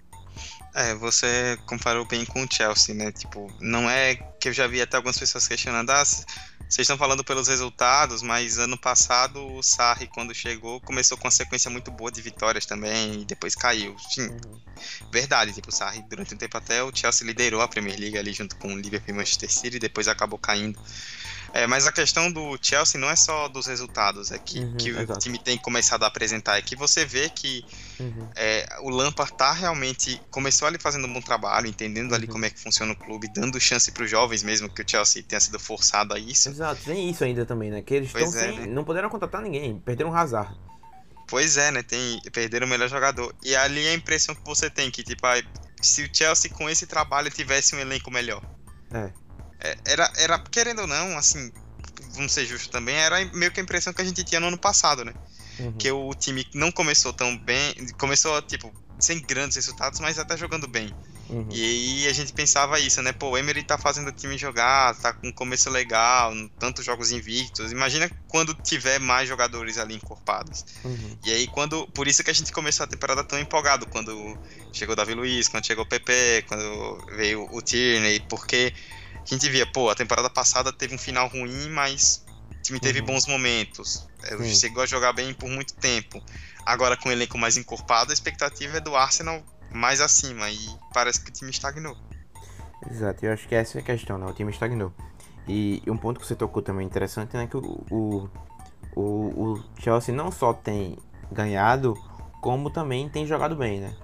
É, 0.74 0.94
você 0.94 1.58
comparou 1.66 2.06
bem 2.06 2.24
com 2.24 2.42
o 2.42 2.48
Chelsea, 2.50 2.94
né? 2.94 3.12
Tipo, 3.12 3.52
não 3.60 3.88
é 3.90 4.14
que 4.14 4.48
eu 4.48 4.52
já 4.52 4.66
vi 4.66 4.80
até 4.80 4.96
algumas 4.96 5.18
pessoas 5.18 5.46
questionando, 5.46 5.90
ah, 5.90 6.02
vocês 6.72 6.86
estão 6.86 6.96
falando 6.96 7.22
pelos 7.22 7.48
resultados, 7.48 8.22
mas 8.22 8.56
ano 8.56 8.78
passado 8.78 9.46
o 9.54 9.62
Sarri, 9.62 10.06
quando 10.06 10.34
chegou, 10.34 10.80
começou 10.80 11.18
com 11.18 11.24
uma 11.26 11.30
sequência 11.30 11.70
muito 11.70 11.90
boa 11.90 12.10
de 12.10 12.22
vitórias 12.22 12.64
também 12.64 13.20
e 13.20 13.24
depois 13.26 13.54
caiu. 13.54 13.94
Sim, 13.98 14.28
uhum. 14.28 14.60
verdade. 15.12 15.52
Tipo, 15.52 15.68
o 15.68 15.72
Sarri, 15.72 16.02
durante 16.08 16.32
um 16.32 16.38
tempo 16.38 16.56
até 16.56 16.82
o 16.82 16.90
Chelsea 16.94 17.26
liderou 17.26 17.60
a 17.60 17.68
Premier 17.68 18.00
League 18.00 18.16
ali 18.16 18.32
junto 18.32 18.56
com 18.56 18.72
o 18.72 18.78
Liverpool 18.78 19.14
e 19.14 19.18
Manchester 19.18 19.52
City 19.52 19.76
e 19.76 19.80
depois 19.80 20.08
acabou 20.08 20.38
caindo. 20.38 20.80
É, 21.54 21.66
mas 21.66 21.86
a 21.86 21.92
questão 21.92 22.32
do 22.32 22.58
Chelsea 22.60 22.98
não 22.98 23.10
é 23.10 23.16
só 23.16 23.46
dos 23.46 23.66
resultados, 23.66 24.30
é 24.30 24.38
que, 24.38 24.60
uhum, 24.60 24.76
que 24.76 24.90
o 24.90 25.18
time 25.18 25.38
tem 25.38 25.58
começado 25.58 26.02
a 26.02 26.06
apresentar, 26.06 26.56
é 26.56 26.62
que 26.62 26.74
você 26.74 27.04
vê 27.04 27.28
que 27.28 27.62
uhum. 28.00 28.26
é, 28.34 28.66
o 28.80 28.88
Lampard 28.88 29.34
tá 29.34 29.52
realmente, 29.52 30.20
começou 30.30 30.66
ali 30.66 30.78
fazendo 30.78 31.06
um 31.06 31.12
bom 31.12 31.20
trabalho, 31.20 31.66
entendendo 31.66 32.10
uhum. 32.10 32.16
ali 32.16 32.26
como 32.26 32.46
é 32.46 32.50
que 32.50 32.58
funciona 32.58 32.92
o 32.92 32.96
clube, 32.96 33.28
dando 33.28 33.60
chance 33.60 33.92
para 33.92 34.02
os 34.02 34.10
jovens 34.10 34.42
mesmo, 34.42 34.68
que 34.70 34.80
o 34.80 34.84
Chelsea 34.88 35.22
tenha 35.22 35.40
sido 35.40 35.60
forçado 35.60 36.14
a 36.14 36.18
isso. 36.18 36.48
Exato, 36.48 36.82
tem 36.84 37.10
isso 37.10 37.22
ainda 37.22 37.44
também, 37.44 37.70
né, 37.70 37.82
que 37.82 37.94
eles 37.94 38.14
é, 38.14 38.26
sem, 38.26 38.60
né? 38.60 38.66
não 38.66 38.82
puderam 38.82 39.10
contratar 39.10 39.42
ninguém, 39.42 39.78
perderam 39.78 40.10
o 40.10 40.14
Hazard. 40.14 40.58
Pois 41.28 41.58
é, 41.58 41.70
né, 41.70 41.82
tem, 41.82 42.18
perderam 42.32 42.66
o 42.66 42.70
melhor 42.70 42.88
jogador, 42.88 43.34
e 43.42 43.54
ali 43.54 43.86
a 43.88 43.92
impressão 43.92 44.34
que 44.34 44.44
você 44.44 44.70
tem, 44.70 44.90
que 44.90 45.02
tipo, 45.02 45.26
se 45.82 46.02
o 46.02 46.08
Chelsea 46.10 46.50
com 46.50 46.70
esse 46.70 46.86
trabalho 46.86 47.30
tivesse 47.30 47.74
um 47.74 47.78
elenco 47.78 48.10
melhor. 48.10 48.42
É. 48.90 49.10
É, 49.62 49.76
era, 49.84 50.12
era, 50.16 50.38
querendo 50.38 50.80
ou 50.80 50.86
não, 50.86 51.16
assim, 51.16 51.52
vamos 52.14 52.32
ser 52.32 52.44
justos 52.46 52.68
também, 52.68 52.96
era 52.96 53.24
meio 53.32 53.52
que 53.52 53.60
a 53.60 53.62
impressão 53.62 53.92
que 53.92 54.02
a 54.02 54.04
gente 54.04 54.24
tinha 54.24 54.40
no 54.40 54.48
ano 54.48 54.58
passado, 54.58 55.04
né? 55.04 55.14
Uhum. 55.58 55.72
Que 55.72 55.90
o 55.90 56.12
time 56.14 56.46
não 56.54 56.72
começou 56.72 57.12
tão 57.12 57.36
bem, 57.38 57.74
começou, 57.98 58.40
tipo, 58.42 58.72
sem 58.98 59.20
grandes 59.20 59.56
resultados, 59.56 60.00
mas 60.00 60.18
até 60.18 60.36
jogando 60.36 60.66
bem. 60.66 60.92
Uhum. 61.28 61.48
E 61.50 61.64
aí 61.64 62.08
a 62.08 62.12
gente 62.12 62.32
pensava 62.32 62.78
isso, 62.78 63.00
né? 63.00 63.12
Pô, 63.12 63.30
o 63.30 63.38
Emery 63.38 63.62
tá 63.62 63.78
fazendo 63.78 64.08
o 64.08 64.12
time 64.12 64.36
jogar, 64.36 64.94
tá 64.96 65.12
com 65.14 65.28
um 65.28 65.32
começo 65.32 65.70
legal, 65.70 66.32
tantos 66.58 66.84
jogos 66.84 67.10
invictos. 67.10 67.72
Imagina 67.72 68.10
quando 68.28 68.54
tiver 68.54 68.98
mais 68.98 69.28
jogadores 69.28 69.78
ali 69.78 69.94
encorpados. 69.94 70.64
Uhum. 70.84 71.18
E 71.24 71.32
aí 71.32 71.46
quando. 71.46 71.86
Por 71.88 72.06
isso 72.06 72.22
que 72.22 72.30
a 72.30 72.34
gente 72.34 72.52
começou 72.52 72.84
a 72.84 72.86
temporada 72.86 73.24
tão 73.24 73.38
empolgado, 73.38 73.86
quando 73.86 74.36
chegou 74.72 74.92
o 74.92 74.96
Davi 74.96 75.14
Luiz, 75.14 75.48
quando 75.48 75.66
chegou 75.66 75.84
o 75.84 75.88
PP, 75.88 76.44
quando 76.48 77.06
veio 77.16 77.48
o 77.50 77.62
Tierney, 77.62 78.20
porque 78.28 78.74
a 79.24 79.34
gente 79.34 79.48
via, 79.48 79.66
pô, 79.66 79.88
a 79.88 79.94
temporada 79.94 80.28
passada 80.28 80.72
teve 80.72 80.94
um 80.94 80.98
final 80.98 81.28
ruim, 81.28 81.70
mas 81.70 82.24
o 82.50 82.62
time 82.62 82.80
teve 82.80 83.00
uhum. 83.00 83.06
bons 83.06 83.26
momentos. 83.26 84.08
É, 84.24 84.44
chegou 84.48 84.82
a 84.82 84.86
jogar 84.86 85.12
bem 85.12 85.32
por 85.32 85.48
muito 85.48 85.74
tempo. 85.74 86.22
Agora, 86.66 86.96
com 86.96 87.08
o 87.08 87.12
elenco 87.12 87.38
mais 87.38 87.56
encorpado, 87.56 88.10
a 88.10 88.14
expectativa 88.14 88.78
é 88.78 88.80
do 88.80 88.96
Arsenal 88.96 89.42
mais 89.72 90.00
acima 90.00 90.50
e 90.50 90.58
parece 90.92 91.20
que 91.22 91.30
o 91.30 91.32
time 91.32 91.50
estagnou. 91.50 91.96
Exato, 92.90 93.24
eu 93.24 93.32
acho 93.32 93.48
que 93.48 93.54
essa 93.54 93.78
é 93.78 93.80
a 93.80 93.84
questão, 93.84 94.18
né? 94.18 94.26
O 94.26 94.32
time 94.32 94.50
estagnou. 94.50 94.92
E, 95.46 95.82
um 95.86 95.96
ponto 95.96 96.20
que 96.20 96.26
você 96.26 96.34
tocou 96.34 96.62
também 96.62 96.86
interessante, 96.86 97.36
né? 97.36 97.46
Que 97.46 97.56
o, 97.56 97.84
o, 97.90 98.30
o, 98.94 99.02
o 99.02 99.64
Chelsea 99.78 100.14
não 100.14 100.30
só 100.30 100.52
tem 100.52 100.98
ganhado, 101.30 101.94
como 102.40 102.70
também 102.70 103.08
tem 103.08 103.26
jogado 103.26 103.56
bem, 103.56 103.80
né? 103.80 103.96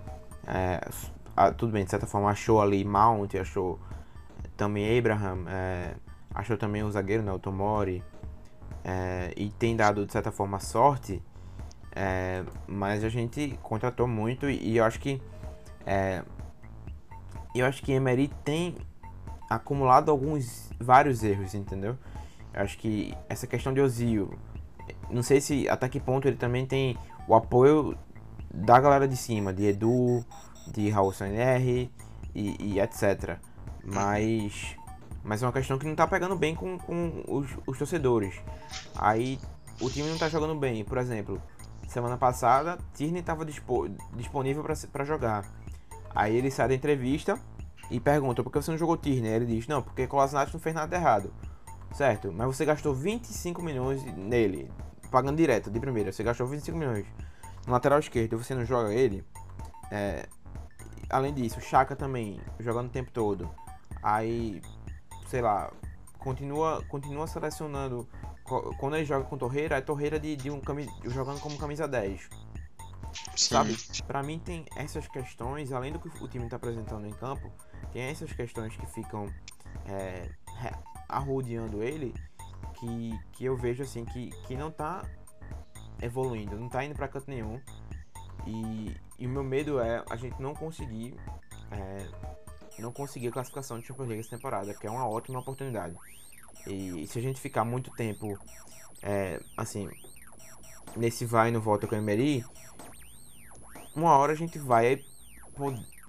É, 0.46 1.52
tudo 1.52 1.72
bem, 1.72 1.84
de 1.84 1.90
certa 1.90 2.06
forma 2.06 2.30
achou 2.30 2.60
ali 2.60 2.84
Mount, 2.84 3.34
achou 3.34 3.78
também 4.58 4.98
Abraham, 4.98 5.44
é, 5.48 5.94
achou 6.34 6.58
também 6.58 6.82
o 6.82 6.90
zagueiro, 6.90 7.22
né, 7.22 7.32
o 7.32 7.38
Tomori, 7.38 8.02
é, 8.84 9.32
e 9.36 9.48
tem 9.50 9.76
dado 9.76 10.04
de 10.04 10.12
certa 10.12 10.30
forma 10.30 10.58
sorte, 10.58 11.22
é, 11.94 12.44
mas 12.66 13.04
a 13.04 13.08
gente 13.08 13.58
contratou 13.62 14.06
muito 14.06 14.50
e, 14.50 14.72
e 14.72 14.76
eu 14.76 14.84
acho 14.84 14.98
que 15.00 15.22
é, 15.86 16.22
eu 17.54 17.64
acho 17.64 17.82
que 17.82 17.92
Emery 17.92 18.28
tem 18.44 18.74
acumulado 19.48 20.10
alguns 20.10 20.70
vários 20.78 21.22
erros, 21.22 21.54
entendeu? 21.54 21.96
Eu 22.52 22.62
acho 22.62 22.76
que 22.78 23.14
essa 23.28 23.46
questão 23.46 23.72
de 23.72 23.80
Ozil, 23.80 24.30
não 25.08 25.22
sei 25.22 25.40
se 25.40 25.68
até 25.68 25.88
que 25.88 26.00
ponto 26.00 26.26
ele 26.28 26.36
também 26.36 26.66
tem 26.66 26.98
o 27.26 27.34
apoio 27.34 27.96
da 28.52 28.78
galera 28.80 29.06
de 29.06 29.16
cima, 29.16 29.52
de 29.52 29.66
Edu, 29.66 30.24
de 30.66 30.90
Raul 30.90 31.12
Sanher 31.12 31.60
e, 31.62 31.90
e 32.34 32.80
etc. 32.80 33.38
Mas. 33.92 34.76
Mas 35.22 35.42
é 35.42 35.46
uma 35.46 35.52
questão 35.52 35.78
que 35.78 35.86
não 35.86 35.94
tá 35.94 36.06
pegando 36.06 36.36
bem 36.36 36.54
com, 36.54 36.78
com 36.78 37.24
os, 37.28 37.50
os 37.66 37.78
torcedores. 37.78 38.34
Aí 38.96 39.38
o 39.80 39.90
time 39.90 40.08
não 40.08 40.16
tá 40.16 40.28
jogando 40.28 40.54
bem. 40.54 40.84
Por 40.84 40.96
exemplo, 40.96 41.42
semana 41.86 42.16
passada, 42.16 42.78
Tierney 42.94 43.22
tava 43.22 43.44
dispo, 43.44 43.88
disponível 44.14 44.64
para 44.92 45.04
jogar. 45.04 45.44
Aí 46.14 46.36
ele 46.36 46.50
sai 46.50 46.68
da 46.68 46.74
entrevista 46.74 47.38
e 47.90 48.00
pergunta 48.00 48.42
por 48.42 48.50
que 48.50 48.62
você 48.62 48.70
não 48.70 48.78
jogou 48.78 48.96
Tierney? 48.96 49.30
Ele 49.30 49.46
diz, 49.46 49.66
não, 49.66 49.82
porque 49.82 50.06
Kolasinac 50.06 50.52
não 50.52 50.60
fez 50.60 50.74
nada 50.74 50.96
errado. 50.96 51.32
Certo, 51.92 52.32
mas 52.32 52.46
você 52.46 52.64
gastou 52.64 52.94
25 52.94 53.62
milhões 53.62 54.02
nele, 54.16 54.70
pagando 55.10 55.36
direto, 55.36 55.70
de 55.70 55.80
primeira. 55.80 56.12
Você 56.12 56.22
gastou 56.22 56.46
25 56.46 56.78
milhões 56.78 57.06
no 57.68 57.72
lateral 57.72 57.98
esquerdo 57.98 58.38
você 58.38 58.54
não 58.54 58.64
joga 58.64 58.92
ele. 58.92 59.22
É, 59.90 60.26
além 61.10 61.34
disso, 61.34 61.60
Chaka 61.60 61.94
também, 61.94 62.40
jogando 62.58 62.86
o 62.86 62.90
tempo 62.90 63.10
todo. 63.12 63.48
Aí, 64.02 64.62
sei 65.26 65.40
lá, 65.40 65.72
continua, 66.18 66.84
continua 66.88 67.26
selecionando. 67.26 68.08
Quando 68.78 68.96
ele 68.96 69.04
joga 69.04 69.24
com 69.24 69.36
Torreira, 69.36 69.76
é 69.76 69.80
Torreira 69.80 70.18
de, 70.18 70.34
de 70.34 70.50
um 70.50 70.60
jogando 71.04 71.40
como 71.40 71.58
camisa 71.58 71.86
10. 71.86 72.28
Sim. 73.36 73.54
Sabe? 73.54 73.76
Pra 74.06 74.22
mim 74.22 74.38
tem 74.38 74.64
essas 74.76 75.06
questões, 75.06 75.72
além 75.72 75.92
do 75.92 75.98
que 75.98 76.08
o 76.22 76.28
time 76.28 76.48
tá 76.48 76.56
apresentando 76.56 77.06
em 77.06 77.12
campo, 77.12 77.52
tem 77.92 78.02
essas 78.02 78.32
questões 78.32 78.76
que 78.76 78.86
ficam 78.86 79.26
é, 79.86 80.28
arrodeando 81.08 81.82
ele, 81.82 82.14
que, 82.74 83.18
que 83.32 83.44
eu 83.44 83.56
vejo 83.56 83.82
assim 83.82 84.04
que, 84.04 84.30
que 84.46 84.56
não 84.56 84.70
tá 84.70 85.02
evoluindo, 86.00 86.58
não 86.58 86.68
tá 86.68 86.84
indo 86.84 86.94
pra 86.94 87.08
canto 87.08 87.28
nenhum. 87.28 87.60
E, 88.46 88.96
e 89.18 89.26
o 89.26 89.30
meu 89.30 89.42
medo 89.42 89.80
é 89.80 90.02
a 90.08 90.16
gente 90.16 90.40
não 90.40 90.54
conseguir 90.54 91.14
é, 91.70 92.08
não 92.82 92.92
conseguir 92.92 93.28
a 93.28 93.32
classificação 93.32 93.78
de 93.78 93.86
Champions 93.86 94.08
League 94.08 94.20
essa 94.20 94.36
temporada, 94.36 94.74
que 94.74 94.86
é 94.86 94.90
uma 94.90 95.08
ótima 95.08 95.40
oportunidade. 95.40 95.96
E, 96.66 97.02
e 97.02 97.06
se 97.06 97.18
a 97.18 97.22
gente 97.22 97.40
ficar 97.40 97.64
muito 97.64 97.90
tempo, 97.90 98.38
é, 99.02 99.40
assim, 99.56 99.88
nesse 100.96 101.24
vai 101.24 101.48
e 101.48 101.52
não 101.52 101.60
volta 101.60 101.86
com 101.86 101.94
o 101.94 101.98
Emery, 101.98 102.44
uma 103.94 104.16
hora 104.16 104.32
a 104.32 104.36
gente 104.36 104.58
vai. 104.58 105.04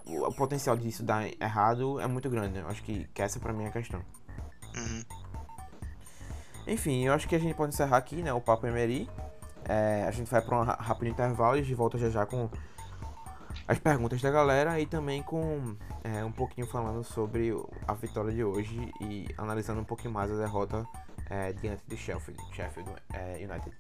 O 0.06 0.34
potencial 0.34 0.76
disso 0.76 1.04
dar 1.04 1.28
errado 1.40 2.00
é 2.00 2.08
muito 2.08 2.30
grande. 2.30 2.60
Eu 2.60 2.68
acho 2.68 2.84
que, 2.84 3.08
que 3.14 3.22
essa 3.22 3.40
pra 3.40 3.54
mim 3.54 3.64
é 3.64 3.68
a 3.68 3.72
questão. 3.72 4.04
Uhum. 4.76 5.04
Enfim, 6.68 7.06
eu 7.06 7.14
acho 7.14 7.28
que 7.28 7.36
a 7.36 7.40
gente 7.40 7.56
pode 7.56 7.74
encerrar 7.74 7.98
aqui, 7.98 8.22
né? 8.22 8.32
O 8.34 8.42
Papo 8.42 8.68
Emery. 8.68 9.10
É, 9.66 10.06
a 10.08 10.12
gente 10.12 10.30
vai 10.30 10.42
para 10.42 10.60
um 10.60 10.64
rápido 10.64 11.10
intervalo 11.10 11.58
e 11.58 11.60
a 11.60 11.64
gente 11.64 11.76
volta 11.76 11.98
já 11.98 12.10
já 12.10 12.26
com 12.26 12.50
as 13.68 13.80
perguntas 13.80 14.22
da 14.22 14.32
galera 14.32 14.80
e 14.80 14.86
também 14.86 15.22
com 15.22 15.76
é, 16.04 16.24
um 16.24 16.32
pouquinho 16.32 16.68
falando 16.68 17.04
sobre 17.04 17.54
a 17.88 17.94
vitória 17.94 18.32
de 18.32 18.44
hoje 18.44 18.92
e 19.02 19.28
analisando 19.38 19.82
um 19.82 19.86
pouquinho 19.86 20.14
mais 20.14 20.32
a 20.32 20.36
derrota 20.36 20.86
é, 21.30 21.54
diante 21.54 21.84
de 21.88 21.96
Sheffield, 21.96 22.42
Sheffield 22.52 22.92
é, 23.14 23.36
United. 23.36 23.76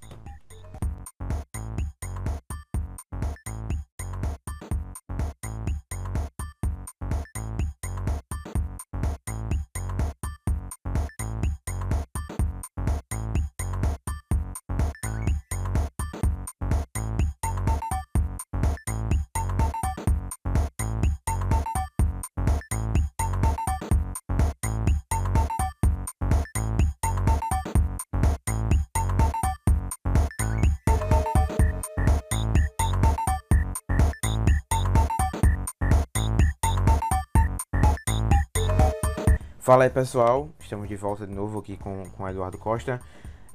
Fala 39.69 39.83
aí 39.83 39.89
pessoal, 39.91 40.49
estamos 40.59 40.89
de 40.89 40.95
volta 40.95 41.27
de 41.27 41.31
novo 41.35 41.59
aqui 41.59 41.77
com, 41.77 42.09
com 42.09 42.27
Eduardo 42.27 42.57
Costa. 42.57 42.99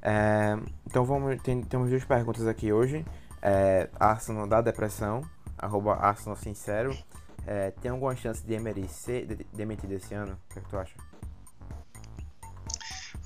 É, 0.01 0.55
então 0.87 1.03
vamos, 1.03 1.41
tem, 1.41 1.61
temos 1.61 1.89
duas 1.89 2.05
perguntas 2.05 2.47
aqui 2.47 2.71
hoje. 2.71 3.05
É, 3.41 3.89
Arsenal 3.99 4.47
da 4.47 4.61
depressão, 4.61 5.29
arroba 5.57 5.95
Arsenal 5.95 6.37
Sincero. 6.37 6.97
É, 7.45 7.71
tem 7.81 7.91
alguma 7.91 8.15
chance 8.15 8.41
de 8.41 8.53
Emery 8.53 8.87
ser 8.87 9.45
demitido 9.51 9.91
esse 9.91 10.13
ano? 10.13 10.39
O 10.49 10.53
que, 10.53 10.59
é 10.59 10.61
que 10.61 10.69
tu 10.69 10.77
acha? 10.77 10.95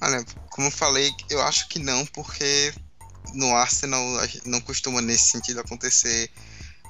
Olha, 0.02 0.26
como 0.50 0.66
eu 0.66 0.72
falei, 0.72 1.12
eu 1.30 1.44
acho 1.44 1.70
que 1.70 1.78
não, 1.78 2.04
porque 2.08 2.74
no 3.36 3.56
Arsenal 3.56 4.04
não 4.48 4.60
costuma 4.62 5.00
nesse 5.00 5.28
sentido 5.28 5.60
acontecer 5.60 6.32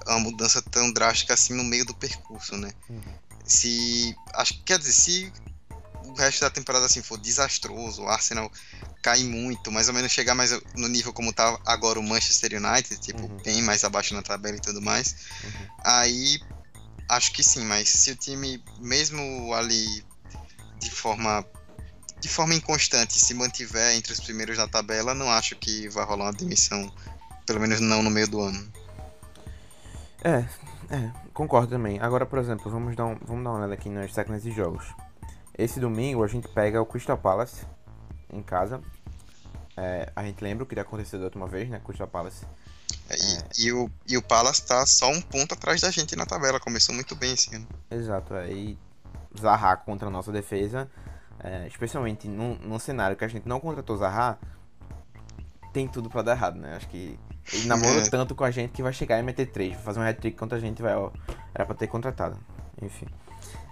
uma 0.07 0.19
mudança 0.21 0.61
tão 0.61 0.93
drástica 0.93 1.33
assim 1.33 1.53
no 1.53 1.63
meio 1.65 1.83
do 1.83 1.93
percurso, 1.93 2.55
né? 2.55 2.71
Uhum. 2.89 3.01
Se 3.43 4.15
acho 4.33 4.63
quer 4.63 4.79
dizer, 4.79 4.93
se 4.93 5.33
o 6.09 6.13
resto 6.13 6.41
da 6.41 6.49
temporada 6.49 6.85
assim 6.85 7.01
for 7.01 7.17
desastroso, 7.17 8.03
o 8.03 8.09
Arsenal 8.09 8.51
cair 9.01 9.23
muito, 9.23 9.71
mais 9.71 9.87
ou 9.87 9.93
menos 9.93 10.11
chegar 10.11 10.35
mais 10.35 10.51
no 10.75 10.87
nível 10.87 11.13
como 11.13 11.31
tá 11.31 11.59
agora 11.65 11.99
o 11.99 12.03
Manchester 12.03 12.61
United, 12.61 12.99
tipo, 12.99 13.21
uhum. 13.21 13.37
bem 13.43 13.61
mais 13.61 13.83
abaixo 13.83 14.13
na 14.13 14.21
tabela 14.21 14.57
e 14.57 14.61
tudo 14.61 14.81
mais, 14.81 15.15
uhum. 15.43 15.67
aí 15.83 16.39
acho 17.07 17.31
que 17.31 17.43
sim, 17.43 17.63
mas 17.65 17.89
se 17.89 18.11
o 18.11 18.15
time, 18.15 18.63
mesmo 18.79 19.53
ali 19.53 20.03
de 20.79 20.91
forma 20.91 21.45
de 22.19 22.27
forma 22.27 22.53
inconstante 22.53 23.13
se 23.13 23.33
mantiver 23.33 23.95
entre 23.95 24.11
os 24.11 24.19
primeiros 24.19 24.57
da 24.57 24.67
tabela, 24.67 25.13
não 25.13 25.31
acho 25.31 25.55
que 25.55 25.87
vai 25.87 26.03
rolar 26.05 26.25
uma 26.25 26.33
demissão, 26.33 26.91
pelo 27.45 27.61
menos 27.61 27.79
não 27.79 28.03
no 28.03 28.09
meio 28.09 28.27
do 28.27 28.41
ano. 28.41 28.71
É, 30.21 30.45
é, 30.93 31.11
concordo 31.33 31.69
também. 31.69 31.97
Agora, 31.99 32.25
por 32.25 32.39
exemplo, 32.39 32.69
vamos 32.69 32.93
dar, 32.95 33.05
um, 33.05 33.17
vamos 33.21 33.43
dar 33.43 33.51
uma 33.51 33.59
olhada 33.59 33.73
aqui 33.73 33.87
nas 33.87 34.13
sequências 34.13 34.43
de 34.43 34.51
jogos. 34.51 34.85
Esse 35.59 35.77
domingo 35.77 36.23
a 36.23 36.27
gente 36.27 36.47
pega 36.47 36.81
o 36.81 36.85
Crystal 36.85 37.17
Palace 37.17 37.65
em 38.31 38.41
casa. 38.41 38.79
É, 39.75 40.09
a 40.15 40.23
gente 40.23 40.41
lembra 40.41 40.63
o 40.63 40.65
que 40.65 40.79
aconteceu 40.79 41.19
da 41.19 41.25
última 41.25 41.47
vez, 41.47 41.69
né? 41.69 41.81
Crystal 41.83 42.07
Palace. 42.07 42.45
É, 43.09 43.15
e, 43.17 43.37
é... 43.37 43.67
e, 43.67 43.73
o, 43.73 43.91
e 44.07 44.17
o 44.17 44.21
Palace 44.21 44.65
tá 44.65 44.85
só 44.85 45.11
um 45.11 45.19
ponto 45.19 45.53
atrás 45.53 45.81
da 45.81 45.91
gente 45.91 46.15
na 46.15 46.25
tabela. 46.25 46.61
Começou 46.61 46.95
muito 46.95 47.13
bem 47.13 47.33
esse 47.33 47.53
ano. 47.53 47.67
Exato. 47.91 48.35
É, 48.35 48.49
e 48.49 48.79
Zaha 49.37 49.75
contra 49.75 50.07
a 50.07 50.11
nossa 50.11 50.31
defesa. 50.31 50.89
É, 51.43 51.67
especialmente 51.67 52.29
num, 52.29 52.55
num 52.59 52.79
cenário 52.79 53.17
que 53.17 53.25
a 53.25 53.27
gente 53.27 53.45
não 53.45 53.59
contratou 53.59 53.97
Zaha, 53.97 54.39
tem 55.73 55.89
tudo 55.89 56.09
para 56.09 56.21
dar 56.21 56.31
errado, 56.37 56.57
né? 56.57 56.77
Acho 56.77 56.87
que 56.87 57.19
ele 57.51 57.65
namora 57.67 57.99
é. 57.99 58.09
tanto 58.09 58.33
com 58.33 58.45
a 58.45 58.51
gente 58.51 58.71
que 58.71 58.81
vai 58.81 58.93
chegar 58.93 59.19
e 59.19 59.23
meter 59.23 59.51
três, 59.51 59.75
fazer 59.81 59.99
um 59.99 60.03
hat-trick 60.03 60.37
contra 60.37 60.57
a 60.57 60.61
gente, 60.61 60.81
vai, 60.81 60.95
ó, 60.95 61.11
era 61.53 61.65
pra 61.65 61.75
ter 61.75 61.87
contratado. 61.87 62.39
Enfim. 62.81 63.07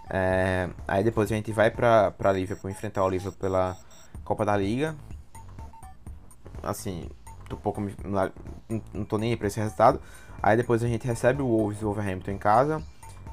É, 0.10 0.70
aí 0.88 1.04
depois 1.04 1.32
a 1.32 1.36
gente 1.36 1.52
vai 1.52 1.70
pra, 1.70 2.12
pra 2.12 2.32
Liverpool 2.32 2.72
enfrentar 2.72 3.04
o 3.04 3.10
Liverpool 3.10 3.40
pela 3.40 3.78
Copa 4.24 4.46
da 4.46 4.56
Liga. 4.56 4.96
Assim, 6.64 7.10
tô 7.50 7.58
pouco 7.58 7.82
não, 7.82 9.06
tô 9.06 9.18
nem 9.18 9.32
aí 9.32 9.38
pra 9.38 9.48
esse 9.48 9.60
resultado. 9.60 10.02
Aí 10.42 10.56
depois 10.56 10.84
a 10.84 10.88
gente 10.88 11.06
recebe 11.06 11.42
o 11.42 11.48
Wolves 11.48 11.82
e 11.82 11.84
o 11.84 11.88
Wolverhampton 11.88 12.32
em 12.32 12.38
casa. 12.38 12.82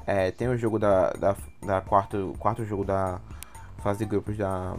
É, 0.05 0.31
tem 0.31 0.47
o 0.47 0.57
jogo 0.57 0.77
da, 0.77 1.11
da, 1.11 1.35
da 1.65 1.81
quarto, 1.81 2.33
quarto 2.39 2.63
jogo 2.63 2.83
da 2.83 3.19
fase 3.79 3.99
de 3.99 4.05
grupos 4.05 4.37
da 4.37 4.75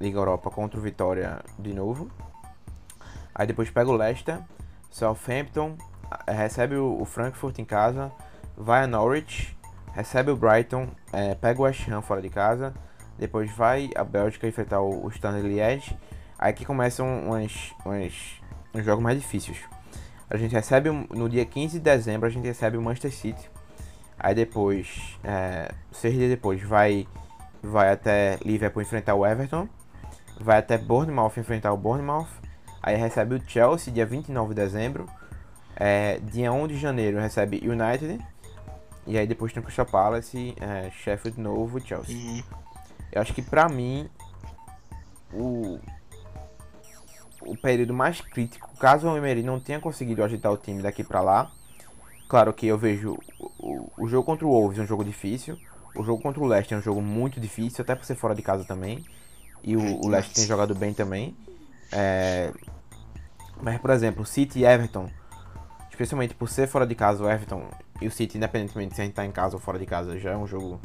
Liga 0.00 0.18
Europa 0.18 0.50
contra 0.50 0.78
o 0.78 0.82
Vitória 0.82 1.40
de 1.58 1.72
novo. 1.72 2.10
Aí 3.34 3.46
depois 3.46 3.70
pega 3.70 3.90
o 3.90 3.96
Leicester, 3.96 4.40
Southampton, 4.90 5.76
recebe 6.28 6.76
o 6.76 7.04
Frankfurt 7.04 7.58
em 7.58 7.64
casa, 7.64 8.12
vai 8.56 8.84
a 8.84 8.86
Norwich, 8.86 9.56
recebe 9.92 10.30
o 10.30 10.36
Brighton, 10.36 10.88
é, 11.12 11.34
pega 11.34 11.60
o 11.60 11.64
West 11.64 11.88
Ham 11.88 12.02
fora 12.02 12.20
de 12.20 12.28
casa, 12.28 12.74
depois 13.18 13.50
vai 13.52 13.90
a 13.94 14.04
Bélgica 14.04 14.46
enfrentar 14.46 14.80
o, 14.80 15.06
o 15.06 15.08
Stanley 15.08 15.42
Liège. 15.42 15.96
Aí 16.38 16.52
que 16.52 16.64
começam 16.64 17.06
uns, 17.30 17.72
uns, 17.86 18.40
uns 18.74 18.84
jogos 18.84 19.02
mais 19.02 19.20
difíceis. 19.20 19.58
A 20.28 20.36
gente 20.36 20.52
recebe 20.52 20.90
no 20.90 21.28
dia 21.28 21.44
15 21.44 21.78
de 21.78 21.84
dezembro, 21.84 22.26
a 22.26 22.30
gente 22.30 22.46
recebe 22.46 22.76
o 22.76 22.82
Manchester 22.82 23.12
City. 23.12 23.50
Aí 24.18 24.34
depois, 24.34 25.18
é, 25.22 25.70
seis 25.90 26.14
dias 26.14 26.30
depois, 26.30 26.62
vai 26.62 27.06
vai 27.62 27.92
até 27.92 28.38
Liverpool 28.44 28.82
enfrentar 28.82 29.14
o 29.14 29.24
Everton, 29.24 29.68
vai 30.40 30.58
até 30.58 30.76
Bournemouth 30.76 31.32
enfrentar 31.36 31.72
o 31.72 31.76
Bournemouth, 31.76 32.26
aí 32.82 32.96
recebe 32.96 33.36
o 33.36 33.42
Chelsea 33.46 33.92
dia 33.92 34.04
29 34.04 34.48
de 34.48 34.60
dezembro, 34.60 35.06
é, 35.76 36.18
dia 36.18 36.52
1 36.52 36.66
de 36.66 36.76
janeiro 36.76 37.20
recebe 37.20 37.62
United, 37.64 38.18
e 39.06 39.18
aí 39.18 39.26
depois 39.26 39.52
tem 39.52 39.60
o 39.60 39.64
Crystal 39.64 39.86
Palace, 39.86 40.54
é, 40.60 40.90
Sheffield 40.90 41.40
novo 41.40 41.80
Chelsea. 41.80 42.16
Uhum. 42.16 42.42
Eu 43.10 43.20
acho 43.20 43.34
que 43.34 43.42
pra 43.42 43.68
mim, 43.68 44.08
o, 45.32 45.78
o 47.42 47.56
período 47.56 47.92
mais 47.92 48.20
crítico, 48.20 48.74
caso 48.78 49.08
o 49.08 49.16
Emery 49.16 49.42
não 49.42 49.60
tenha 49.60 49.80
conseguido 49.80 50.22
ajeitar 50.22 50.52
o 50.52 50.56
time 50.56 50.82
daqui 50.82 51.02
pra 51.04 51.20
lá, 51.20 51.50
claro 52.28 52.52
que 52.52 52.66
eu 52.66 52.78
vejo 52.78 53.18
o, 53.58 53.90
o, 53.98 54.08
jogo 54.08 54.24
contra 54.24 54.46
o 54.46 54.50
Wolves 54.50 54.78
um 54.78 54.86
jogo 54.86 55.04
difícil, 55.04 55.58
o 55.94 56.02
jogo 56.02 56.22
contra 56.22 56.42
o 56.42 56.46
Leicester 56.46 56.76
é 56.76 56.80
um 56.80 56.82
jogo 56.82 57.02
muito 57.02 57.40
difícil, 57.40 57.82
até 57.82 57.94
por 57.94 58.04
ser 58.04 58.14
fora 58.14 58.34
de 58.34 58.42
casa 58.42 58.64
também. 58.64 59.04
E 59.62 59.76
o, 59.76 60.00
o 60.00 60.08
Leicester 60.08 60.36
tem 60.36 60.46
jogado 60.46 60.74
bem 60.74 60.94
também. 60.94 61.36
É... 61.92 62.52
Mas, 63.60 63.78
por 63.80 63.90
exemplo, 63.90 64.24
City 64.24 64.60
e 64.60 64.64
Everton, 64.64 65.08
especialmente 65.90 66.34
por 66.34 66.48
ser 66.48 66.66
fora 66.66 66.86
de 66.86 66.94
casa, 66.94 67.22
o 67.22 67.30
Everton 67.30 67.68
e 68.02 68.06
o 68.06 68.10
City, 68.10 68.36
independentemente 68.36 68.94
se 68.94 69.00
a 69.00 69.04
gente 69.04 69.14
tá 69.14 69.24
em 69.24 69.32
casa 69.32 69.56
ou 69.56 69.60
fora 69.60 69.78
de 69.78 69.86
casa, 69.86 70.18
já 70.18 70.32
é 70.32 70.36
um 70.36 70.46
jogo 70.46 70.80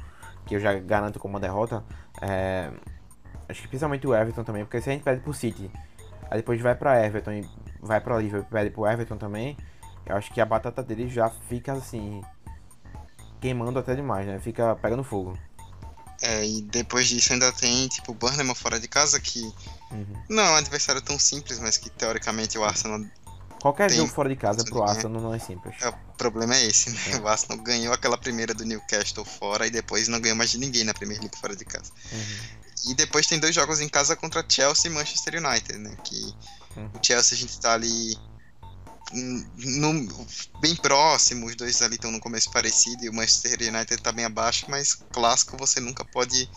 que 0.46 0.56
eu 0.56 0.60
já 0.60 0.74
garanto 0.74 1.20
como 1.20 1.34
uma 1.34 1.40
derrota. 1.40 1.84
É... 2.22 2.72
Acho 3.50 3.62
que 3.62 3.68
especialmente 3.68 4.06
o 4.06 4.14
Everton 4.14 4.44
também, 4.44 4.64
porque 4.64 4.82
se 4.82 4.90
a 4.90 4.94
gente 4.94 5.04
perde 5.04 5.22
pro 5.22 5.34
City, 5.34 5.72
aí 6.30 6.38
depois 6.38 6.60
vai 6.62 6.76
pra 6.76 7.04
Everton 7.06 7.32
e 7.32 7.50
vai 7.82 8.02
pra 8.02 8.18
Liverpool 8.18 8.48
e 8.48 8.52
perde 8.52 8.70
pro 8.72 8.88
Everton 8.88 9.18
também, 9.18 9.58
eu 10.06 10.16
acho 10.16 10.34
que 10.34 10.42
a 10.42 10.46
batata 10.46 10.84
dele 10.84 11.08
já 11.10 11.30
fica 11.30 11.74
assim 11.74 12.22
queimando 13.40 13.80
até 13.80 13.96
demais, 13.96 14.26
né? 14.26 14.40
Fica 14.40 14.76
pegando 14.76 15.04
fogo. 15.04 15.38
É, 16.22 16.46
e 16.46 16.62
depois 16.62 17.08
disso 17.08 17.34
ainda 17.34 17.52
tem, 17.52 17.88
tipo, 17.88 18.12
o 18.12 18.16
Burnham 18.16 18.56
fora 18.56 18.80
de 18.80 18.88
casa, 18.88 19.20
que 19.20 19.42
uhum. 19.92 20.24
não 20.30 20.44
é 20.44 20.52
um 20.52 20.56
adversário 20.56 21.02
tão 21.02 21.20
simples, 21.20 21.60
mas 21.60 21.78
que 21.78 21.90
teoricamente 21.90 22.58
o 22.58 22.64
Arsenal. 22.64 23.02
Qualquer 23.62 23.92
jogo 23.92 24.10
fora 24.10 24.30
de 24.30 24.36
casa 24.36 24.64
pro 24.64 24.84
Arsenal 24.84 25.22
não 25.22 25.34
é 25.34 25.40
simples. 25.40 25.76
É, 25.82 25.90
o 25.90 25.94
problema 26.18 26.56
é 26.56 26.66
esse, 26.66 26.90
né? 26.90 27.00
É. 27.14 27.18
O 27.18 27.28
Arsenal 27.28 27.58
ganhou 27.64 27.94
aquela 27.94 28.18
primeira 28.18 28.54
do 28.54 28.64
Newcastle 28.64 29.26
fora 29.26 29.66
e 29.66 29.72
depois 29.72 30.08
não 30.08 30.20
ganhou 30.20 30.38
mais 30.38 30.52
de 30.52 30.58
ninguém 30.60 30.84
na 30.84 30.94
Premier 30.94 31.20
League 31.20 31.38
fora 31.38 31.56
de 31.56 31.66
casa. 31.66 31.92
Uhum. 32.12 32.92
E 32.92 32.94
depois 32.94 33.26
tem 33.26 33.40
dois 33.40 33.54
jogos 33.54 33.82
em 33.82 33.90
casa 33.90 34.16
contra 34.16 34.46
Chelsea 34.48 34.90
e 34.90 34.94
Manchester 34.94 35.44
United, 35.44 35.78
né? 35.80 35.96
Que 36.04 36.36
uhum. 36.76 36.92
o 36.94 37.06
Chelsea 37.06 37.36
a 37.36 37.40
gente 37.42 37.60
tá 37.60 37.74
ali 37.74 38.16
no, 39.14 40.08
bem 40.60 40.76
próximo, 40.76 41.48
os 41.48 41.56
dois 41.56 41.82
ali 41.82 41.96
estão 41.96 42.12
no 42.12 42.20
começo 42.20 42.52
parecido 42.52 43.06
e 43.06 43.10
o 43.10 43.14
Manchester 43.14 43.74
United 43.74 44.02
tá 44.02 44.12
bem 44.12 44.26
abaixo, 44.26 44.66
mas 44.70 44.96
clássico 45.12 45.58
você 45.58 45.80
nunca 45.80 46.04
pode 46.04 46.50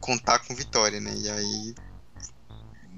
contar 0.00 0.38
com 0.40 0.54
vitória, 0.54 1.00
né? 1.00 1.12
E 1.14 1.30
aí 1.30 1.74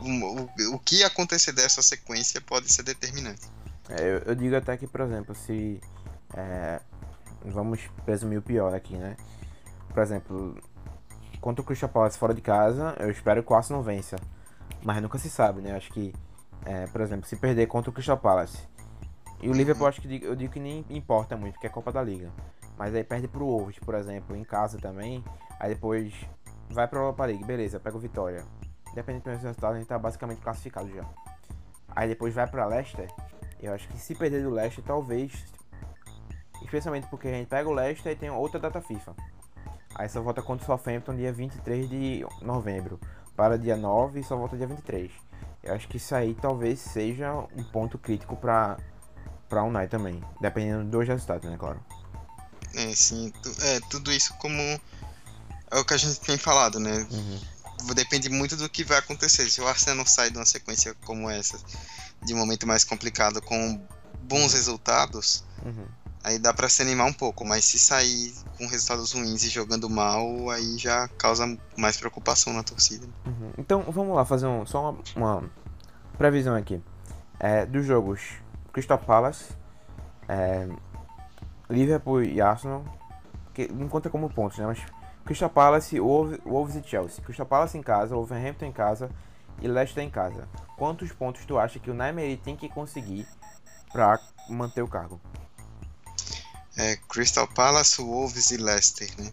o, 0.02 0.42
o, 0.42 0.74
o 0.74 0.78
que 0.78 1.02
acontecer 1.02 1.52
dessa 1.52 1.82
sequência 1.82 2.40
pode 2.40 2.72
ser 2.72 2.82
determinante. 2.82 3.42
É, 3.88 4.00
eu, 4.02 4.18
eu, 4.18 4.34
digo 4.34 4.56
até 4.56 4.76
que, 4.76 4.86
por 4.86 5.00
exemplo, 5.00 5.34
se 5.34 5.80
é, 6.34 6.80
vamos 7.44 7.80
presumir 8.04 8.38
o 8.38 8.42
pior 8.42 8.74
aqui, 8.74 8.96
né? 8.96 9.16
Por 9.92 10.02
exemplo, 10.02 10.56
contra 11.40 11.62
o 11.62 11.64
Crystal 11.64 11.88
Palace 11.88 12.18
fora 12.18 12.34
de 12.34 12.40
casa, 12.40 12.94
eu 12.98 13.10
espero 13.10 13.42
que 13.42 13.52
o 13.52 13.56
Arsenal 13.56 13.82
vença, 13.82 14.16
mas 14.82 15.02
nunca 15.02 15.18
se 15.18 15.28
sabe, 15.28 15.60
né? 15.60 15.76
Acho 15.76 15.92
que, 15.92 16.14
é, 16.64 16.86
por 16.86 17.00
exemplo, 17.00 17.28
se 17.28 17.36
perder 17.36 17.66
contra 17.66 17.90
o 17.90 17.92
Crystal 17.92 18.16
Palace 18.16 18.58
e 19.42 19.48
o 19.48 19.52
Liverpool 19.52 19.88
acho 19.88 20.00
que 20.00 20.20
eu 20.22 20.36
digo 20.36 20.52
que 20.52 20.60
nem 20.60 20.84
importa 20.88 21.36
muito, 21.36 21.58
que 21.58 21.66
é 21.66 21.70
Copa 21.70 21.90
da 21.90 22.00
Liga. 22.00 22.30
Mas 22.78 22.94
aí 22.94 23.02
perde 23.02 23.26
pro 23.26 23.44
Wolves, 23.44 23.78
por 23.80 23.96
exemplo, 23.96 24.36
em 24.36 24.44
casa 24.44 24.78
também. 24.78 25.22
Aí 25.58 25.74
depois 25.74 26.14
vai 26.70 26.86
pra 26.86 27.00
Europa 27.00 27.24
League, 27.24 27.44
beleza, 27.44 27.80
pega 27.80 27.96
o 27.96 28.00
Vitória. 28.00 28.44
Independente 28.92 29.24
do 29.24 29.30
resultado, 29.30 29.74
a 29.74 29.78
gente 29.78 29.88
tá 29.88 29.98
basicamente 29.98 30.40
classificado 30.40 30.88
já. 30.94 31.04
Aí 31.88 32.08
depois 32.08 32.34
vai 32.34 32.46
pra 32.46 32.66
Leicester. 32.66 33.10
Eu 33.60 33.74
acho 33.74 33.88
que 33.88 33.98
se 33.98 34.14
perder 34.14 34.42
do 34.42 34.50
Leicester, 34.50 34.84
talvez. 34.84 35.32
Especialmente 36.62 37.06
porque 37.08 37.28
a 37.28 37.32
gente 37.32 37.48
pega 37.48 37.68
o 37.68 37.72
Leicester 37.72 38.12
e 38.12 38.16
tem 38.16 38.30
outra 38.30 38.60
data 38.60 38.80
FIFA. 38.80 39.14
Aí 39.94 40.08
só 40.08 40.22
volta 40.22 40.42
contra 40.42 40.64
o 40.64 40.66
Southampton 40.66 41.14
dia 41.14 41.32
23 41.32 41.88
de 41.88 42.26
novembro. 42.40 42.98
Para 43.36 43.58
dia 43.58 43.76
9 43.76 44.20
e 44.20 44.24
só 44.24 44.36
volta 44.36 44.56
dia 44.56 44.66
23. 44.66 45.10
Eu 45.62 45.74
acho 45.74 45.88
que 45.88 45.96
isso 45.96 46.14
aí 46.14 46.34
talvez 46.34 46.80
seja 46.80 47.32
um 47.56 47.62
ponto 47.64 47.98
crítico 47.98 48.36
para 48.36 48.76
pra 49.48 49.62
Unai 49.62 49.86
também. 49.86 50.22
Dependendo 50.40 50.90
dos 50.90 51.06
resultados, 51.06 51.48
né, 51.48 51.56
claro. 51.58 51.80
É, 52.74 52.94
sim. 52.94 53.32
É, 53.62 53.80
tudo 53.90 54.10
isso 54.12 54.34
como 54.38 54.60
é 55.70 55.78
o 55.78 55.84
que 55.84 55.94
a 55.94 55.96
gente 55.96 56.20
tem 56.20 56.38
falado, 56.38 56.80
né? 56.80 57.06
Uhum. 57.10 57.40
Depende 57.94 58.28
muito 58.28 58.56
do 58.56 58.68
que 58.68 58.84
vai 58.84 58.98
acontecer. 58.98 59.48
Se 59.50 59.60
o 59.60 59.66
Arsenal 59.66 60.06
sai 60.06 60.30
de 60.30 60.38
uma 60.38 60.46
sequência 60.46 60.94
como 61.04 61.28
essa, 61.28 61.58
de 62.22 62.34
um 62.34 62.38
momento 62.38 62.66
mais 62.66 62.84
complicado, 62.84 63.40
com 63.42 63.80
bons 64.22 64.52
resultados, 64.54 65.44
uhum. 65.64 65.86
aí 66.22 66.38
dá 66.38 66.52
para 66.54 66.68
se 66.68 66.82
animar 66.82 67.06
um 67.06 67.12
pouco. 67.12 67.44
Mas 67.44 67.64
se 67.64 67.78
sair 67.78 68.32
com 68.56 68.66
resultados 68.66 69.12
ruins 69.12 69.42
e 69.42 69.48
jogando 69.48 69.88
mal, 69.90 70.50
aí 70.50 70.78
já 70.78 71.08
causa 71.08 71.58
mais 71.76 71.96
preocupação 71.96 72.52
na 72.52 72.62
torcida. 72.62 73.06
Uhum. 73.26 73.52
Então 73.58 73.82
vamos 73.88 74.14
lá 74.14 74.24
fazer 74.24 74.46
um, 74.46 74.64
só 74.64 74.90
uma, 74.90 74.98
uma 75.16 75.50
previsão 76.16 76.54
aqui 76.54 76.80
é, 77.42 77.66
dos 77.66 77.84
jogos 77.84 78.20
Crystal 78.72 78.98
Palace, 78.98 79.46
é, 80.28 80.68
Liverpool 81.68 82.22
e 82.22 82.40
Arsenal, 82.40 82.84
que 83.52 83.66
não 83.72 83.88
conta 83.88 84.08
como 84.08 84.30
pontos, 84.30 84.58
né? 84.58 84.66
Mas 84.66 84.78
Crystal 85.24 85.50
Palace, 85.50 85.98
Wolves 85.98 86.76
e 86.76 86.88
Chelsea. 86.88 87.24
Crystal 87.24 87.46
Palace 87.46 87.78
em 87.78 87.82
casa, 87.82 88.14
Wolverhampton 88.14 88.66
em 88.66 88.72
casa 88.72 89.10
e 89.60 89.68
Leicester 89.68 90.02
em 90.02 90.10
casa. 90.10 90.48
Quantos 90.76 91.12
pontos 91.12 91.44
tu 91.44 91.58
acha 91.58 91.78
que 91.78 91.90
o 91.90 91.94
Naimeri 91.94 92.36
tem 92.36 92.56
que 92.56 92.68
conseguir 92.68 93.26
para 93.92 94.20
manter 94.48 94.82
o 94.82 94.88
cargo? 94.88 95.20
É, 96.76 96.96
Crystal 97.08 97.46
Palace, 97.48 98.00
Wolves 98.00 98.50
e 98.50 98.56
Leicester, 98.56 99.08
né? 99.18 99.32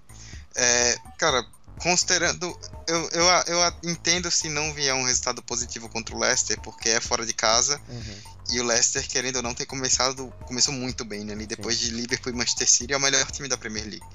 É, 0.56 0.98
cara, 1.18 1.46
considerando. 1.80 2.58
Eu, 2.88 3.10
eu, 3.12 3.26
eu 3.48 3.74
entendo 3.84 4.30
se 4.30 4.50
não 4.50 4.74
vier 4.74 4.94
um 4.94 5.04
resultado 5.04 5.42
positivo 5.42 5.90
contra 5.90 6.16
o 6.16 6.20
Leicester, 6.20 6.60
porque 6.62 6.90
é 6.90 7.00
fora 7.00 7.26
de 7.26 7.34
casa. 7.34 7.82
Uhum. 7.88 8.16
E 8.52 8.60
o 8.60 8.64
Leicester, 8.64 9.08
querendo 9.08 9.38
ou 9.38 9.42
não, 9.42 9.54
tem 9.54 9.66
começado. 9.66 10.32
Começou 10.46 10.74
muito 10.74 11.06
bem, 11.06 11.24
né? 11.24 11.36
Depois 11.46 11.78
Sim. 11.78 11.86
de 11.86 11.92
Liverpool 11.92 12.34
e 12.34 12.36
Manchester 12.36 12.70
City, 12.70 12.94
é 12.94 12.98
o 12.98 13.02
melhor 13.02 13.26
time 13.32 13.48
da 13.48 13.58
Premier 13.58 13.86
League. 13.86 14.06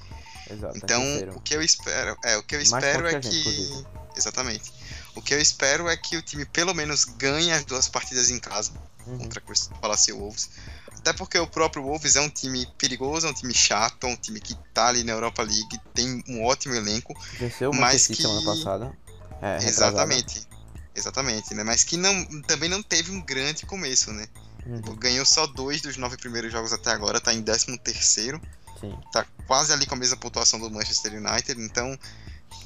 Exato, 0.49 0.77
então, 0.77 1.01
o 1.35 1.39
que 1.41 1.55
eu 1.55 1.61
espero. 1.61 2.17
É, 2.23 2.37
o 2.37 2.43
que 2.43 2.55
eu 2.55 2.61
espero 2.61 3.07
é 3.07 3.19
que. 3.19 3.31
Gente, 3.31 3.85
exatamente. 4.15 4.71
O 5.15 5.21
que 5.21 5.33
eu 5.33 5.41
espero 5.41 5.87
é 5.87 5.97
que 5.97 6.17
o 6.17 6.21
time 6.21 6.45
pelo 6.45 6.73
menos 6.73 7.05
ganhe 7.05 7.51
as 7.51 7.63
duas 7.65 7.87
partidas 7.87 8.29
em 8.29 8.39
casa 8.39 8.71
uhum. 9.07 9.17
contra 9.17 9.41
o 9.41 9.79
Palacio 9.79 10.17
Wolves. 10.17 10.49
Até 10.97 11.13
porque 11.13 11.37
o 11.37 11.47
próprio 11.47 11.83
Wolves 11.83 12.15
é 12.15 12.21
um 12.21 12.29
time 12.29 12.67
perigoso, 12.77 13.27
é 13.27 13.29
um 13.29 13.33
time 13.33 13.53
chato, 13.53 14.07
é 14.07 14.09
um 14.09 14.15
time 14.15 14.39
que 14.39 14.55
tá 14.73 14.87
ali 14.87 15.03
na 15.03 15.13
Europa 15.13 15.43
League, 15.43 15.79
tem 15.93 16.23
um 16.27 16.43
ótimo 16.43 16.73
elenco. 16.73 17.13
Venceu 17.39 17.71
o 17.71 17.75
mas 17.75 18.07
que 18.07 18.15
semana 18.15 18.43
passada. 18.43 18.97
É, 19.41 19.57
exatamente. 19.63 20.47
Exatamente, 20.95 21.53
né? 21.53 21.63
Mas 21.63 21.83
que 21.83 21.97
não, 21.97 22.41
também 22.43 22.69
não 22.69 22.81
teve 22.81 23.11
um 23.11 23.21
grande 23.21 23.65
começo, 23.65 24.11
né? 24.13 24.27
Uhum. 24.65 24.95
Ganhou 24.95 25.25
só 25.25 25.45
dois 25.45 25.81
dos 25.81 25.97
nove 25.97 26.17
primeiros 26.17 26.51
jogos 26.51 26.73
até 26.73 26.89
agora, 26.91 27.19
tá 27.19 27.33
em 27.33 27.41
décimo 27.41 27.77
terceiro. 27.77 28.41
Sim. 28.79 28.97
Tá 29.11 29.25
quase 29.47 29.71
ali 29.73 29.85
com 29.85 29.95
a 29.95 29.97
mesma 29.97 30.17
pontuação 30.17 30.59
do 30.59 30.69
Manchester 30.69 31.13
United, 31.13 31.61
então 31.61 31.97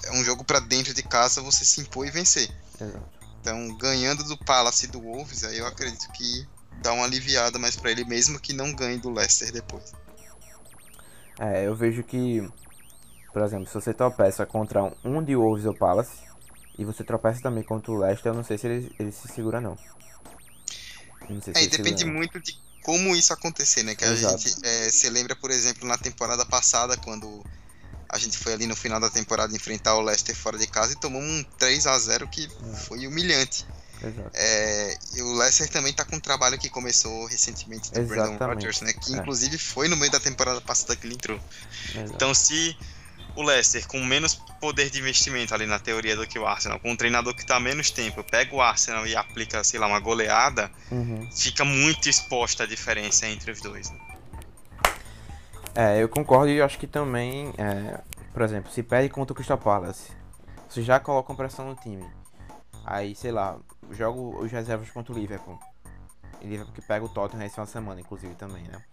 é 0.05 0.11
um 0.11 0.23
jogo 0.23 0.43
para 0.43 0.59
dentro 0.59 0.93
de 0.93 1.03
casa 1.03 1.41
você 1.41 1.65
se 1.65 1.81
impor 1.81 2.07
e 2.07 2.11
vencer. 2.11 2.49
Exato. 2.79 3.19
Então, 3.41 3.77
ganhando 3.77 4.23
do 4.23 4.37
Palace 4.37 4.85
e 4.85 4.89
do 4.89 4.99
Wolves, 4.99 5.43
aí 5.43 5.57
eu 5.57 5.65
acredito 5.65 6.11
que 6.11 6.47
dá 6.81 6.91
uma 6.93 7.05
aliviada 7.05 7.57
mais 7.57 7.75
para 7.75 7.91
ele 7.91 8.03
mesmo 8.03 8.39
que 8.39 8.53
não 8.53 8.73
ganhe 8.73 8.97
do 8.97 9.09
Leicester 9.09 9.51
depois. 9.51 9.93
É, 11.39 11.65
eu 11.65 11.75
vejo 11.75 12.03
que, 12.03 12.47
por 13.31 13.41
exemplo, 13.41 13.67
se 13.67 13.73
você 13.73 13.93
tropeça 13.93 14.45
contra 14.45 14.93
um 15.03 15.23
de 15.23 15.35
Wolves 15.35 15.65
ou 15.65 15.73
Palace 15.73 16.17
e 16.77 16.83
você 16.83 17.03
tropeça 17.03 17.41
também 17.41 17.63
contra 17.63 17.91
o 17.91 17.97
Leicester, 17.97 18.31
eu 18.31 18.35
não 18.35 18.43
sei 18.43 18.57
se 18.57 18.67
ele, 18.67 18.95
ele 18.99 19.11
se 19.11 19.27
segura 19.29 19.61
não. 19.61 19.77
não 21.29 21.41
se 21.41 21.51
é, 21.51 21.67
depende 21.67 21.99
segura, 21.99 22.17
muito 22.17 22.41
de 22.41 22.59
como 22.89 23.15
isso 23.15 23.31
acontecer, 23.31 23.83
né? 23.83 23.93
Que 23.93 24.03
Exato. 24.03 24.33
a 24.33 24.37
gente 24.37 24.57
é, 24.63 24.89
se 24.89 25.07
lembra, 25.11 25.35
por 25.35 25.51
exemplo, 25.51 25.87
na 25.87 25.95
temporada 25.95 26.43
passada, 26.43 26.97
quando 26.97 27.45
a 28.09 28.17
gente 28.17 28.35
foi 28.35 28.53
ali 28.53 28.65
no 28.65 28.75
final 28.75 28.99
da 28.99 29.11
temporada 29.11 29.55
enfrentar 29.55 29.95
o 29.95 30.01
Leicester 30.01 30.35
fora 30.35 30.57
de 30.57 30.65
casa 30.65 30.93
e 30.93 30.95
tomou 30.95 31.21
um 31.21 31.45
3 31.59 31.85
a 31.85 31.99
0 31.99 32.27
que 32.29 32.45
é. 32.45 32.75
foi 32.77 33.05
humilhante. 33.05 33.63
É, 34.33 34.97
e 35.13 35.21
o 35.21 35.33
Leicester 35.33 35.69
também 35.69 35.93
tá 35.93 36.03
com 36.03 36.15
um 36.15 36.19
trabalho 36.19 36.57
que 36.57 36.67
começou 36.67 37.27
recentemente 37.27 37.91
do 37.91 37.99
Exatamente. 37.99 38.37
Brandon 38.39 38.53
Rodgers, 38.55 38.81
né? 38.81 38.91
Que 38.91 39.13
é. 39.13 39.17
inclusive 39.17 39.55
foi 39.59 39.87
no 39.87 39.95
meio 39.95 40.11
da 40.11 40.19
temporada 40.19 40.59
passada 40.59 40.95
que 40.95 41.05
ele 41.05 41.13
entrou. 41.13 41.39
Exato. 41.93 42.11
Então 42.15 42.33
se 42.33 42.75
o 43.39 43.43
Leicester, 43.43 43.87
com 43.87 43.99
menos 44.03 44.35
poder 44.35 44.89
de 44.89 44.99
investimento 44.99 45.53
ali 45.53 45.65
na 45.65 45.79
teoria 45.79 46.15
do 46.15 46.27
que 46.27 46.37
o 46.37 46.45
Arsenal, 46.45 46.79
com 46.79 46.91
um 46.91 46.95
treinador 46.95 47.33
que 47.33 47.41
está 47.41 47.59
menos 47.59 47.89
tempo, 47.89 48.21
pega 48.23 48.53
o 48.53 48.61
Arsenal 48.61 49.07
e 49.07 49.15
aplica, 49.15 49.63
sei 49.63 49.79
lá, 49.79 49.87
uma 49.87 49.99
goleada, 49.99 50.69
uhum. 50.91 51.29
fica 51.31 51.63
muito 51.63 52.09
exposta 52.09 52.63
a 52.63 52.67
diferença 52.67 53.27
entre 53.27 53.51
os 53.51 53.61
dois. 53.61 53.89
Né? 53.89 53.99
É, 55.73 56.03
eu 56.03 56.09
concordo 56.09 56.49
e 56.49 56.61
acho 56.61 56.77
que 56.77 56.87
também, 56.87 57.53
é, 57.57 58.01
por 58.33 58.41
exemplo, 58.41 58.69
se 58.71 58.83
perde 58.83 59.07
contra 59.07 59.31
o 59.31 59.35
Crystal 59.35 59.57
Palace, 59.57 60.11
você 60.67 60.83
já 60.83 60.99
coloca 60.99 61.33
pressão 61.33 61.69
no 61.69 61.75
time. 61.75 62.05
Aí, 62.85 63.15
sei 63.15 63.31
lá, 63.31 63.57
jogo 63.91 64.37
os 64.43 64.51
reservas 64.51 64.89
contra 64.89 65.13
o 65.13 65.17
Liverpool. 65.17 65.57
E 66.41 66.47
Liverpool 66.47 66.73
que 66.73 66.81
pega 66.81 67.05
o 67.05 67.09
Tottenham 67.09 67.45
essa 67.45 67.65
semana, 67.65 68.01
inclusive, 68.01 68.35
também, 68.35 68.63
né? 68.63 68.83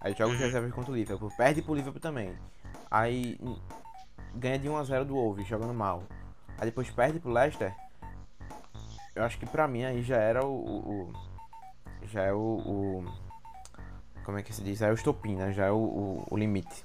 Aí 0.00 0.12
joga 0.12 0.32
os 0.32 0.38
uhum. 0.38 0.44
reservas 0.44 0.72
contra 0.72 0.92
o 0.92 0.94
Liverpool, 0.94 1.32
perde 1.36 1.62
pro 1.62 1.74
Liverpool 1.74 2.00
também. 2.00 2.34
Aí 2.90 3.38
ganha 4.36 4.58
de 4.58 4.68
1 4.68 4.76
a 4.76 4.84
0 4.84 5.04
do 5.04 5.14
Wolves, 5.14 5.46
jogando 5.46 5.74
mal. 5.74 6.02
Aí 6.58 6.66
depois 6.66 6.90
perde 6.90 7.18
pro 7.18 7.32
Leicester. 7.32 7.74
Eu 9.14 9.24
acho 9.24 9.38
que 9.38 9.46
pra 9.46 9.68
mim 9.68 9.84
aí 9.84 10.02
já 10.02 10.16
era 10.16 10.44
o. 10.44 10.52
o, 10.52 11.02
o 11.02 11.12
já 12.12 12.22
é 12.22 12.32
o, 12.32 12.36
o, 12.36 13.04
Como 14.24 14.38
é 14.38 14.42
que 14.42 14.52
se 14.52 14.62
diz? 14.62 14.78
Já 14.78 14.88
é 14.88 14.90
o 14.90 14.94
estopim, 14.94 15.36
né? 15.36 15.52
Já 15.52 15.66
é 15.66 15.70
o, 15.70 16.24
o, 16.28 16.36
limite. 16.36 16.84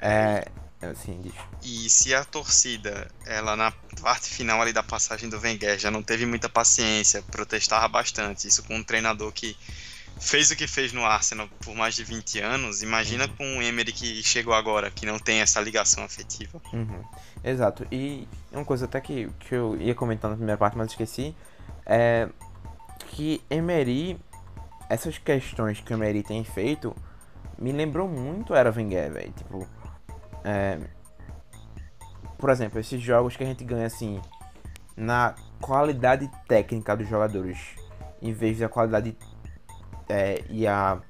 É. 0.00 0.46
Assim, 0.82 1.20
diz. 1.22 1.32
E 1.62 1.88
se 1.88 2.14
a 2.14 2.24
torcida, 2.24 3.10
ela 3.24 3.56
na 3.56 3.72
parte 4.02 4.28
final 4.28 4.60
ali 4.60 4.72
da 4.72 4.82
passagem 4.82 5.30
do 5.30 5.40
Wenger 5.40 5.78
já 5.78 5.90
não 5.90 6.02
teve 6.02 6.26
muita 6.26 6.46
paciência, 6.46 7.22
protestava 7.22 7.88
bastante, 7.88 8.46
isso 8.46 8.62
com 8.64 8.76
um 8.76 8.84
treinador 8.84 9.32
que 9.32 9.56
fez 10.18 10.50
o 10.50 10.56
que 10.56 10.66
fez 10.66 10.92
no 10.92 11.04
Arsenal 11.04 11.48
por 11.60 11.74
mais 11.74 11.94
de 11.94 12.04
20 12.04 12.40
anos, 12.40 12.82
imagina 12.82 13.24
uhum. 13.24 13.36
com 13.36 13.58
o 13.58 13.62
Emery 13.62 13.92
que 13.92 14.22
chegou 14.22 14.54
agora, 14.54 14.90
que 14.90 15.04
não 15.04 15.18
tem 15.18 15.40
essa 15.40 15.60
ligação 15.60 16.04
afetiva. 16.04 16.60
Uhum. 16.72 17.02
Exato. 17.42 17.86
E 17.90 18.26
uma 18.52 18.64
coisa 18.64 18.86
até 18.86 19.00
que, 19.00 19.28
que 19.40 19.54
eu 19.54 19.76
ia 19.80 19.94
comentar 19.94 20.30
na 20.30 20.36
primeira 20.36 20.58
parte, 20.58 20.76
mas 20.76 20.90
esqueci, 20.90 21.34
é 21.84 22.28
que 23.08 23.42
Emery, 23.50 24.18
essas 24.88 25.18
questões 25.18 25.80
que 25.80 25.92
o 25.92 25.96
Emery 25.96 26.22
tem 26.22 26.42
feito, 26.42 26.94
me 27.58 27.72
lembrou 27.72 28.08
muito 28.08 28.54
era 28.54 28.72
Wenger, 28.74 29.12
velho. 29.12 29.32
Tipo, 29.32 29.68
é, 30.44 30.78
por 32.38 32.50
exemplo, 32.50 32.78
esses 32.80 33.00
jogos 33.00 33.36
que 33.36 33.42
a 33.42 33.46
gente 33.46 33.64
ganha 33.64 33.86
assim, 33.86 34.20
na 34.96 35.34
qualidade 35.60 36.30
técnica 36.48 36.96
dos 36.96 37.08
jogadores, 37.08 37.58
em 38.20 38.32
vez 38.32 38.58
da 38.58 38.68
qualidade 38.68 39.16
é, 40.08 40.42
e 40.48 40.66
a, 40.66 41.00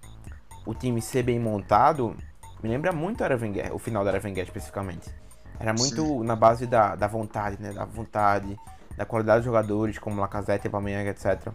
o 0.66 0.74
time 0.74 1.00
ser 1.00 1.22
bem 1.22 1.38
montado, 1.38 2.16
me 2.62 2.68
lembra 2.68 2.92
muito 2.92 3.22
a 3.22 3.28
Wenger, 3.28 3.74
o 3.74 3.78
final 3.78 4.04
da 4.04 4.12
Wenger 4.12 4.44
especificamente. 4.44 5.10
Era 5.58 5.72
muito 5.72 6.04
Sim. 6.04 6.24
na 6.24 6.34
base 6.34 6.66
da, 6.66 6.96
da 6.96 7.06
vontade, 7.06 7.60
né? 7.60 7.72
Da 7.72 7.84
vontade, 7.84 8.58
da 8.96 9.04
qualidade 9.04 9.38
dos 9.38 9.46
jogadores, 9.46 9.98
como 9.98 10.20
Lacazette, 10.20 10.66
Aubameyang, 10.66 11.08
etc. 11.08 11.52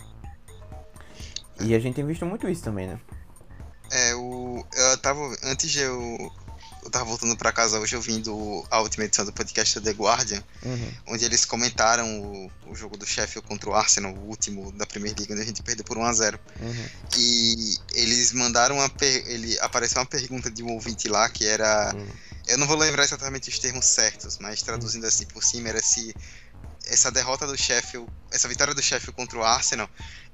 E 1.61 1.75
a 1.75 1.79
gente 1.79 1.95
tem 1.95 2.05
visto 2.05 2.25
muito 2.25 2.47
isso 2.47 2.63
também, 2.63 2.87
né? 2.87 2.99
É, 3.91 4.15
o, 4.15 4.63
eu 4.73 4.97
tava. 4.99 5.21
Antes 5.43 5.71
de 5.71 5.81
eu 5.81 6.31
eu 6.83 6.89
tava 6.89 7.05
voltando 7.05 7.35
para 7.35 7.51
casa 7.51 7.79
hoje 7.79 7.95
ouvindo 7.95 8.65
a 8.69 8.79
última 8.79 9.05
edição 9.05 9.25
do 9.25 9.33
podcast 9.33 9.79
The 9.79 9.91
Guardian, 9.91 10.43
uhum. 10.63 10.93
onde 11.07 11.25
eles 11.25 11.45
comentaram 11.45 12.21
o, 12.21 12.51
o, 12.67 12.75
jogo 12.75 12.97
do 12.97 13.05
Sheffield 13.05 13.47
contra 13.47 13.69
o 13.69 13.73
Arsenal, 13.73 14.13
o 14.13 14.27
último 14.27 14.71
da 14.73 14.85
Premier 14.85 15.13
League, 15.17 15.31
onde 15.31 15.41
a 15.41 15.45
gente 15.45 15.61
perdeu 15.61 15.83
por 15.83 15.97
1 15.97 16.05
a 16.05 16.13
0 16.13 16.39
uhum. 16.59 16.89
E 17.17 17.77
eles 17.93 18.31
mandaram 18.33 18.77
uma 18.77 18.89
per... 18.89 19.27
ele 19.27 19.59
apareceu 19.59 19.99
uma 19.99 20.05
pergunta 20.05 20.49
de 20.49 20.63
um 20.63 20.71
ouvinte 20.71 21.07
lá 21.07 21.29
que 21.29 21.45
era 21.45 21.93
uhum. 21.93 22.07
eu 22.47 22.57
não 22.57 22.67
vou 22.67 22.77
lembrar 22.77 23.03
exatamente 23.03 23.49
os 23.49 23.59
termos 23.59 23.85
certos, 23.85 24.37
mas 24.39 24.61
traduzindo 24.61 25.05
assim 25.05 25.25
por 25.25 25.43
cima 25.43 25.69
era 25.69 25.81
se 25.81 26.15
essa 26.85 27.11
derrota 27.11 27.45
do 27.45 27.57
Sheffield, 27.57 28.09
essa 28.31 28.47
vitória 28.47 28.73
do 28.73 28.81
Sheffield 28.81 29.15
contra 29.15 29.37
o 29.37 29.43
Arsenal 29.43 29.89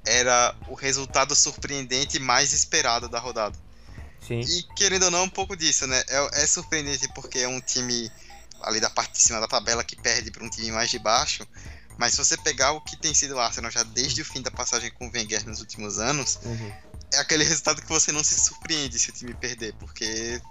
era 0.06 0.56
o 0.68 0.76
resultado 0.76 1.36
surpreendente 1.36 2.20
mais 2.20 2.54
esperado 2.54 3.10
da 3.10 3.20
rodada. 3.20 3.58
Sim. 4.26 4.40
E 4.40 4.64
querendo 4.76 5.04
ou 5.04 5.12
não, 5.12 5.24
um 5.24 5.30
pouco 5.30 5.56
disso, 5.56 5.86
né? 5.86 6.02
É, 6.08 6.44
é 6.44 6.48
surpreendente 6.48 7.08
porque 7.14 7.40
é 7.40 7.48
um 7.48 7.62
time 7.62 8.12
ali 8.62 8.80
da 8.80 8.90
parte 8.90 9.14
de 9.14 9.22
cima 9.22 9.40
da 9.40 9.48
tabela 9.48 9.84
que 9.84 9.96
perde 9.96 10.32
para 10.32 10.44
um 10.44 10.50
time 10.50 10.72
mais 10.72 10.90
de 10.90 10.98
baixo. 10.98 11.46
Mas 11.98 12.14
se 12.14 12.18
você 12.18 12.36
pegar 12.38 12.72
o 12.72 12.82
que 12.82 12.98
tem 12.98 13.14
sido 13.14 13.36
o 13.36 13.40
Arsenal 13.40 13.72
já 13.72 13.84
desde 13.84 14.22
o 14.22 14.26
fim 14.26 14.42
da 14.42 14.52
passagem 14.52 14.92
com 14.92 15.08
o 15.08 15.12
Wenger 15.12 15.48
nos 15.48 15.62
últimos 15.62 16.00
anos, 16.00 16.40
uhum. 16.44 16.72
é 17.14 17.20
aquele 17.20 17.44
resultado 17.44 17.82
que 17.82 17.88
você 17.88 18.12
não 18.12 18.24
se 18.24 18.38
surpreende 18.38 19.00
se 19.00 19.12
o 19.12 19.14
time 19.14 19.34
perder, 19.34 19.74
porque 19.76 20.42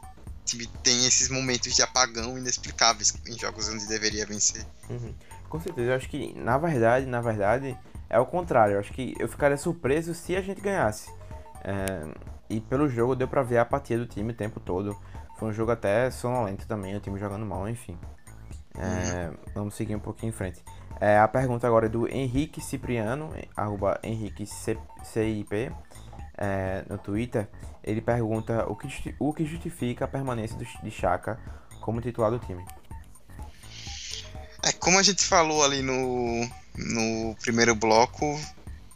o 0.41 0.45
time 0.45 0.67
tem 0.83 1.07
esses 1.07 1.29
momentos 1.29 1.75
de 1.75 1.83
apagão 1.83 2.39
inexplicáveis 2.39 3.13
em 3.27 3.39
jogos 3.39 3.69
onde 3.69 3.87
deveria 3.87 4.25
vencer. 4.25 4.65
Uhum. 4.89 5.15
Com 5.51 5.61
certeza, 5.61 5.91
eu 5.91 5.97
acho 5.97 6.09
que 6.09 6.33
na 6.35 6.57
verdade, 6.57 7.07
na 7.07 7.21
verdade, 7.21 7.77
é 8.09 8.19
o 8.19 8.25
contrário. 8.25 8.75
Eu 8.75 8.81
acho 8.81 8.93
que 8.93 9.15
eu 9.19 9.29
ficaria 9.29 9.59
surpreso 9.59 10.15
se 10.15 10.35
a 10.35 10.41
gente 10.41 10.61
ganhasse. 10.61 11.11
É 11.63 12.34
e 12.49 12.61
pelo 12.61 12.89
jogo 12.89 13.15
deu 13.15 13.29
pra 13.29 13.43
ver 13.43 13.59
a 13.59 13.63
apatia 13.63 13.99
do 13.99 14.07
time 14.07 14.33
o 14.33 14.37
tempo 14.37 14.61
todo. 14.61 14.97
Foi 15.39 15.49
um 15.49 15.53
jogo 15.53 15.73
até 15.73 16.11
sonolento 16.11 16.67
também, 16.67 16.97
o 16.97 17.01
time 17.01 17.19
jogando 17.19 17.45
mal, 17.45 17.69
enfim. 17.69 17.99
É. 18.77 19.31
Vamos 19.55 19.75
seguir 19.75 19.95
um 19.95 20.01
pouquinho 20.01 20.31
em 20.31 20.33
frente. 20.33 20.63
É, 21.01 21.19
a 21.19 21.29
pergunta 21.29 21.67
agora 21.67 21.87
é 21.87 21.89
do 21.89 22.09
Henrique 22.09 22.61
Cipriano, 22.61 23.31
arroba 23.57 23.99
Henrique 24.03 24.47
CIP, 24.47 25.73
é, 26.37 26.85
no 26.89 26.99
Twitter. 26.99 27.49
Ele 27.83 28.01
pergunta 28.01 28.65
o 28.69 28.77
que, 28.77 29.15
o 29.19 29.33
que 29.33 29.45
justifica 29.45 30.05
a 30.05 30.09
permanência 30.09 30.57
do, 30.57 30.65
de 30.65 30.91
Chaka 30.91 31.39
como 31.81 32.01
titular 32.01 32.31
do 32.31 32.39
time. 32.39 32.65
É, 34.63 34.73
como 34.73 34.99
a 34.99 35.03
gente 35.03 35.25
falou 35.25 35.63
ali 35.63 35.83
no, 35.83 36.49
no 36.77 37.35
primeiro 37.37 37.75
bloco, 37.75 38.39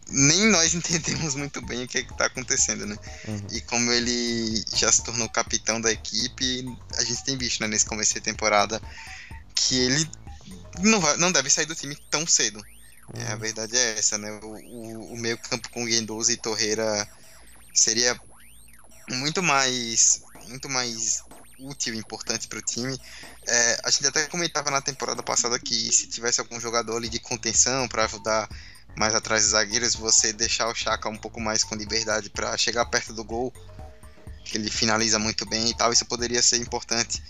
nem 0.08 0.46
nós 0.46 0.72
entendemos 0.74 1.34
muito 1.34 1.60
bem 1.60 1.84
o 1.84 1.88
que 1.88 1.98
é 1.98 2.00
está 2.00 2.26
acontecendo, 2.26 2.86
né? 2.86 2.96
Uhum. 3.26 3.46
E 3.50 3.60
como 3.62 3.92
ele 3.92 4.64
já 4.74 4.90
se 4.90 5.02
tornou 5.04 5.28
capitão 5.28 5.80
da 5.80 5.92
equipe, 5.92 6.64
a 6.96 7.04
gente 7.04 7.24
tem 7.24 7.36
visto 7.36 7.60
né, 7.60 7.68
nesse 7.68 7.84
começo 7.84 8.14
de 8.14 8.20
temporada 8.20 8.80
que 9.54 9.78
ele 9.78 10.10
não, 10.80 11.00
vai, 11.00 11.16
não 11.16 11.32
deve 11.32 11.50
sair 11.50 11.66
do 11.66 11.74
time 11.74 11.96
tão 12.10 12.26
cedo. 12.26 12.58
Uhum. 12.58 13.20
É, 13.20 13.32
a 13.32 13.36
verdade 13.36 13.76
é 13.76 13.98
essa, 13.98 14.16
né? 14.18 14.30
O, 14.42 14.46
o, 14.46 15.12
o 15.14 15.16
meio 15.18 15.38
campo 15.38 15.68
com 15.70 15.84
Guendouzi 15.84 16.32
e 16.32 16.36
Torreira 16.36 17.08
seria 17.74 18.18
muito 19.10 19.42
mais 19.42 20.22
muito 20.48 20.68
mais 20.68 21.22
útil 21.58 21.94
e 21.94 21.98
importante 21.98 22.48
para 22.48 22.58
o 22.58 22.62
time. 22.62 22.98
É, 23.46 23.80
a 23.84 23.90
gente 23.90 24.06
até 24.06 24.26
comentava 24.26 24.70
na 24.70 24.80
temporada 24.80 25.22
passada 25.22 25.58
que 25.58 25.92
se 25.92 26.06
tivesse 26.06 26.40
algum 26.40 26.60
jogador 26.60 26.96
ali 26.96 27.08
de 27.08 27.18
contenção 27.18 27.88
para 27.88 28.04
ajudar 28.04 28.48
mais 28.96 29.14
atrás 29.14 29.42
dos 29.42 29.52
zagueiros, 29.52 29.94
você 29.94 30.32
deixar 30.32 30.68
o 30.68 30.74
Chaka 30.74 31.08
um 31.08 31.16
pouco 31.16 31.40
mais 31.40 31.62
com 31.62 31.74
liberdade 31.74 32.30
para 32.30 32.56
chegar 32.56 32.84
perto 32.86 33.12
do 33.12 33.24
gol, 33.24 33.52
que 34.44 34.56
ele 34.56 34.70
finaliza 34.70 35.18
muito 35.18 35.46
bem 35.46 35.70
e 35.70 35.76
tal, 35.76 35.92
isso 35.92 36.04
poderia 36.04 36.42
ser 36.42 36.56
importante. 36.56 37.22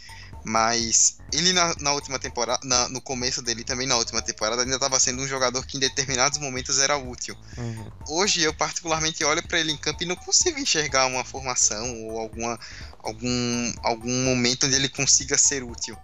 Mas 0.45 1.19
ele 1.33 1.53
na, 1.53 1.75
na 1.81 1.93
última 1.93 2.19
temporada, 2.19 2.61
na, 2.65 2.89
no 2.89 3.01
começo 3.01 3.43
dele 3.43 3.65
também 3.65 3.87
na 3.87 3.97
última 3.97 4.23
temporada, 4.23 4.63
ainda 4.63 4.77
estava 4.77 4.99
sendo 4.99 5.23
um 5.23 5.27
jogador 5.27 5.67
que 5.67 5.77
em 5.77 5.81
determinados 5.81 6.39
momentos 6.39 6.79
era 6.79 6.97
útil. 6.97 7.37
Uhum. 7.57 7.91
Hoje 8.09 8.43
eu 8.43 8.55
particularmente 8.55 9.25
olho 9.25 9.47
para 9.47 9.59
ele 9.59 9.73
em 9.73 9.77
campo 9.77 10.03
e 10.03 10.07
não 10.07 10.17
consigo 10.17 10.59
enxergar 10.59 11.07
uma 11.07 11.25
formação 11.25 12.05
ou 12.05 12.19
alguma, 12.19 12.59
algum, 13.03 13.73
algum 13.83 14.25
momento 14.25 14.67
onde 14.67 14.77
ele 14.77 14.89
consiga 14.89 15.37
ser 15.37 15.63
útil. 15.63 15.99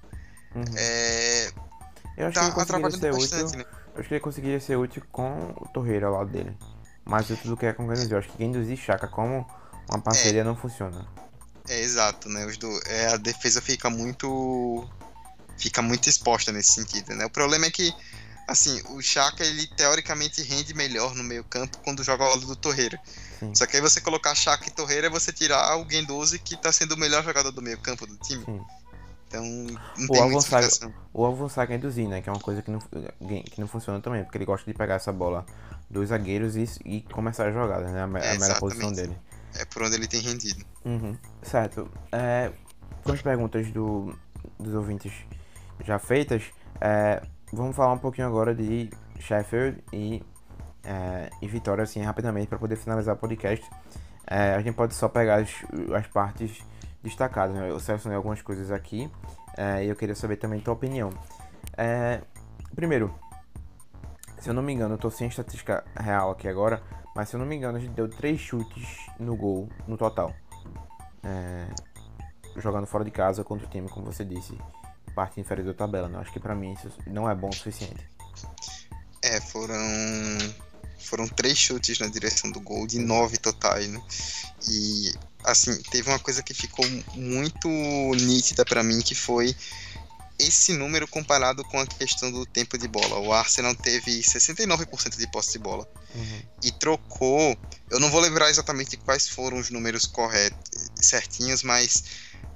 Uhum. 0.54 0.64
É, 0.76 1.52
eu 2.16 2.26
acho 2.26 2.34
tá 2.34 2.40
que 2.40 2.46
ele 2.46 2.52
conseguiria 2.52 2.90
ser 2.90 3.12
bastante, 3.12 3.44
útil. 3.44 3.58
Né? 3.58 3.64
Acho 3.96 4.08
que 4.08 4.14
ele 4.14 4.20
conseguiria 4.20 4.60
ser 4.60 4.76
útil 4.76 5.02
com 5.10 5.54
o 5.60 5.68
Torreira 5.68 6.06
ao 6.06 6.14
lado 6.14 6.30
dele. 6.30 6.56
Mais 7.04 7.28
útil 7.30 7.50
do 7.50 7.56
que 7.56 7.66
é 7.66 7.72
com 7.72 7.86
o 7.86 7.92
acho 7.92 8.28
que 8.28 8.38
Guedes 8.38 8.68
e 8.68 8.76
Chaka 8.76 9.06
como 9.06 9.46
uma 9.88 10.00
parceria 10.00 10.40
é. 10.40 10.44
não 10.44 10.56
funciona. 10.56 11.06
É 11.68 11.80
exato, 11.80 12.28
né? 12.28 12.44
Os 12.46 12.56
do, 12.56 12.68
é, 12.86 13.12
a 13.12 13.16
defesa 13.16 13.60
fica 13.60 13.88
muito 13.88 14.88
fica 15.56 15.80
muito 15.80 16.08
exposta 16.08 16.50
nesse 16.50 16.72
sentido, 16.72 17.14
né? 17.14 17.26
O 17.26 17.30
problema 17.30 17.66
é 17.66 17.70
que 17.70 17.94
assim, 18.46 18.82
o 18.90 19.00
Chaka 19.00 19.44
ele 19.44 19.66
teoricamente 19.68 20.42
rende 20.42 20.74
melhor 20.74 21.14
no 21.14 21.24
meio-campo 21.24 21.78
quando 21.78 22.04
joga 22.04 22.24
ao 22.24 22.30
lado 22.30 22.46
do 22.46 22.56
Torreira. 22.56 23.00
Sim. 23.38 23.54
Só 23.54 23.66
que 23.66 23.76
aí 23.76 23.82
você 23.82 24.00
colocar 24.00 24.34
Chaka 24.34 24.68
e 24.68 24.72
Torreira 24.72 25.06
é 25.06 25.10
você 25.10 25.32
tirar 25.32 25.58
alguém 25.58 26.04
12 26.04 26.38
que 26.38 26.56
tá 26.56 26.70
sendo 26.72 26.92
o 26.92 26.98
melhor 26.98 27.24
jogador 27.24 27.50
do 27.50 27.62
meio-campo 27.62 28.06
do 28.06 28.16
time. 28.16 28.44
Sim. 28.44 28.60
Então, 29.34 29.78
não 29.98 30.08
tem 30.08 30.22
muita 30.22 30.38
explicação. 30.38 30.94
O 31.12 31.24
Alvon 31.24 31.48
Saga 31.48 31.74
induzir, 31.74 32.08
né? 32.08 32.20
Que 32.20 32.28
é 32.28 32.32
uma 32.32 32.40
coisa 32.40 32.62
que 32.62 32.70
não, 32.70 32.78
que 32.80 33.60
não 33.60 33.66
funciona 33.66 34.00
também, 34.00 34.22
porque 34.24 34.38
ele 34.38 34.44
gosta 34.44 34.70
de 34.70 34.76
pegar 34.76 34.94
essa 34.94 35.12
bola 35.12 35.44
dos 35.90 36.08
zagueiros 36.08 36.56
e, 36.56 36.68
e 36.84 37.02
começar 37.02 37.46
a 37.46 37.52
jogada, 37.52 37.86
né? 37.88 38.00
A, 38.02 38.18
é, 38.18 38.36
a 38.36 38.38
melhor 38.38 38.60
posição 38.60 38.92
dele 38.92 39.16
é 39.56 39.64
por 39.64 39.82
onde 39.82 39.96
ele 39.96 40.06
tem 40.06 40.20
rendido. 40.20 40.64
Uhum. 40.84 41.16
Certo. 41.42 41.90
É, 42.12 42.52
com 43.02 43.12
as 43.12 43.22
perguntas 43.22 43.70
do, 43.70 44.14
dos 44.58 44.74
ouvintes 44.74 45.12
já 45.84 45.98
feitas, 45.98 46.44
é, 46.80 47.22
vamos 47.52 47.74
falar 47.76 47.92
um 47.92 47.98
pouquinho 47.98 48.26
agora 48.26 48.54
de 48.54 48.90
Sheffield 49.18 49.82
e, 49.92 50.22
é, 50.82 51.30
e 51.40 51.48
Vitória, 51.48 51.84
assim, 51.84 52.02
rapidamente, 52.02 52.48
para 52.48 52.58
poder 52.58 52.76
finalizar 52.76 53.14
o 53.14 53.18
podcast. 53.18 53.64
É, 54.26 54.54
a 54.54 54.60
gente 54.60 54.74
pode 54.74 54.94
só 54.94 55.08
pegar 55.08 55.36
as, 55.36 55.50
as 55.94 56.06
partes 56.08 56.62
destacadas, 57.04 57.54
né? 57.54 57.70
Eu 57.70 57.78
selecionei 57.78 58.16
algumas 58.16 58.42
coisas 58.42 58.72
aqui 58.72 59.10
é, 59.56 59.84
e 59.84 59.88
eu 59.88 59.94
queria 59.94 60.14
saber 60.14 60.36
também 60.36 60.58
tua 60.58 60.74
opinião. 60.74 61.10
É, 61.76 62.22
primeiro, 62.74 63.14
se 64.40 64.48
eu 64.48 64.54
não 64.54 64.62
me 64.62 64.72
engano, 64.72 64.94
eu 64.94 64.98
tô 64.98 65.10
sem 65.10 65.28
estatística 65.28 65.84
real 65.96 66.30
aqui 66.30 66.48
agora, 66.48 66.82
mas 67.14 67.28
se 67.28 67.36
eu 67.36 67.40
não 67.40 67.46
me 67.46 67.54
engano, 67.54 67.76
a 67.76 67.80
gente 67.80 67.92
deu 67.92 68.08
três 68.08 68.40
chutes 68.40 69.06
no 69.20 69.36
gol 69.36 69.68
no 69.86 69.96
total. 69.96 70.34
É, 71.22 71.66
jogando 72.56 72.86
fora 72.86 73.04
de 73.04 73.10
casa 73.10 73.44
contra 73.44 73.66
o 73.66 73.70
time, 73.70 73.88
como 73.88 74.06
você 74.06 74.24
disse, 74.24 74.58
parte 75.14 75.40
inferior 75.40 75.66
da 75.66 75.74
tabela. 75.74 76.08
Né? 76.08 76.18
Acho 76.18 76.32
que 76.32 76.40
para 76.40 76.54
mim 76.54 76.72
isso 76.72 76.90
não 77.06 77.30
é 77.30 77.34
bom 77.34 77.48
o 77.48 77.54
suficiente. 77.54 78.08
É, 79.22 79.40
foram 79.40 79.76
foram 80.98 81.28
três 81.28 81.58
chutes 81.58 81.98
na 81.98 82.06
direção 82.06 82.50
do 82.50 82.60
gol 82.60 82.86
de 82.86 82.98
nove 82.98 83.36
totais, 83.36 83.88
né? 83.88 84.02
E 84.68 85.12
assim 85.44 85.76
teve 85.90 86.08
uma 86.08 86.18
coisa 86.18 86.42
que 86.42 86.54
ficou 86.54 86.84
muito 87.14 87.68
nítida 88.16 88.64
para 88.64 88.82
mim 88.82 89.00
que 89.00 89.14
foi 89.14 89.54
esse 90.38 90.72
número 90.72 91.06
comparado 91.06 91.64
com 91.64 91.78
a 91.78 91.86
questão 91.86 92.30
do 92.30 92.44
tempo 92.44 92.76
de 92.76 92.88
bola. 92.88 93.18
O 93.20 93.32
Arsenal 93.32 93.74
teve 93.74 94.20
69% 94.20 95.16
de 95.16 95.26
posse 95.28 95.52
de 95.52 95.58
bola 95.58 95.88
uhum. 96.14 96.42
e 96.62 96.72
trocou. 96.72 97.56
Eu 97.88 98.00
não 98.00 98.10
vou 98.10 98.20
lembrar 98.20 98.50
exatamente 98.50 98.96
quais 98.96 99.28
foram 99.28 99.58
os 99.58 99.70
números 99.70 100.06
corretos, 100.06 100.90
certinhos, 100.96 101.62
mas 101.62 102.04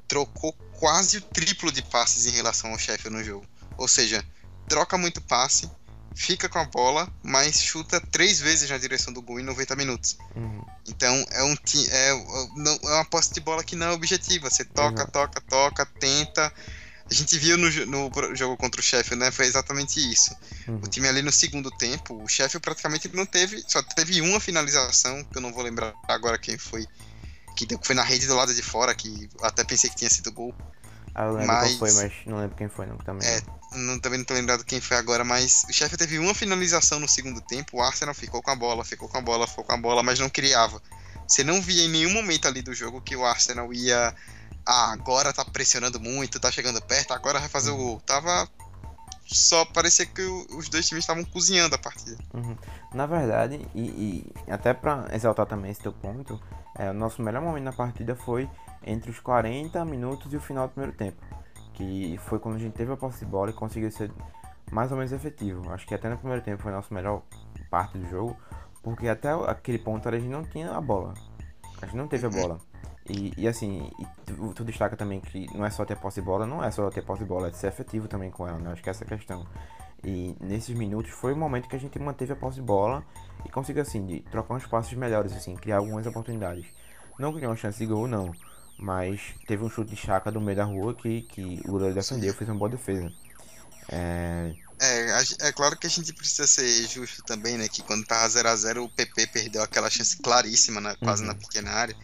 trocou 0.09 0.53
quase 0.79 1.19
o 1.19 1.21
triplo 1.21 1.71
de 1.71 1.83
passes 1.83 2.27
em 2.27 2.31
relação 2.31 2.73
ao 2.73 2.79
chefe 2.79 3.09
no 3.09 3.23
jogo. 3.23 3.47
Ou 3.77 3.87
seja, 3.87 4.25
troca 4.69 4.99
muito 4.99 5.21
passe, 5.21 5.71
fica 6.19 6.49
com 6.49 6.59
a 6.59 6.65
bola, 6.65 7.09
mas 7.23 7.63
chuta 7.63 8.01
três 8.01 8.41
vezes 8.41 8.69
na 8.69 8.77
direção 8.77 9.13
do 9.13 9.23
gol 9.23 9.39
em 9.39 9.45
90 9.45 9.77
minutos. 9.77 10.19
Uhum. 10.35 10.65
Então 10.89 11.15
é 11.31 11.45
um 11.45 11.55
é, 11.91 12.09
é 12.11 12.93
uma 12.93 13.05
posse 13.05 13.33
de 13.33 13.41
bola 13.41 13.63
que 13.63 13.77
não 13.77 13.87
é 13.87 13.93
objetiva. 13.93 14.51
Você 14.51 14.65
toca, 14.65 15.05
uhum. 15.05 15.11
toca, 15.11 15.41
toca, 15.41 15.87
tenta 15.87 16.53
a 17.11 17.15
gente 17.15 17.39
viu 17.39 17.57
no, 17.57 17.71
no 17.87 18.37
jogo 18.37 18.57
contra 18.57 18.81
o 18.81 18.85
Sheffield, 18.85 19.25
né? 19.25 19.31
Foi 19.31 19.47
exatamente 19.47 19.99
isso. 19.99 20.37
Uhum. 20.67 20.77
O 20.85 20.89
time 20.89 21.09
ali 21.09 21.23
no 21.23 21.33
segundo 21.33 21.71
tempo, 21.71 22.23
o 22.23 22.29
Sheffield 22.29 22.61
praticamente 22.61 23.09
não 23.15 23.25
teve, 23.25 23.65
só 23.67 23.83
teve 23.83 24.21
uma 24.21 24.39
finalização, 24.39 25.25
que 25.25 25.39
eu 25.39 25.41
não 25.41 25.53
vou 25.53 25.63
lembrar 25.63 25.95
agora 26.07 26.37
quem 26.37 26.59
foi, 26.59 26.87
que 27.57 27.67
foi 27.83 27.95
na 27.95 28.03
rede 28.03 28.27
do 28.27 28.35
lado 28.35 28.53
de 28.53 28.61
fora, 28.61 28.95
que 28.95 29.31
até 29.41 29.65
pensei 29.65 29.89
que 29.89 29.97
tinha 29.97 30.11
sido 30.11 30.31
gol. 30.31 30.55
Ah, 31.15 31.25
eu 31.25 31.33
lembro 31.33 31.47
mas, 31.47 31.77
qual 31.77 31.91
foi, 31.91 31.93
mas 32.03 32.13
não 32.27 32.39
lembro 32.39 32.57
quem 32.57 32.69
foi, 32.69 32.85
não, 32.85 32.99
também. 32.99 33.27
É, 33.27 33.41
não, 33.73 33.99
também 33.99 34.19
não 34.19 34.25
tô 34.25 34.35
lembrado 34.35 34.65
quem 34.65 34.81
foi 34.81 34.97
agora, 34.97 35.25
mas 35.25 35.65
o 35.69 35.73
Sheffield 35.73 35.99
teve 35.99 36.19
uma 36.19 36.35
finalização 36.35 36.99
no 36.99 37.09
segundo 37.09 37.41
tempo, 37.41 37.77
o 37.77 37.83
Arsenal 37.83 38.15
ficou 38.15 38.43
com 38.43 38.51
a 38.51 38.57
bola, 38.57 38.85
ficou 38.85 39.09
com 39.09 39.19
a 39.19 39.21
bola, 39.21 39.47
ficou 39.47 39.65
com 39.65 39.73
a 39.73 39.77
bola, 39.77 40.03
mas 40.03 40.19
não 40.19 40.31
criava. 40.31 40.81
Você 41.27 41.45
não 41.45 41.61
via 41.61 41.85
em 41.85 41.89
nenhum 41.89 42.13
momento 42.13 42.49
ali 42.49 42.63
do 42.63 42.75
jogo 42.75 43.03
que 43.03 43.15
o 43.15 43.25
Arsenal 43.25 43.73
ia 43.73 44.15
ah, 44.69 44.93
agora 44.93 45.33
tá 45.33 45.45
pressionando 45.47 45.99
muito, 45.99 46.39
tá 46.39 46.51
chegando 46.51 46.81
perto, 46.83 47.15
agora 47.15 47.39
vai 47.39 47.49
fazer 47.49 47.71
o 47.71 47.77
gol. 47.77 48.01
Tava. 48.01 48.47
Só 49.27 49.65
parecia 49.67 50.07
que 50.07 50.23
os 50.23 50.69
dois 50.69 50.87
times 50.87 51.05
estavam 51.05 51.25
cozinhando 51.25 51.75
a 51.75 51.79
partida. 51.79 52.17
Uhum. 52.33 52.57
Na 52.95 53.07
verdade, 53.07 53.67
e, 53.75 53.81
e, 53.81 54.51
até 54.51 54.73
pra 54.73 55.07
exaltar 55.13 55.45
também 55.45 55.71
esse 55.71 55.81
teu 55.81 55.93
ponto, 55.93 56.41
é, 56.79 56.91
o 56.91 56.95
nosso 56.95 57.21
melhor 57.23 57.43
momento 57.43 57.65
na 57.65 57.73
partida 57.73 58.15
foi 58.15 58.49
entre 58.83 59.11
os 59.11 59.21
40 59.21 59.85
minutos 59.85 60.33
e 60.33 60.37
o 60.37 60.41
final 60.41 60.69
do 60.69 60.73
primeiro 60.73 60.97
tempo. 60.97 61.17
Que 61.79 62.19
foi 62.25 62.41
quando 62.41 62.57
a 62.57 62.59
gente 62.59 62.75
teve 62.75 62.93
a 62.93 62.97
posse 62.97 63.21
de 63.21 63.27
bola 63.27 63.51
e 63.51 63.53
conseguiu 63.53 63.91
ser 63.93 64.11
mais 64.73 64.91
ou 64.91 64.97
menos 64.99 65.13
efetivo. 65.13 65.71
Acho 65.71 65.87
que 65.87 65.95
até 65.95 66.09
no 66.09 66.19
primeiro 66.19 66.43
tempo 66.43 66.61
foi 66.61 66.73
a 66.73 66.75
nossa 66.75 66.93
melhor 66.93 67.23
parte 67.71 67.97
do 67.97 68.09
jogo, 68.11 68.37
porque 68.83 69.07
até 69.07 69.31
aquele 69.47 69.79
ponto 69.79 70.09
a 70.09 70.13
gente 70.19 70.29
não 70.29 70.43
tinha 70.43 70.73
a 70.73 70.81
bola. 70.81 71.15
A 71.81 71.87
gente 71.87 71.97
não 71.97 72.09
teve 72.09 72.27
a 72.27 72.31
bola. 72.31 72.59
E, 73.09 73.33
e 73.39 73.49
assim, 73.49 73.91
e 73.99 74.07
tu, 74.27 74.53
tu, 74.55 74.65
destaca 74.65 74.97
também 74.97 75.21
que 75.21 75.47
não 75.57 75.65
é 75.65 75.71
só 75.71 75.85
ter 75.85 75.97
posse 75.97 76.21
de 76.21 76.27
bola, 76.27 76.45
não 76.45 76.63
é 76.63 76.71
só 76.71 76.91
ter 76.91 77.03
posse 77.03 77.23
de 77.23 77.29
bola, 77.29 77.49
é 77.49 77.53
ser 77.53 77.69
efetivo 77.69 78.09
também 78.09 78.31
com 78.31 78.47
ela, 78.47 78.59
né? 78.59 78.73
Acho 78.73 78.83
que 78.83 78.91
essa 78.91 79.05
é 79.05 79.07
a 79.07 79.09
questão. 79.09 79.47
E 80.05 80.37
nesses 80.41 80.77
minutos 80.77 81.11
foi 81.13 81.33
o 81.33 81.37
momento 81.37 81.69
que 81.69 81.77
a 81.77 81.79
gente 81.79 81.99
manteve 81.99 82.33
a 82.33 82.37
posse 82.37 82.57
de 82.57 82.63
bola 82.63 83.03
e 83.47 83.49
conseguiu, 83.49 83.83
assim, 83.83 84.23
trocar 84.31 84.55
uns 84.55 84.67
passos 84.67 84.93
melhores, 84.93 85.33
assim, 85.33 85.55
criar 85.55 85.79
algumas 85.79 86.07
oportunidades. 86.07 86.67
Não 87.19 87.33
criou 87.33 87.51
uma 87.51 87.57
chance 87.57 87.79
de 87.79 87.87
gol, 87.87 88.07
não. 88.07 88.31
Mas 88.79 89.21
teve 89.47 89.65
um 89.65 89.69
chute 89.71 89.91
de 89.91 89.97
chaca 89.97 90.31
do 90.31 90.41
meio 90.41 90.57
da 90.57 90.65
rua 90.65 90.95
que, 90.95 91.23
que 91.23 91.61
o 91.65 91.73
goleiro 91.73 91.95
defendeu, 91.95 92.33
fez 92.33 92.49
uma 92.49 92.57
boa 92.57 92.71
defesa. 92.71 93.13
É... 93.89 94.55
É, 94.81 95.49
é 95.49 95.53
claro 95.53 95.77
que 95.77 95.89
a 95.89 95.91
gente 95.91 96.13
precisa 96.13 96.47
ser 96.47 96.87
justo 96.87 97.23
também, 97.25 97.59
né? 97.59 97.67
Que 97.67 97.83
quando 97.83 98.07
tava 98.07 98.29
0x0 98.29 98.85
o 98.85 98.89
PP 98.89 99.27
perdeu 99.27 99.61
aquela 99.61 99.91
chance 99.91 100.17
claríssima, 100.19 100.81
né, 100.81 100.95
quase 101.01 101.23
uhum. 101.23 101.29
na 101.29 101.35
pequena 101.35 101.73
área. 101.73 101.97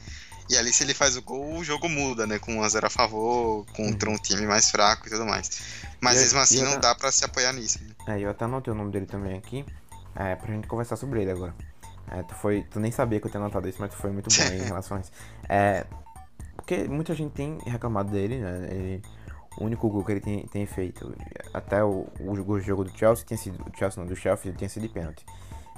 E 0.50 0.56
ali, 0.56 0.72
se 0.72 0.82
ele 0.82 0.92
faz 0.92 1.16
o 1.16 1.22
gol, 1.22 1.56
o 1.56 1.64
jogo 1.64 1.88
muda, 1.88 2.26
né? 2.26 2.38
Com 2.38 2.60
1x0 2.60 2.84
a, 2.84 2.90
favor, 2.90 3.64
contra 3.74 4.08
uhum. 4.08 4.16
um 4.16 4.18
time 4.18 4.44
mais 4.46 4.70
fraco 4.70 5.06
e 5.06 5.10
tudo 5.10 5.24
mais. 5.24 5.50
Mas 6.00 6.18
mesmo 6.18 6.40
assim, 6.40 6.62
não 6.62 6.78
dá 6.80 6.94
pra 6.94 7.10
se 7.12 7.24
apoiar 7.24 7.52
nisso. 7.52 7.78
Né? 8.06 8.18
É, 8.18 8.20
eu 8.20 8.30
até 8.30 8.44
anotei 8.44 8.72
o 8.72 8.76
nome 8.76 8.90
dele 8.90 9.06
também 9.06 9.38
aqui, 9.38 9.64
é, 10.16 10.34
pra 10.34 10.52
gente 10.52 10.66
conversar 10.66 10.96
sobre 10.96 11.22
ele 11.22 11.30
agora. 11.30 11.54
É, 12.10 12.22
tu, 12.24 12.34
foi, 12.34 12.62
tu 12.70 12.78
nem 12.78 12.92
sabia 12.92 13.20
que 13.20 13.26
eu 13.26 13.30
tinha 13.30 13.40
anotado 13.40 13.68
isso, 13.68 13.78
mas 13.80 13.90
tu 13.90 13.96
foi 13.96 14.10
muito 14.10 14.28
bom 14.28 14.42
em 14.52 14.62
relação 14.64 14.98
a 14.98 15.00
isso. 15.00 15.12
É, 15.48 15.86
porque 16.64 16.88
muita 16.88 17.14
gente 17.14 17.32
tem 17.32 17.58
reclamado 17.66 18.10
dele, 18.10 18.38
né? 18.38 18.68
Ele, 18.70 19.02
o 19.58 19.64
único 19.64 19.88
gol 19.90 20.02
que 20.02 20.12
ele 20.12 20.20
tem, 20.20 20.46
tem 20.46 20.66
feito, 20.66 21.14
até 21.52 21.84
o, 21.84 22.08
o, 22.20 22.60
jogo 22.60 22.84
do 22.84 22.90
Chelsea 22.90 23.24
tinha 23.24 23.36
sido. 23.36 23.62
Chelsea 23.76 24.02
não, 24.02 24.08
do 24.08 24.16
Chelsea 24.16 24.50
tinha 24.54 24.68
sido 24.68 24.82
de 24.82 24.88
pênalti. 24.88 25.26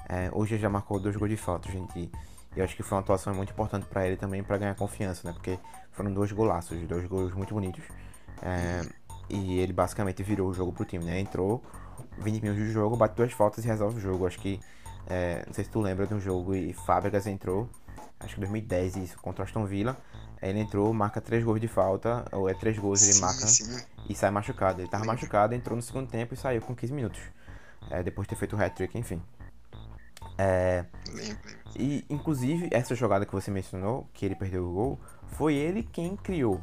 É, 0.08 0.30
hoje 0.32 0.54
ele 0.54 0.62
já 0.62 0.70
marcou 0.70 1.00
dois 1.00 1.16
gols 1.16 1.30
de 1.30 1.36
falta, 1.36 1.70
gente. 1.70 2.08
E 2.54 2.62
acho 2.62 2.76
que 2.76 2.84
foi 2.84 2.96
uma 2.96 3.02
atuação 3.02 3.34
muito 3.34 3.52
importante 3.52 3.84
para 3.86 4.06
ele 4.06 4.16
também 4.16 4.44
para 4.44 4.56
ganhar 4.58 4.76
confiança, 4.76 5.26
né? 5.26 5.34
Porque 5.34 5.58
foram 5.90 6.12
dois 6.14 6.30
golaços, 6.30 6.80
dois 6.86 7.04
gols 7.06 7.34
muito 7.34 7.52
bonitos. 7.52 7.84
É, 8.40 8.82
e 9.28 9.58
ele 9.58 9.72
basicamente 9.72 10.22
virou 10.22 10.48
o 10.48 10.54
jogo 10.54 10.72
pro 10.72 10.84
time, 10.84 11.04
né? 11.04 11.18
Entrou 11.18 11.62
20 12.18 12.42
minutos 12.42 12.64
de 12.64 12.70
jogo, 12.70 12.96
bate 12.96 13.16
duas 13.16 13.32
faltas 13.32 13.64
e 13.64 13.66
resolve 13.66 13.98
o 13.98 14.00
jogo. 14.00 14.24
Acho 14.24 14.38
que. 14.38 14.60
É, 15.08 15.42
não 15.46 15.52
sei 15.52 15.64
se 15.64 15.70
tu 15.70 15.80
lembra 15.80 16.06
de 16.06 16.14
um 16.14 16.20
jogo 16.20 16.54
e 16.54 16.72
Fábricas 16.72 17.26
entrou, 17.26 17.68
acho 18.18 18.34
que 18.34 18.40
2010 18.40 18.96
isso, 18.96 19.18
contra 19.18 19.44
Aston 19.44 19.66
Villa. 19.66 19.96
Ele 20.42 20.60
entrou, 20.60 20.92
marca 20.92 21.20
três 21.20 21.42
gols 21.42 21.60
de 21.60 21.68
falta, 21.68 22.24
ou 22.32 22.48
é 22.48 22.54
três 22.54 22.78
gols 22.78 23.02
ele 23.08 23.20
marca 23.20 23.46
sim. 23.46 23.84
e 24.08 24.14
sai 24.14 24.30
machucado. 24.30 24.82
Ele 24.82 24.88
tava 24.88 25.04
machucado, 25.04 25.54
entrou 25.54 25.76
no 25.76 25.82
segundo 25.82 26.08
tempo 26.08 26.34
e 26.34 26.36
saiu 26.36 26.60
com 26.60 26.74
15 26.74 26.92
minutos. 26.92 27.20
É, 27.90 28.02
depois 28.02 28.26
de 28.26 28.30
ter 28.34 28.38
feito 28.38 28.56
o 28.56 28.62
hat-trick, 28.62 28.98
enfim. 28.98 29.22
É, 30.38 30.84
e, 31.74 32.04
inclusive, 32.10 32.68
essa 32.70 32.94
jogada 32.94 33.24
que 33.24 33.32
você 33.32 33.50
mencionou, 33.50 34.08
que 34.12 34.24
ele 34.24 34.34
perdeu 34.34 34.68
o 34.68 34.72
gol, 34.72 35.00
foi 35.28 35.54
ele 35.54 35.82
quem 35.82 36.16
criou 36.16 36.60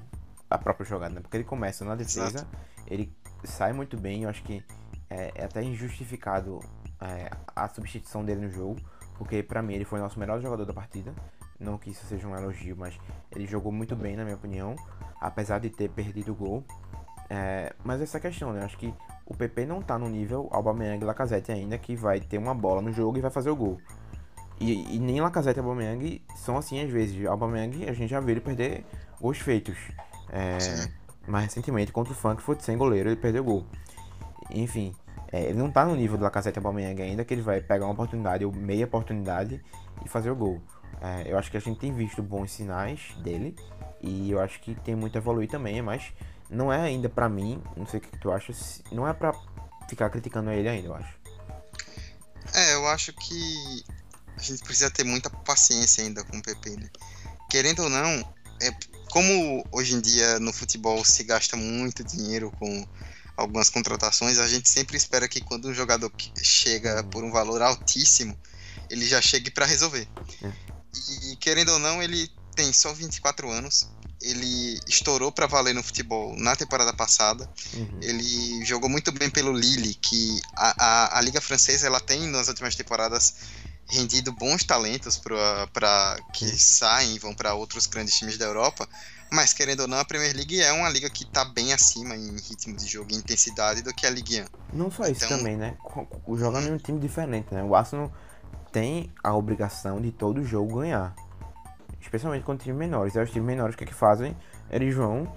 a 0.49 0.57
própria 0.57 0.85
jogada, 0.85 1.15
né? 1.15 1.21
Porque 1.21 1.37
ele 1.37 1.43
começa 1.43 1.83
na 1.83 1.95
defesa, 1.95 2.37
Exato. 2.37 2.57
ele 2.87 3.11
sai 3.43 3.73
muito 3.73 3.97
bem, 3.97 4.23
eu 4.23 4.29
acho 4.29 4.43
que 4.43 4.63
é, 5.09 5.31
é 5.35 5.45
até 5.45 5.63
injustificado 5.63 6.59
é, 7.01 7.29
a 7.55 7.67
substituição 7.67 8.23
dele 8.23 8.41
no 8.41 8.49
jogo, 8.49 8.79
porque 9.17 9.41
pra 9.41 9.61
mim 9.61 9.73
ele 9.73 9.85
foi 9.85 9.99
o 9.99 10.03
nosso 10.03 10.19
melhor 10.19 10.39
jogador 10.41 10.65
da 10.65 10.73
partida. 10.73 11.13
Não 11.59 11.77
que 11.77 11.89
isso 11.91 12.05
seja 12.05 12.27
um 12.27 12.35
elogio, 12.35 12.75
mas 12.77 12.97
ele 13.31 13.45
jogou 13.45 13.71
muito 13.71 13.95
bem, 13.95 14.15
na 14.15 14.23
minha 14.23 14.35
opinião, 14.35 14.75
apesar 15.19 15.59
de 15.59 15.69
ter 15.69 15.89
perdido 15.89 16.31
o 16.31 16.35
gol. 16.35 16.63
É, 17.29 17.73
mas 17.83 18.01
essa 18.01 18.19
questão, 18.19 18.51
né? 18.53 18.63
Acho 18.63 18.77
que 18.77 18.93
o 19.25 19.35
PP 19.35 19.65
não 19.65 19.81
tá 19.81 19.97
no 19.97 20.09
nível 20.09 20.49
Aubameyang 20.51 21.01
e 21.01 21.05
Lacazette 21.05 21.51
ainda, 21.51 21.77
que 21.77 21.95
vai 21.95 22.19
ter 22.19 22.37
uma 22.37 22.53
bola 22.53 22.81
no 22.81 22.91
jogo 22.91 23.17
e 23.17 23.21
vai 23.21 23.31
fazer 23.31 23.49
o 23.49 23.55
gol. 23.55 23.79
E, 24.59 24.95
e 24.95 24.99
nem 24.99 25.19
Lacazette 25.21 25.59
e 25.59 25.61
Aubameyang 25.61 26.21
são 26.35 26.57
assim 26.57 26.81
às 26.81 26.91
vezes. 26.91 27.25
Aubameyang 27.25 27.89
a 27.89 27.93
gente 27.93 28.09
já 28.09 28.19
viu 28.19 28.31
ele 28.31 28.41
perder 28.41 28.85
gols 29.19 29.37
feitos. 29.39 29.77
É, 30.29 30.57
mais 31.27 31.45
recentemente 31.45 31.91
contra 31.91 32.11
o 32.11 32.15
Frankfurt 32.15 32.61
sem 32.61 32.77
goleiro 32.77 33.09
ele 33.09 33.15
perdeu 33.15 33.43
gol. 33.43 33.65
Enfim, 34.51 34.93
é, 35.31 35.45
ele 35.45 35.57
não 35.57 35.71
tá 35.71 35.85
no 35.85 35.95
nível 35.95 36.17
do 36.17 36.23
Lacazette 36.23 36.57
e 36.57 36.59
Aubameyang 36.59 37.01
ainda, 37.01 37.25
que 37.25 37.33
ele 37.33 37.41
vai 37.41 37.61
pegar 37.61 37.85
uma 37.85 37.93
oportunidade 37.93 38.45
ou 38.45 38.51
meia 38.51 38.85
oportunidade 38.85 39.63
e 40.05 40.09
fazer 40.09 40.29
o 40.29 40.35
gol. 40.35 40.61
É, 41.03 41.29
eu 41.31 41.37
acho 41.37 41.51
que 41.51 41.57
a 41.57 41.59
gente 41.59 41.79
tem 41.79 41.93
visto 41.93 42.23
bons 42.23 42.51
sinais 42.51 43.01
dele 43.17 43.55
e 44.01 44.31
eu 44.31 44.39
acho 44.39 44.59
que 44.61 44.73
tem 44.75 44.95
muito 44.95 45.17
a 45.17 45.19
evoluir 45.19 45.49
também, 45.49 45.81
mas 45.81 46.01
não 46.49 46.71
é 46.71 46.79
ainda 46.81 47.09
pra 47.09 47.27
mim, 47.27 47.61
não 47.75 47.85
sei 47.85 47.99
o 47.99 48.01
que 48.01 48.17
tu 48.19 48.31
acha, 48.31 48.53
não 48.91 49.05
é 49.07 49.13
pra 49.13 49.33
ficar 49.89 50.09
criticando 50.09 50.49
ele 50.51 50.69
ainda, 50.69 50.87
eu 50.87 50.95
acho. 50.95 51.13
É, 52.53 52.73
eu 52.75 52.87
acho 52.87 53.11
que 53.13 53.83
a 54.37 54.41
gente 54.41 54.63
precisa 54.63 54.89
ter 54.89 55.03
muita 55.03 55.29
paciência 55.29 56.03
ainda 56.03 56.23
com 56.23 56.37
o 56.37 56.41
PP, 56.41 56.69
né? 56.77 56.89
Querendo 57.49 57.83
ou 57.83 57.89
não, 57.89 58.33
é, 58.61 58.71
como 59.11 59.65
hoje 59.71 59.95
em 59.95 60.01
dia 60.01 60.39
no 60.39 60.53
futebol 60.53 61.03
se 61.03 61.23
gasta 61.23 61.57
muito 61.57 62.03
dinheiro 62.03 62.51
com 62.51 62.87
algumas 63.35 63.69
contratações, 63.69 64.39
a 64.39 64.47
gente 64.47 64.69
sempre 64.69 64.95
espera 64.95 65.27
que 65.27 65.41
quando 65.41 65.67
um 65.67 65.73
jogador 65.73 66.11
chega 66.41 67.01
Uhum. 67.01 67.09
por 67.09 67.23
um 67.23 67.31
valor 67.31 67.61
altíssimo, 67.61 68.37
ele 68.89 69.05
já 69.05 69.21
chegue 69.21 69.49
para 69.51 69.65
resolver. 69.65 70.07
É. 70.43 70.72
E 71.31 71.35
querendo 71.37 71.69
ou 71.73 71.79
não, 71.79 72.01
ele 72.01 72.29
tem 72.55 72.71
só 72.71 72.93
24 72.93 73.49
anos. 73.49 73.89
Ele 74.21 74.79
estourou 74.87 75.31
para 75.31 75.47
valer 75.47 75.73
no 75.75 75.83
futebol 75.83 76.33
na 76.37 76.55
temporada 76.55 76.93
passada. 76.93 77.49
Uhum. 77.73 77.99
Ele 78.01 78.63
jogou 78.63 78.89
muito 78.89 79.11
bem 79.11 79.29
pelo 79.29 79.51
Lille, 79.51 79.95
que 79.95 80.39
a, 80.55 80.85
a, 80.85 81.17
a 81.17 81.21
Liga 81.21 81.41
Francesa 81.41 81.87
ela 81.87 81.99
tem 81.99 82.27
nas 82.27 82.47
últimas 82.47 82.75
temporadas 82.75 83.33
rendido 83.89 84.31
bons 84.31 84.63
talentos 84.63 85.21
para 85.73 86.17
que 86.33 86.45
saem 86.57 87.15
e 87.15 87.19
vão 87.19 87.33
para 87.35 87.53
outros 87.53 87.85
grandes 87.85 88.15
times 88.17 88.37
da 88.37 88.45
Europa. 88.45 88.87
Mas 89.29 89.51
querendo 89.51 89.81
ou 89.81 89.87
não, 89.87 89.97
a 89.97 90.05
Premier 90.05 90.33
League 90.33 90.61
é 90.61 90.71
uma 90.71 90.87
liga 90.89 91.09
que 91.09 91.23
está 91.23 91.43
bem 91.43 91.73
acima 91.73 92.15
em 92.15 92.35
ritmo 92.37 92.77
de 92.77 92.87
jogo 92.87 93.11
e 93.11 93.15
intensidade 93.15 93.81
do 93.81 93.93
que 93.93 94.05
a 94.05 94.09
Ligue 94.09 94.41
1. 94.41 94.45
Não 94.77 94.89
só 94.91 95.05
isso 95.07 95.25
Então- 95.25 95.37
também, 95.39 95.57
né? 95.57 95.75
Jogando 96.37 96.67
em 96.67 96.71
um 96.73 96.77
time 96.77 96.99
diferente, 96.99 97.53
né? 97.53 97.63
O 97.63 97.75
Arsenal 97.75 98.13
tem 98.73 99.11
a 99.23 99.33
obrigação 99.33 100.01
de 100.01 100.11
todo 100.11 100.43
jogo 100.43 100.79
ganhar. 100.79 101.15
Especialmente 102.01 102.43
com 102.43 102.57
times 102.57 102.77
menores. 102.77 103.15
E 103.15 103.19
os 103.19 103.31
times 103.31 103.45
menores 103.45 103.75
o 103.75 103.77
que, 103.77 103.85
que 103.85 103.93
fazem? 103.93 104.35
Eles 104.69 104.93
vão 104.93 105.31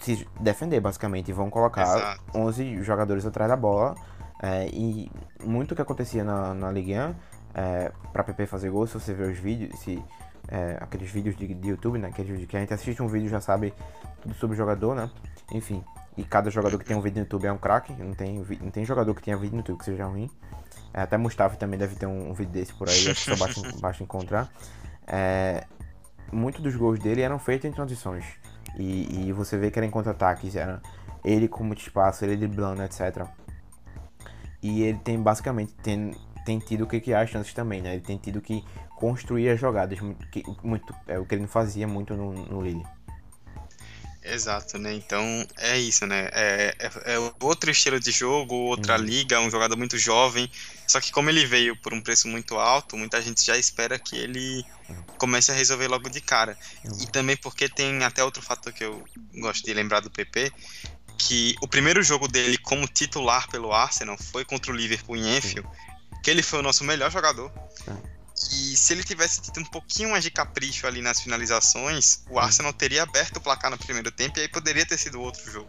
se 0.00 0.26
defender, 0.40 0.80
basicamente. 0.80 1.28
E 1.28 1.32
vão 1.32 1.50
colocar 1.50 1.82
Exato. 1.82 2.22
11 2.34 2.82
jogadores 2.82 3.24
atrás 3.24 3.48
da 3.48 3.56
bola. 3.56 3.94
É, 4.42 4.66
e 4.72 5.08
muito 5.44 5.76
que 5.76 5.82
acontecia 5.82 6.24
na, 6.24 6.52
na 6.52 6.72
Ligue 6.72 6.98
1, 6.98 7.14
é, 7.54 7.92
pra 8.12 8.24
PP 8.24 8.46
fazer 8.46 8.70
gol, 8.70 8.88
se 8.88 8.94
você 8.94 9.14
ver 9.14 9.30
os 9.30 9.38
vídeos, 9.38 9.78
se, 9.78 10.02
é, 10.48 10.78
aqueles 10.80 11.08
vídeos 11.08 11.36
de, 11.36 11.54
de 11.54 11.68
YouTube, 11.68 11.98
né? 11.98 12.08
Aqueles 12.08 12.44
que 12.46 12.56
a 12.56 12.60
gente 12.60 12.74
assiste 12.74 13.00
um 13.00 13.06
vídeo 13.06 13.28
já 13.28 13.40
sabe 13.40 13.72
tudo 14.20 14.34
sobre 14.34 14.54
o 14.54 14.56
jogador, 14.56 14.96
né? 14.96 15.08
Enfim. 15.52 15.84
E 16.16 16.24
cada 16.24 16.50
jogador 16.50 16.76
que 16.78 16.84
tem 16.84 16.96
um 16.96 17.00
vídeo 17.00 17.20
no 17.20 17.24
YouTube 17.26 17.46
é 17.46 17.52
um 17.52 17.58
craque. 17.58 17.92
Não 17.92 18.14
tem, 18.14 18.44
não 18.60 18.70
tem 18.70 18.84
jogador 18.84 19.14
que 19.14 19.22
tenha 19.22 19.36
vídeo 19.36 19.52
no 19.52 19.58
YouTube 19.60 19.78
que 19.78 19.84
seja 19.84 20.06
ruim. 20.06 20.28
É, 20.94 21.02
até 21.02 21.16
Mustafa 21.16 21.56
também 21.56 21.78
deve 21.78 21.96
ter 21.96 22.06
um, 22.06 22.30
um 22.30 22.34
vídeo 22.34 22.52
desse 22.52 22.72
por 22.74 22.88
aí, 22.88 23.14
só 23.14 23.36
basta, 23.36 23.60
basta 23.80 24.02
encontrar. 24.02 24.50
É, 25.06 25.64
muitos 26.30 26.62
dos 26.62 26.76
gols 26.76 26.98
dele 26.98 27.22
eram 27.22 27.38
feitos 27.38 27.68
em 27.68 27.72
transições. 27.72 28.24
E, 28.76 29.28
e 29.28 29.32
você 29.32 29.58
vê 29.58 29.70
que 29.70 29.78
era 29.78 29.86
em 29.86 29.90
contra-ataques, 29.90 30.56
era 30.56 30.80
ele 31.24 31.48
com 31.48 31.64
muito 31.64 31.80
espaço, 31.80 32.24
ele 32.24 32.36
driblando, 32.36 32.82
etc. 32.82 33.26
E 34.62 34.82
ele 34.82 34.98
tem 34.98 35.20
basicamente 35.20 35.74
tem, 35.74 36.14
tem 36.44 36.58
tido 36.58 36.86
que 36.86 37.00
criar 37.00 37.22
as 37.22 37.30
chances 37.30 37.52
também, 37.52 37.82
né? 37.82 37.94
Ele 37.94 38.02
tem 38.02 38.16
tido 38.16 38.40
que 38.40 38.64
construir 38.96 39.48
as 39.50 39.58
jogadas, 39.58 40.00
muito, 40.00 40.26
que, 40.28 40.44
muito, 40.62 40.94
é 41.08 41.18
o 41.18 41.26
que 41.26 41.34
ele 41.34 41.42
não 41.42 41.48
fazia 41.48 41.86
muito 41.86 42.14
no, 42.14 42.32
no 42.32 42.62
Lille. 42.62 42.84
Exato, 44.24 44.78
né? 44.78 44.92
Então 44.94 45.24
é 45.58 45.78
isso, 45.78 46.06
né? 46.06 46.28
É, 46.32 46.74
é, 46.78 47.14
é 47.14 47.32
outro 47.40 47.70
estilo 47.70 47.98
de 47.98 48.12
jogo, 48.12 48.54
outra 48.54 48.96
Uhum. 48.96 49.02
liga, 49.02 49.40
um 49.40 49.50
jogador 49.50 49.76
muito 49.76 49.98
jovem. 49.98 50.50
Só 50.86 51.00
que 51.00 51.10
como 51.10 51.28
ele 51.28 51.44
veio 51.44 51.76
por 51.76 51.92
um 51.92 52.00
preço 52.00 52.28
muito 52.28 52.56
alto, 52.56 52.96
muita 52.96 53.20
gente 53.20 53.44
já 53.44 53.56
espera 53.58 53.98
que 53.98 54.16
ele 54.16 54.64
comece 55.18 55.50
a 55.50 55.54
resolver 55.54 55.88
logo 55.88 56.08
de 56.08 56.20
cara. 56.20 56.56
E 57.00 57.06
também 57.06 57.36
porque 57.36 57.68
tem 57.68 58.02
até 58.04 58.22
outro 58.22 58.42
fator 58.42 58.72
que 58.72 58.84
eu 58.84 59.04
gosto 59.34 59.64
de 59.64 59.74
lembrar 59.74 60.00
do 60.00 60.10
PP, 60.10 60.52
que 61.18 61.54
o 61.60 61.68
primeiro 61.68 62.02
jogo 62.02 62.28
dele 62.28 62.58
como 62.58 62.86
titular 62.88 63.48
pelo 63.48 63.72
Arsenal 63.72 64.16
foi 64.18 64.44
contra 64.44 64.72
o 64.72 64.76
Liverpool 64.76 65.16
em 65.16 65.36
Enfield, 65.36 65.68
que 66.22 66.30
ele 66.30 66.42
foi 66.42 66.60
o 66.60 66.62
nosso 66.62 66.84
melhor 66.84 67.10
jogador. 67.10 67.50
É. 68.50 68.54
E 68.54 68.76
se 68.76 68.92
ele 68.92 69.04
tivesse 69.04 69.40
tido 69.40 69.60
um 69.60 69.64
pouquinho 69.64 70.10
mais 70.10 70.24
de 70.24 70.30
capricho 70.30 70.86
ali 70.86 71.00
nas 71.02 71.20
finalizações, 71.20 72.20
o 72.28 72.38
Arsenal 72.38 72.72
teria 72.72 73.02
aberto 73.02 73.36
o 73.36 73.40
placar 73.40 73.70
no 73.70 73.78
primeiro 73.78 74.10
tempo 74.10 74.38
e 74.38 74.42
aí 74.42 74.48
poderia 74.48 74.84
ter 74.86 74.98
sido 74.98 75.20
outro 75.20 75.50
jogo. 75.50 75.68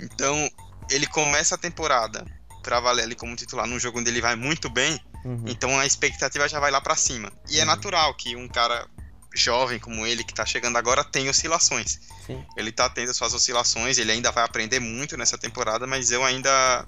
Então, 0.00 0.48
ele 0.90 1.06
começa 1.06 1.54
a 1.54 1.58
temporada 1.58 2.24
pra 2.62 2.80
valer 2.80 3.04
ali 3.04 3.14
como 3.14 3.34
titular 3.36 3.66
num 3.66 3.78
jogo 3.78 3.98
onde 4.00 4.10
ele 4.10 4.20
vai 4.20 4.36
muito 4.36 4.68
bem, 4.70 4.98
Uhum. 5.24 5.44
então 5.46 5.78
a 5.78 5.84
expectativa 5.86 6.48
já 6.48 6.60
vai 6.60 6.70
lá 6.70 6.80
pra 6.80 6.94
cima. 6.96 7.32
E 7.48 7.58
é 7.58 7.60
Uhum. 7.62 7.66
natural 7.66 8.14
que 8.14 8.36
um 8.36 8.48
cara 8.48 8.86
jovem 9.34 9.78
como 9.78 10.06
ele 10.06 10.24
que 10.24 10.32
tá 10.34 10.44
chegando 10.46 10.76
agora 10.76 11.04
tenha 11.04 11.30
oscilações. 11.30 11.98
Sim. 12.26 12.44
Ele 12.56 12.72
tá 12.72 12.88
tendo 12.88 13.12
suas 13.14 13.34
oscilações, 13.34 13.98
ele 13.98 14.10
ainda 14.12 14.30
vai 14.32 14.44
aprender 14.44 14.80
muito 14.80 15.16
nessa 15.16 15.36
temporada, 15.38 15.86
mas 15.86 16.10
eu 16.10 16.24
ainda 16.24 16.84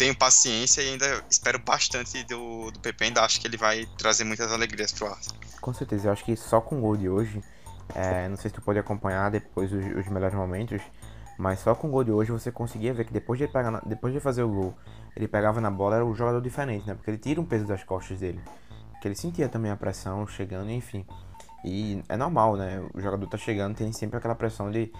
tenho 0.00 0.16
paciência 0.16 0.80
e 0.80 0.92
ainda 0.92 1.22
espero 1.30 1.58
bastante 1.58 2.24
do, 2.24 2.70
do 2.70 2.80
Pepe, 2.80 3.04
ainda 3.04 3.22
acho 3.22 3.38
que 3.38 3.46
ele 3.46 3.58
vai 3.58 3.84
trazer 3.98 4.24
muitas 4.24 4.50
alegrias 4.50 4.90
pro 4.92 5.06
Arsenal. 5.06 5.38
Com 5.60 5.74
certeza, 5.74 6.08
eu 6.08 6.12
acho 6.12 6.24
que 6.24 6.34
só 6.36 6.58
com 6.58 6.78
o 6.78 6.80
gol 6.80 6.96
de 6.96 7.06
hoje, 7.06 7.42
é, 7.94 8.26
não 8.26 8.36
sei 8.38 8.48
se 8.48 8.54
tu 8.54 8.62
pode 8.62 8.78
acompanhar 8.78 9.30
depois 9.30 9.70
os, 9.70 9.84
os 9.84 10.08
melhores 10.08 10.34
momentos, 10.34 10.80
mas 11.38 11.58
só 11.60 11.74
com 11.74 11.88
o 11.88 11.90
gol 11.90 12.02
de 12.02 12.10
hoje 12.10 12.32
você 12.32 12.50
conseguia 12.50 12.94
ver 12.94 13.04
que 13.04 13.12
depois 13.12 13.38
de, 13.38 13.46
pegar 13.46 13.70
na- 13.70 13.82
depois 13.84 14.14
de 14.14 14.20
fazer 14.20 14.42
o 14.42 14.48
gol, 14.48 14.74
ele 15.14 15.28
pegava 15.28 15.60
na 15.60 15.70
bola, 15.70 15.96
era 15.96 16.04
um 16.06 16.14
jogador 16.14 16.40
diferente, 16.40 16.86
né? 16.86 16.94
Porque 16.94 17.10
ele 17.10 17.18
tira 17.18 17.38
um 17.38 17.44
peso 17.44 17.66
das 17.66 17.84
costas 17.84 18.18
dele. 18.20 18.40
Que 19.02 19.08
ele 19.08 19.14
sentia 19.14 19.50
também 19.50 19.70
a 19.70 19.76
pressão 19.76 20.26
chegando, 20.26 20.70
enfim. 20.70 21.04
E 21.62 22.02
é 22.08 22.16
normal, 22.16 22.56
né? 22.56 22.82
O 22.94 23.00
jogador 23.02 23.26
tá 23.26 23.36
chegando, 23.36 23.76
tem 23.76 23.92
sempre 23.92 24.16
aquela 24.16 24.34
pressão 24.34 24.70
de. 24.70 24.90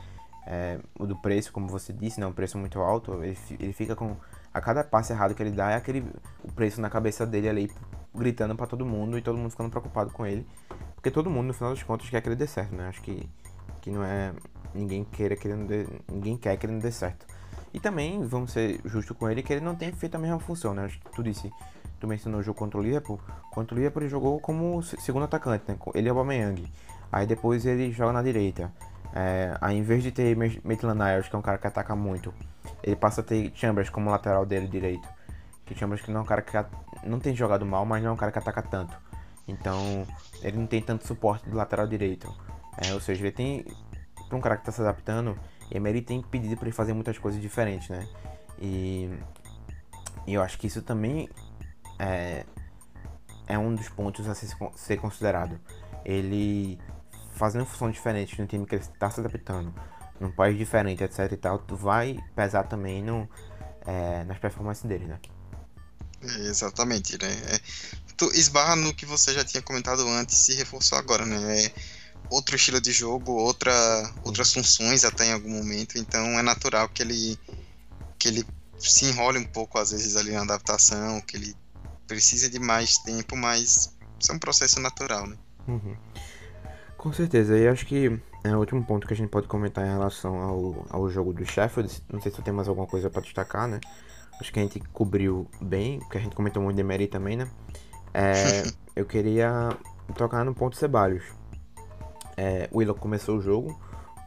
é, 0.47 0.79
do 0.99 1.17
preço, 1.17 1.53
como 1.53 1.69
você 1.69 1.91
disse, 1.91 2.21
né? 2.21 2.27
Um 2.27 2.33
preço 2.35 2.59
muito 2.59 2.79
alto. 2.81 3.23
Ele, 3.25 3.39
ele 3.59 3.73
fica 3.73 3.97
com. 3.97 4.15
A 4.53 4.61
cada 4.61 4.83
passe 4.83 5.13
errado 5.13 5.35
que 5.35 5.43
ele 5.43 5.51
dá 5.53 5.71
é 5.71 5.77
aquele. 5.77 6.05
O 6.43 6.53
preço 6.53 6.81
na 6.81 6.91
cabeça 6.91 7.25
dele 7.27 7.49
ali, 7.49 7.71
gritando 8.15 8.57
pra 8.57 8.67
todo 8.67 8.85
mundo 8.85 9.17
e 9.17 9.23
todo 9.23 9.39
mundo 9.39 9.51
ficando 9.51 9.71
preocupado 9.71 10.11
com 10.11 10.27
ele. 10.27 10.47
Porque 10.95 11.11
todo 11.11 11.31
mundo, 11.31 11.47
no 11.47 11.55
final 11.55 11.73
das 11.73 11.83
contas, 11.83 12.11
quer 12.11 12.21
que 12.21 12.29
ele 12.29 12.37
dê 12.37 12.47
certo, 12.47 12.75
né? 12.75 12.89
Acho 12.89 13.01
que, 13.03 13.29
que 13.81 13.91
não 13.91 14.03
é. 14.05 14.33
Ninguém 14.75 15.05
queira 15.05 15.37
que 15.37 15.47
ele 15.49 15.65
dê. 15.65 15.87
Ninguém 16.11 16.37
quer 16.37 16.57
que 16.57 16.67
ele 16.67 16.73
não 16.75 16.81
dê 16.81 16.91
certo. 16.91 17.27
E 17.73 17.79
também, 17.79 18.23
vamos 18.25 18.53
ser 18.53 18.81
justos 18.85 19.17
com 19.17 19.31
ele, 19.31 19.43
que 19.43 19.53
ele 19.53 19.65
não 19.65 19.77
tem 19.77 19.93
feito 19.93 20.17
a 20.17 20.19
mesma 20.19 20.41
função, 20.41 20.75
né? 20.75 20.85
Acho 20.85 20.99
que 20.99 21.11
tu 21.13 21.23
disse. 21.23 21.51
Tu 22.01 22.07
mencionou 22.09 22.41
o 22.41 22.43
jogo 22.43 22.59
contra 22.59 22.79
o 22.79 22.83
Liverpool. 22.83 23.21
Contra 23.53 23.75
o 23.75 23.77
Liverpool 23.77 24.03
ele 24.03 24.11
jogou 24.11 24.41
como 24.41 24.83
se- 24.83 25.01
segundo 25.01 25.25
atacante, 25.25 25.65
né? 25.69 25.77
Ele 25.95 26.09
é 26.09 26.13
o 26.13 26.19
Aubameyang. 26.19 26.71
Aí 27.13 27.27
depois 27.27 27.65
ele 27.67 27.93
joga 27.93 28.13
na 28.13 28.23
direita. 28.23 28.73
É, 29.15 29.57
em 29.73 29.83
vez 29.83 30.03
de 30.03 30.13
ter 30.13 30.37
Ma- 30.37 30.61
Maitland 30.65 30.99
Niles, 30.99 31.29
que 31.29 31.35
é 31.35 31.39
um 31.39 31.43
cara 31.43 31.59
que 31.59 31.67
ataca 31.67 31.97
muito, 31.97 32.33
ele 32.83 32.97
passa 32.97 33.21
a 33.21 33.25
ter 33.25 33.53
Chambers 33.55 33.91
como 33.91 34.11
lateral 34.11 34.47
dele 34.47 34.69
direito. 34.69 35.09
Que 35.67 35.75
Chambers 35.75 36.01
que 36.01 36.11
não 36.11 36.21
é 36.21 36.23
um 36.23 36.27
cara 36.27 36.43
que 36.43 36.57
não 37.05 37.19
tem 37.19 37.35
jogado 37.35 37.65
mal, 37.67 37.85
mas 37.85 38.03
não 38.03 38.11
é 38.11 38.13
um 38.13 38.17
cara 38.17 38.33
que 38.33 38.39
ataca 38.39 38.63
tanto. 38.63 38.97
Então, 39.47 40.07
ele 40.43 40.57
não 40.57 40.67
tem 40.67 40.81
tanto 40.81 41.07
suporte 41.07 41.49
do 41.49 41.57
lateral 41.57 41.87
direito. 41.87 42.33
É, 42.77 42.93
ou 42.95 43.01
seja, 43.01 43.23
ele 43.23 43.33
tem. 43.33 43.65
Pra 44.29 44.39
um 44.39 44.41
cara 44.41 44.57
que 44.57 44.65
tá 44.65 44.71
se 44.71 44.81
adaptando, 44.81 45.37
Emery 45.71 46.03
tem 46.03 46.23
pedido 46.23 46.57
pra 46.57 46.67
ele 46.67 46.75
fazer 46.75 46.93
muitas 46.93 47.19
coisas 47.19 47.41
diferentes, 47.41 47.89
né? 47.89 48.07
E, 48.61 49.11
e 50.27 50.35
eu 50.35 50.43
acho 50.43 50.57
que 50.57 50.69
isso 50.69 50.83
também 50.83 51.29
é, 51.99 52.45
é 53.47 53.59
um 53.59 53.75
dos 53.75 53.89
pontos 53.89 54.29
a 54.29 54.35
ser, 54.35 54.55
ser 54.77 54.97
considerado. 54.99 55.59
Ele 56.05 56.79
fazendo 57.41 57.65
funções 57.65 57.95
diferentes 57.95 58.39
no 58.39 58.47
time 58.47 58.67
que 58.67 58.75
ele 58.75 58.85
está 58.85 59.11
se 59.11 59.19
adaptando, 59.19 59.75
num 60.21 60.31
país 60.31 60.59
diferente, 60.59 61.03
etc 61.03 61.33
e 61.33 61.37
tal, 61.39 61.59
tu 61.59 61.75
vai 61.75 62.23
pesar 62.37 62.65
também 62.65 63.03
no, 63.03 63.27
é, 63.87 64.23
nas 64.25 64.39
performances 64.39 64.85
dele, 64.85 65.07
né? 65.07 65.19
É, 66.23 66.49
exatamente, 66.49 67.17
né? 67.21 67.33
É, 67.47 67.61
tu 68.15 68.27
esbarra 68.35 68.77
no 68.77 68.93
que 68.93 69.07
você 69.07 69.33
já 69.33 69.43
tinha 69.43 69.63
comentado 69.63 70.07
antes 70.07 70.51
e 70.51 70.55
reforçou 70.55 70.99
agora, 70.99 71.25
né? 71.25 71.65
É, 71.65 71.73
outro 72.29 72.55
estilo 72.57 72.79
de 72.79 72.93
jogo, 72.93 73.33
outra, 73.33 73.73
outras 74.23 74.53
funções 74.53 75.03
até 75.03 75.25
em 75.25 75.33
algum 75.33 75.49
momento, 75.51 75.97
então 75.97 76.39
é 76.39 76.43
natural 76.43 76.91
que 76.91 77.03
ele, 77.03 77.39
que 78.19 78.29
ele 78.29 78.47
se 78.79 79.07
enrole 79.07 79.39
um 79.39 79.47
pouco 79.47 79.79
às 79.79 79.93
vezes 79.93 80.15
ali 80.15 80.33
na 80.33 80.43
adaptação, 80.43 81.23
que 81.23 81.39
ele 81.39 81.57
precisa 82.07 82.51
de 82.51 82.59
mais 82.59 82.99
tempo, 82.99 83.35
mas 83.35 83.97
isso 84.21 84.31
é 84.31 84.35
um 84.35 84.39
processo 84.39 84.79
natural, 84.79 85.27
né? 85.27 85.39
Uhum. 85.67 85.97
Com 87.01 87.15
certeza, 87.15 87.57
e 87.57 87.67
acho 87.67 87.87
que 87.87 88.21
é 88.45 88.55
o 88.55 88.59
último 88.59 88.85
ponto 88.85 89.07
que 89.07 89.15
a 89.15 89.17
gente 89.17 89.31
pode 89.31 89.49
comentar 89.49 89.87
em 89.87 89.89
relação 89.89 90.37
ao, 90.39 90.87
ao 90.91 91.09
jogo 91.09 91.33
do 91.33 91.47
Sheffield, 91.47 92.03
não 92.13 92.21
sei 92.21 92.31
se 92.31 92.43
tem 92.43 92.53
mais 92.53 92.69
alguma 92.69 92.87
coisa 92.87 93.09
para 93.09 93.23
destacar, 93.23 93.67
né? 93.67 93.81
Acho 94.39 94.53
que 94.53 94.61
a 94.61 94.63
gente 94.63 94.81
cobriu 94.93 95.49
bem, 95.63 95.99
que 96.11 96.19
a 96.19 96.21
gente 96.21 96.37
comentou 96.37 96.63
muito 96.63 96.77
de 96.77 96.83
Mary 96.83 97.07
também, 97.07 97.39
né? 97.39 97.49
É, 98.13 98.65
eu 98.95 99.07
queria 99.07 99.71
tocar 100.15 100.45
no 100.45 100.55
ponto 100.55 100.77
Ceballos. 100.77 101.23
É, 102.37 102.69
o 102.71 102.81
Willock 102.81 103.01
começou 103.01 103.39
o 103.39 103.41
jogo 103.41 103.81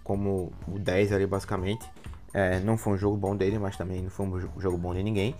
como 0.03 0.51
o 0.67 0.79
10 0.79 1.11
ali 1.11 1.27
basicamente. 1.27 1.87
É, 2.33 2.59
não 2.61 2.75
foi 2.75 2.93
um 2.93 2.97
jogo 2.97 3.15
bom 3.15 3.35
dele, 3.35 3.59
mas 3.59 3.77
também 3.77 4.01
não 4.01 4.09
foi 4.09 4.25
um 4.25 4.59
jogo 4.59 4.79
bom 4.79 4.95
de 4.95 5.03
ninguém. 5.03 5.35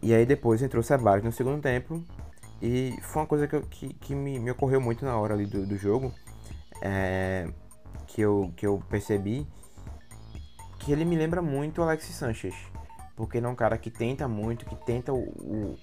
E 0.00 0.14
aí 0.14 0.24
depois 0.24 0.62
entrou 0.62 0.80
Ceballos 0.80 1.24
no 1.24 1.32
segundo 1.32 1.60
tempo. 1.60 2.04
E 2.62 2.96
foi 3.02 3.22
uma 3.22 3.26
coisa 3.26 3.48
que, 3.48 3.60
que, 3.62 3.94
que 3.94 4.14
me, 4.14 4.38
me, 4.38 4.52
ocorreu 4.52 4.80
muito 4.80 5.04
na 5.04 5.16
hora 5.16 5.34
ali 5.34 5.46
do, 5.46 5.66
do 5.66 5.76
jogo. 5.76 6.14
É, 6.84 7.48
que, 8.08 8.20
eu, 8.20 8.52
que 8.56 8.66
eu 8.66 8.82
percebi 8.90 9.46
que 10.80 10.90
ele 10.90 11.04
me 11.04 11.14
lembra 11.14 11.40
muito 11.40 11.80
o 11.80 11.84
Alexis 11.84 12.16
Sanchez. 12.16 12.54
Porque 13.14 13.38
ele 13.38 13.46
é 13.46 13.48
um 13.48 13.54
cara 13.54 13.78
que 13.78 13.90
tenta 13.90 14.26
muito, 14.26 14.66
que 14.66 14.74
tenta 14.84 15.12
o, 15.12 15.20
o, 15.20 15.78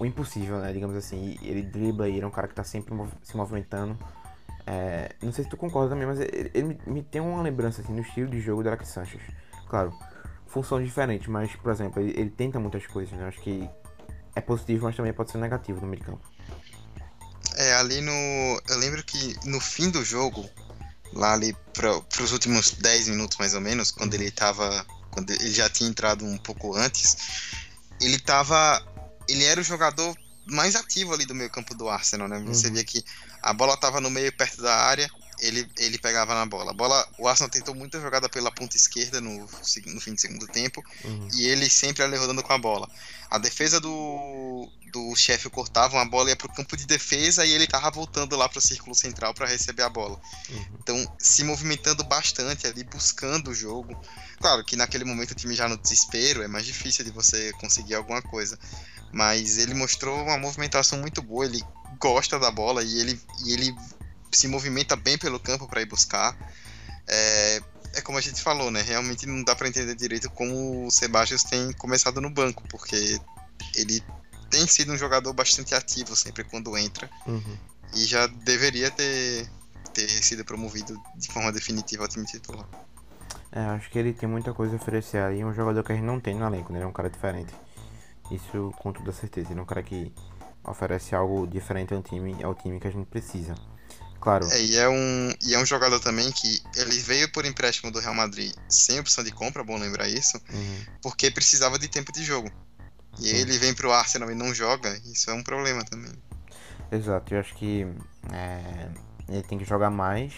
o 0.00 0.06
impossível, 0.06 0.58
né? 0.58 0.72
Digamos 0.72 0.96
assim. 0.96 1.36
Ele 1.42 1.62
dribla 1.62 2.08
e 2.08 2.16
ele 2.16 2.24
é 2.24 2.26
um 2.26 2.30
cara 2.30 2.48
que 2.48 2.54
tá 2.54 2.64
sempre 2.64 2.94
se 3.22 3.36
movimentando. 3.36 3.98
É, 4.66 5.14
não 5.22 5.32
sei 5.32 5.44
se 5.44 5.50
tu 5.50 5.56
concorda 5.56 5.90
também, 5.90 6.06
mas 6.06 6.20
ele, 6.20 6.50
ele 6.54 6.64
me, 6.68 6.78
me, 6.86 7.02
tem 7.02 7.20
uma 7.20 7.42
lembrança 7.42 7.82
assim 7.82 7.92
no 7.92 8.00
estilo 8.00 8.30
de 8.30 8.40
jogo 8.40 8.62
do 8.62 8.68
Alex 8.68 8.88
Sanchez. 8.88 9.20
Claro, 9.68 9.92
função 10.46 10.82
diferente, 10.82 11.30
mas, 11.30 11.54
por 11.56 11.72
exemplo, 11.72 12.00
ele, 12.00 12.18
ele 12.18 12.30
tenta 12.30 12.58
muitas 12.60 12.86
coisas, 12.86 13.12
né? 13.18 13.26
Acho 13.26 13.40
que 13.40 13.68
é 14.34 14.40
positivo, 14.40 14.84
mas 14.84 14.96
também 14.96 15.12
pode 15.12 15.30
ser 15.30 15.38
negativo 15.38 15.80
no 15.80 15.88
meio 15.88 16.02
campo. 16.02 16.29
É, 17.60 17.74
ali 17.74 18.00
no. 18.00 18.62
Eu 18.70 18.78
lembro 18.78 19.04
que 19.04 19.36
no 19.44 19.60
fim 19.60 19.90
do 19.90 20.02
jogo, 20.02 20.48
lá 21.12 21.34
ali 21.34 21.54
para 21.74 22.22
os 22.22 22.32
últimos 22.32 22.70
10 22.70 23.08
minutos 23.08 23.36
mais 23.36 23.52
ou 23.52 23.60
menos, 23.60 23.90
quando 23.90 24.14
ele 24.14 24.30
tava. 24.30 24.86
Quando 25.10 25.30
ele 25.30 25.52
já 25.52 25.68
tinha 25.68 25.90
entrado 25.90 26.24
um 26.24 26.38
pouco 26.38 26.74
antes, 26.74 27.18
ele 28.00 28.18
tava. 28.18 28.82
Ele 29.28 29.44
era 29.44 29.60
o 29.60 29.64
jogador 29.64 30.16
mais 30.46 30.74
ativo 30.74 31.12
ali 31.12 31.26
do 31.26 31.34
meio 31.34 31.50
campo 31.50 31.74
do 31.74 31.86
Arsenal, 31.86 32.28
né? 32.28 32.42
Você 32.46 32.68
uhum. 32.68 32.74
via 32.74 32.84
que 32.84 33.04
a 33.42 33.52
bola 33.52 33.76
tava 33.76 34.00
no 34.00 34.08
meio 34.08 34.32
perto 34.32 34.62
da 34.62 34.74
área, 34.74 35.10
ele, 35.38 35.68
ele 35.76 35.98
pegava 35.98 36.34
na 36.34 36.46
bola. 36.46 36.70
A 36.70 36.74
bola. 36.74 37.06
O 37.18 37.28
Arsenal 37.28 37.50
tentou 37.50 37.74
muita 37.74 38.00
jogada 38.00 38.26
pela 38.26 38.50
ponta 38.50 38.74
esquerda 38.74 39.20
no, 39.20 39.40
no 39.40 40.00
fim 40.00 40.14
de 40.14 40.20
segundo 40.22 40.46
tempo. 40.46 40.82
Uhum. 41.04 41.28
E 41.34 41.46
ele 41.46 41.68
sempre 41.68 42.02
ali 42.02 42.16
rodando 42.16 42.42
com 42.42 42.54
a 42.54 42.58
bola. 42.58 42.88
A 43.30 43.38
defesa 43.38 43.78
do, 43.78 44.68
do 44.92 45.14
chefe 45.14 45.48
cortava 45.48 45.96
uma 45.96 46.04
bola 46.04 46.30
ia 46.30 46.36
pro 46.36 46.52
campo 46.52 46.76
de 46.76 46.84
defesa 46.84 47.46
e 47.46 47.52
ele 47.52 47.66
tava 47.66 47.88
voltando 47.90 48.36
lá 48.36 48.48
pro 48.48 48.60
círculo 48.60 48.94
central 48.94 49.32
para 49.32 49.46
receber 49.46 49.82
a 49.84 49.88
bola. 49.88 50.20
Uhum. 50.48 50.66
Então, 50.80 51.16
se 51.16 51.44
movimentando 51.44 52.02
bastante 52.02 52.66
ali, 52.66 52.82
buscando 52.82 53.50
o 53.50 53.54
jogo. 53.54 53.96
Claro 54.40 54.64
que 54.64 54.74
naquele 54.74 55.04
momento 55.04 55.30
o 55.30 55.34
time 55.34 55.54
já 55.54 55.68
no 55.68 55.78
desespero, 55.78 56.42
é 56.42 56.48
mais 56.48 56.66
difícil 56.66 57.04
de 57.04 57.12
você 57.12 57.52
conseguir 57.52 57.94
alguma 57.94 58.20
coisa. 58.20 58.58
Mas 59.12 59.58
ele 59.58 59.74
mostrou 59.74 60.24
uma 60.24 60.36
movimentação 60.36 60.98
muito 60.98 61.22
boa, 61.22 61.44
ele 61.44 61.62
gosta 62.00 62.36
da 62.38 62.50
bola 62.50 62.82
e 62.82 62.98
ele, 62.98 63.20
e 63.44 63.52
ele 63.52 63.74
se 64.32 64.48
movimenta 64.48 64.96
bem 64.96 65.16
pelo 65.16 65.38
campo 65.38 65.68
para 65.68 65.82
ir 65.82 65.86
buscar. 65.86 66.36
É, 67.06 67.62
é 67.94 68.00
como 68.00 68.18
a 68.18 68.20
gente 68.20 68.40
falou, 68.42 68.70
né? 68.70 68.82
Realmente 68.82 69.26
não 69.26 69.42
dá 69.42 69.54
para 69.54 69.68
entender 69.68 69.94
direito 69.94 70.30
como 70.30 70.86
o 70.86 70.90
Sebastião 70.90 71.38
tem 71.48 71.72
começado 71.72 72.20
no 72.20 72.30
banco, 72.30 72.62
porque 72.68 73.20
ele 73.74 74.02
tem 74.50 74.66
sido 74.66 74.92
um 74.92 74.96
jogador 74.96 75.32
bastante 75.32 75.74
ativo 75.74 76.16
sempre 76.16 76.44
quando 76.44 76.76
entra 76.76 77.08
uhum. 77.26 77.56
e 77.94 78.04
já 78.04 78.26
deveria 78.26 78.90
ter, 78.90 79.48
ter 79.94 80.08
sido 80.22 80.44
promovido 80.44 81.00
de 81.16 81.28
forma 81.28 81.52
definitiva 81.52 82.04
ao 82.04 82.08
time 82.08 82.26
titular. 82.26 82.66
É, 83.52 83.60
acho 83.60 83.90
que 83.90 83.98
ele 83.98 84.12
tem 84.12 84.28
muita 84.28 84.52
coisa 84.52 84.74
a 84.74 84.76
oferecer 84.76 85.18
aí, 85.18 85.40
é 85.40 85.46
um 85.46 85.54
jogador 85.54 85.82
que 85.82 85.92
a 85.92 85.94
gente 85.94 86.04
não 86.04 86.20
tem 86.20 86.34
no 86.34 86.46
elenco, 86.46 86.72
né? 86.72 86.78
Ele 86.78 86.84
é 86.84 86.88
um 86.88 86.92
cara 86.92 87.10
diferente. 87.10 87.52
Isso 88.30 88.72
com 88.78 88.92
toda 88.92 89.12
certeza. 89.12 89.50
Ele 89.50 89.58
é 89.58 89.62
um 89.62 89.66
cara 89.66 89.82
que 89.82 90.12
oferece 90.62 91.14
algo 91.14 91.46
diferente 91.46 91.92
ao 91.92 92.02
time, 92.02 92.42
ao 92.44 92.54
time 92.54 92.78
que 92.78 92.86
a 92.86 92.90
gente 92.90 93.06
precisa. 93.06 93.54
Claro. 94.20 94.46
É, 94.50 94.60
e, 94.60 94.76
é 94.76 94.88
um, 94.88 95.32
e 95.42 95.54
é 95.54 95.58
um 95.58 95.64
jogador 95.64 95.98
também 95.98 96.30
que 96.30 96.62
ele 96.76 96.98
veio 96.98 97.30
por 97.32 97.46
empréstimo 97.46 97.90
do 97.90 97.98
Real 97.98 98.14
Madrid 98.14 98.52
sem 98.68 99.00
opção 99.00 99.24
de 99.24 99.30
compra, 99.30 99.64
bom 99.64 99.78
lembrar 99.78 100.08
isso, 100.08 100.36
uhum. 100.52 100.84
porque 101.02 101.30
precisava 101.30 101.78
de 101.78 101.88
tempo 101.88 102.12
de 102.12 102.22
jogo. 102.22 102.50
E 103.18 103.28
Sim. 103.28 103.36
ele 103.36 103.58
vem 103.58 103.74
pro 103.74 103.92
Arsenal 103.92 104.30
e 104.30 104.34
não 104.34 104.54
joga, 104.54 104.94
isso 105.06 105.30
é 105.30 105.34
um 105.34 105.42
problema 105.42 105.84
também. 105.84 106.12
Exato, 106.92 107.32
eu 107.34 107.40
acho 107.40 107.54
que 107.54 107.86
é, 108.32 108.88
ele 109.28 109.42
tem 109.42 109.58
que 109.58 109.64
jogar 109.64 109.90
mais, 109.90 110.34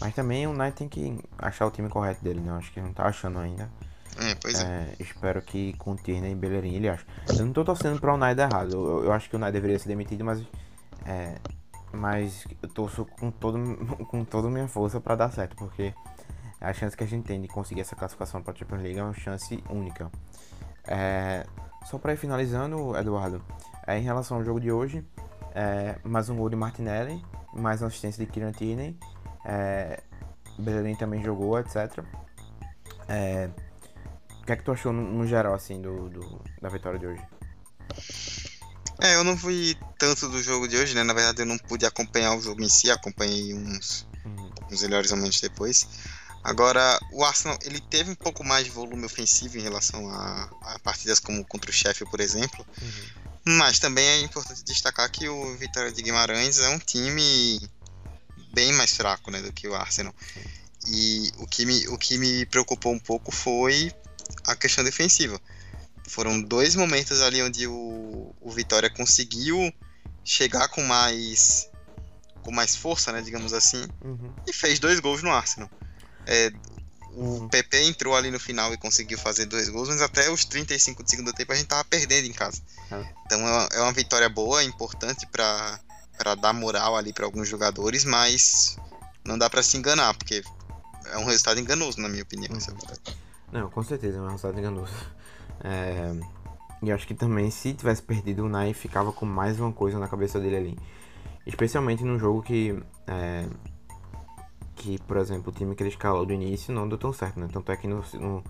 mas 0.00 0.14
também 0.14 0.46
o 0.46 0.52
Knight 0.52 0.76
tem 0.76 0.88
que 0.88 1.18
achar 1.38 1.66
o 1.66 1.70
time 1.70 1.88
correto 1.88 2.22
dele, 2.22 2.40
né? 2.40 2.50
Eu 2.50 2.56
acho 2.56 2.72
que 2.72 2.80
não 2.80 2.92
tá 2.92 3.04
achando 3.04 3.38
ainda. 3.38 3.70
É, 4.18 4.34
pois 4.34 4.58
é. 4.60 4.64
é. 4.64 4.96
Espero 4.98 5.40
que 5.42 5.74
com 5.74 5.94
Tierney 5.94 6.32
e 6.32 6.34
Bellerin 6.34 6.74
ele 6.74 6.88
ache. 6.88 7.04
Eu 7.28 7.44
não 7.44 7.52
tô 7.52 7.64
torcendo 7.64 8.00
pra 8.00 8.14
o 8.14 8.16
Nai 8.16 8.32
errado. 8.32 8.72
Eu, 8.72 9.04
eu, 9.04 9.12
acho 9.12 9.28
que 9.28 9.36
o 9.36 9.38
Nai 9.38 9.52
deveria 9.52 9.78
ser 9.78 9.88
demitido, 9.88 10.24
mas. 10.24 10.42
Mas 11.96 12.46
eu 12.62 12.68
torço 12.68 13.04
com, 13.04 13.30
todo, 13.30 13.58
com 14.06 14.24
toda 14.24 14.48
a 14.48 14.50
minha 14.50 14.68
força 14.68 15.00
para 15.00 15.16
dar 15.16 15.32
certo, 15.32 15.56
porque 15.56 15.94
a 16.60 16.72
chance 16.72 16.96
que 16.96 17.02
a 17.02 17.06
gente 17.06 17.24
tem 17.24 17.40
de 17.40 17.48
conseguir 17.48 17.80
essa 17.80 17.96
classificação 17.96 18.42
para 18.42 18.52
a 18.52 18.56
Champions 18.56 18.82
League 18.82 18.98
é 18.98 19.02
uma 19.02 19.14
chance 19.14 19.62
única. 19.70 20.10
É, 20.86 21.46
só 21.86 21.98
para 21.98 22.12
ir 22.12 22.16
finalizando, 22.16 22.96
Eduardo, 22.96 23.42
é, 23.86 23.98
em 23.98 24.02
relação 24.02 24.36
ao 24.36 24.44
jogo 24.44 24.60
de 24.60 24.70
hoje, 24.70 25.04
é, 25.54 25.98
mais 26.04 26.28
um 26.28 26.36
gol 26.36 26.50
de 26.50 26.56
Martinelli, 26.56 27.24
mais 27.54 27.80
uma 27.80 27.88
assistência 27.88 28.24
de 28.24 28.30
Kieran 28.30 28.52
Tierney, 28.52 28.98
é, 29.44 30.02
também 30.98 31.22
jogou, 31.22 31.58
etc. 31.58 32.04
É, 33.08 33.48
o 34.40 34.44
que 34.44 34.52
é 34.52 34.56
que 34.56 34.62
tu 34.62 34.72
achou 34.72 34.92
no, 34.92 35.02
no 35.02 35.26
geral, 35.26 35.54
assim, 35.54 35.80
do, 35.80 36.08
do, 36.08 36.42
da 36.60 36.68
vitória 36.68 36.98
de 36.98 37.06
hoje? 37.06 38.55
É, 39.00 39.14
eu 39.14 39.24
não 39.24 39.36
fui 39.36 39.76
tanto 39.98 40.28
do 40.28 40.42
jogo 40.42 40.66
de 40.66 40.76
hoje, 40.76 40.94
né? 40.94 41.02
Na 41.02 41.12
verdade, 41.12 41.42
eu 41.42 41.46
não 41.46 41.58
pude 41.58 41.84
acompanhar 41.84 42.34
o 42.34 42.40
jogo 42.40 42.62
em 42.62 42.68
si, 42.68 42.90
acompanhei 42.90 43.52
uns, 43.52 44.06
uhum. 44.24 44.50
uns 44.70 44.82
melhores 44.82 45.10
momentos 45.10 45.40
depois. 45.40 45.86
Agora, 46.42 46.98
o 47.12 47.24
Arsenal, 47.24 47.58
ele 47.62 47.80
teve 47.80 48.10
um 48.10 48.14
pouco 48.14 48.44
mais 48.44 48.64
de 48.64 48.70
volume 48.70 49.04
ofensivo 49.04 49.58
em 49.58 49.62
relação 49.62 50.08
a, 50.08 50.48
a 50.62 50.78
partidas 50.78 51.18
como 51.18 51.44
contra 51.44 51.70
o 51.70 51.74
Sheffield, 51.74 52.10
por 52.10 52.20
exemplo. 52.20 52.64
Uhum. 52.80 53.56
Mas 53.56 53.78
também 53.78 54.06
é 54.06 54.20
importante 54.20 54.64
destacar 54.64 55.10
que 55.10 55.28
o 55.28 55.56
Vitória 55.56 55.92
de 55.92 56.02
Guimarães 56.02 56.58
é 56.58 56.68
um 56.68 56.78
time 56.78 57.60
bem 58.52 58.72
mais 58.72 58.96
fraco, 58.96 59.30
né, 59.30 59.42
do 59.42 59.52
que 59.52 59.68
o 59.68 59.74
Arsenal. 59.74 60.14
E 60.88 61.30
o 61.38 61.46
que 61.46 61.66
me, 61.66 61.86
o 61.88 61.98
que 61.98 62.16
me 62.16 62.46
preocupou 62.46 62.92
um 62.92 62.98
pouco 62.98 63.30
foi 63.30 63.92
a 64.44 64.56
questão 64.56 64.82
defensiva. 64.82 65.40
Foram 66.06 66.40
dois 66.40 66.74
momentos 66.74 67.20
ali 67.20 67.42
onde 67.42 67.66
o, 67.66 68.34
o 68.40 68.50
Vitória 68.50 68.88
conseguiu 68.88 69.72
chegar 70.24 70.68
com 70.68 70.82
mais 70.82 71.68
com 72.42 72.52
mais 72.52 72.76
força, 72.76 73.10
né, 73.10 73.20
digamos 73.22 73.52
assim, 73.52 73.84
uhum. 74.04 74.32
e 74.46 74.52
fez 74.52 74.78
dois 74.78 75.00
gols 75.00 75.20
no 75.20 75.32
Arsenal. 75.32 75.68
É, 76.24 76.52
o 77.12 77.22
uhum. 77.22 77.48
PP 77.48 77.82
entrou 77.82 78.14
ali 78.14 78.30
no 78.30 78.38
final 78.38 78.72
e 78.72 78.76
conseguiu 78.76 79.18
fazer 79.18 79.46
dois 79.46 79.68
gols, 79.68 79.88
mas 79.88 80.00
até 80.00 80.30
os 80.30 80.44
35 80.44 81.02
de 81.02 81.10
segundo 81.10 81.32
tempo 81.32 81.52
a 81.52 81.56
gente 81.56 81.66
tava 81.66 81.84
perdendo 81.84 82.26
em 82.26 82.32
casa. 82.32 82.62
Uhum. 82.92 83.04
Então 83.24 83.40
é 83.40 83.50
uma, 83.50 83.68
é 83.72 83.80
uma, 83.80 83.92
vitória 83.92 84.28
boa, 84.28 84.62
importante 84.62 85.26
para 85.26 86.34
dar 86.40 86.52
moral 86.52 86.96
ali 86.96 87.12
para 87.12 87.24
alguns 87.24 87.48
jogadores, 87.48 88.04
mas 88.04 88.76
não 89.24 89.36
dá 89.36 89.50
para 89.50 89.62
se 89.62 89.76
enganar, 89.76 90.14
porque 90.14 90.44
é 91.06 91.18
um 91.18 91.24
resultado 91.24 91.58
enganoso, 91.58 92.00
na 92.00 92.08
minha 92.08 92.22
opinião. 92.22 92.52
Uhum. 92.52 92.58
É 93.52 93.58
não, 93.58 93.70
com 93.70 93.82
certeza, 93.82 94.18
é 94.18 94.20
um 94.20 94.26
resultado 94.26 94.58
enganoso. 94.58 94.92
É, 95.62 96.14
e 96.82 96.92
acho 96.92 97.06
que 97.06 97.14
também, 97.14 97.50
se 97.50 97.74
tivesse 97.74 98.02
perdido, 98.02 98.44
o 98.44 98.48
Nai 98.48 98.72
ficava 98.74 99.12
com 99.12 99.26
mais 99.26 99.58
uma 99.58 99.72
coisa 99.72 99.98
na 99.98 100.08
cabeça 100.08 100.38
dele 100.38 100.56
ali. 100.56 100.78
Especialmente 101.46 102.04
num 102.04 102.18
jogo 102.18 102.42
que. 102.42 102.78
É, 103.06 103.46
que, 104.74 104.98
por 105.02 105.16
exemplo, 105.16 105.50
o 105.50 105.56
time 105.56 105.74
que 105.74 105.82
ele 105.82 105.90
escalou 105.90 106.26
do 106.26 106.32
início 106.32 106.72
não 106.72 106.88
deu 106.88 106.98
tão 106.98 107.12
certo, 107.12 107.40
né? 107.40 107.48
Tanto 107.50 107.72
é 107.72 107.76
que 107.76 107.88
no, 107.88 108.04
no, 108.14 108.44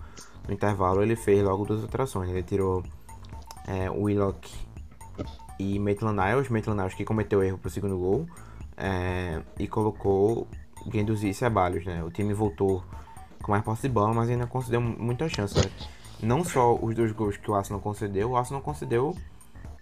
no 0.47 0.53
intervalo 0.53 1.01
ele 1.01 1.15
fez 1.15 1.43
logo 1.43 1.65
duas 1.65 1.81
alterações. 1.81 2.29
Ele 2.29 2.43
tirou 2.43 2.83
é, 3.65 3.89
Willock 3.89 4.53
e 5.57 5.79
Maitland 5.79 6.19
Niles. 6.21 6.49
Maitland 6.49 6.79
Niles 6.79 6.93
que 6.95 7.05
cometeu 7.05 7.41
erro 7.41 7.57
pro 7.57 7.69
segundo 7.69 7.97
gol. 7.97 8.27
É, 8.75 9.41
e 9.57 9.67
colocou 9.67 10.47
Guendouzi 10.87 11.29
e 11.29 11.33
Ceballos, 11.33 11.85
né? 11.85 12.03
O 12.03 12.11
time 12.11 12.33
voltou 12.33 12.83
com 13.41 13.51
mais 13.51 13.63
posse 13.63 13.83
de 13.83 13.89
bola, 13.89 14.13
mas 14.13 14.29
ainda 14.29 14.45
concedeu 14.45 14.81
muita 14.81 15.29
chance. 15.29 15.55
Né? 15.55 15.71
Não 16.21 16.43
só 16.43 16.75
os 16.75 16.95
dois 16.95 17.11
gols 17.11 17.37
que 17.37 17.49
o 17.49 17.53
Arsenal 17.53 17.81
concedeu, 17.81 18.31
o 18.31 18.37
Arsenal 18.37 18.61
concedeu 18.61 19.15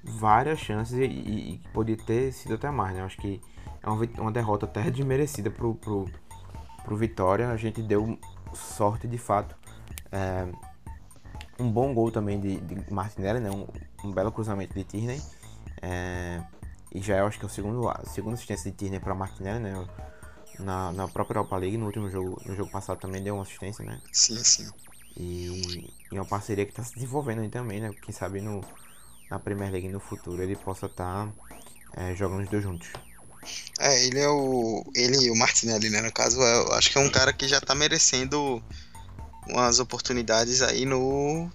várias 0.04 0.60
chances 0.60 0.98
e, 0.98 1.04
e, 1.04 1.54
e 1.54 1.58
podia 1.74 1.98
ter 1.98 2.32
sido 2.32 2.56
até 2.56 2.70
mais, 2.70 2.96
né? 2.96 3.04
Acho 3.04 3.18
que 3.18 3.42
é 3.82 3.90
uma, 3.90 4.06
uma 4.20 4.32
derrota 4.32 4.66
até 4.66 4.90
desmerecida 4.92 5.50
pro, 5.50 5.76
pro, 5.76 6.06
pro 6.84 6.98
Vitória. 6.98 7.50
A 7.50 7.58
gente 7.58 7.82
deu 7.82 8.18
sorte 8.54 9.08
de 9.08 9.18
fato. 9.18 9.56
É, 10.12 10.48
um 11.60 11.72
bom 11.72 11.94
gol 11.94 12.12
também 12.12 12.40
de, 12.40 12.60
de 12.60 12.94
Martinelli, 12.94 13.40
né? 13.40 13.50
Um, 13.50 13.68
um, 14.04 14.12
belo 14.12 14.32
cruzamento 14.32 14.74
de 14.74 14.84
Tierney. 14.84 15.22
É, 15.82 16.44
e 16.94 17.02
já 17.02 17.18
eu 17.18 17.28
acho 17.28 17.38
que 17.40 17.46
é 17.46 17.48
o 17.48 17.52
segundo, 17.52 17.90
a 17.90 18.04
segunda 18.06 18.36
assistência 18.36 18.72
de 18.72 18.78
Tierney 18.78 19.00
para 19.00 19.16
Martinelli, 19.16 19.60
né? 19.60 19.88
Na, 20.60 20.92
na 20.94 21.08
própria 21.08 21.40
Europa 21.40 21.58
League, 21.58 21.78
no 21.78 21.86
último 21.86 22.10
jogo, 22.10 22.42
no 22.46 22.56
jogo 22.56 22.72
passado 22.72 22.98
também 22.98 23.22
deu 23.22 23.36
uma 23.36 23.44
assistência, 23.44 23.84
né? 23.84 24.00
Sim, 24.12 24.38
sim. 24.38 24.70
E, 25.18 25.90
e 26.12 26.16
uma 26.16 26.26
parceria 26.26 26.66
que 26.66 26.72
está 26.72 26.84
se 26.84 26.94
desenvolvendo 26.94 27.42
aí 27.42 27.50
também, 27.50 27.80
né? 27.80 27.94
Quem 28.02 28.14
sabe 28.14 28.42
no, 28.42 28.64
na 29.30 29.40
Premier 29.40 29.72
League 29.72 29.88
no 29.88 30.00
futuro 30.00 30.42
ele 30.42 30.56
possa 30.56 30.88
estar 30.88 31.28
tá, 31.28 31.34
é, 31.96 32.16
jogando 32.16 32.44
os 32.44 32.50
dois 32.50 32.64
juntos. 32.64 32.90
É, 33.80 34.06
ele 34.06 34.20
é 34.20 34.30
o. 34.30 34.84
Ele 34.96 35.26
e 35.26 35.32
o 35.32 35.36
Martinelli, 35.36 35.90
né? 35.90 36.02
No 36.02 36.12
caso, 36.12 36.42
é, 36.42 36.58
eu 36.58 36.74
acho 36.74 36.92
que 36.92 36.98
é 36.98 37.02
um 37.02 37.10
cara 37.10 37.32
que 37.32 37.48
já 37.48 37.62
tá 37.62 37.76
merecendo 37.76 38.62
umas 39.48 39.80
oportunidades 39.80 40.62
aí 40.62 40.86
no. 40.86 41.50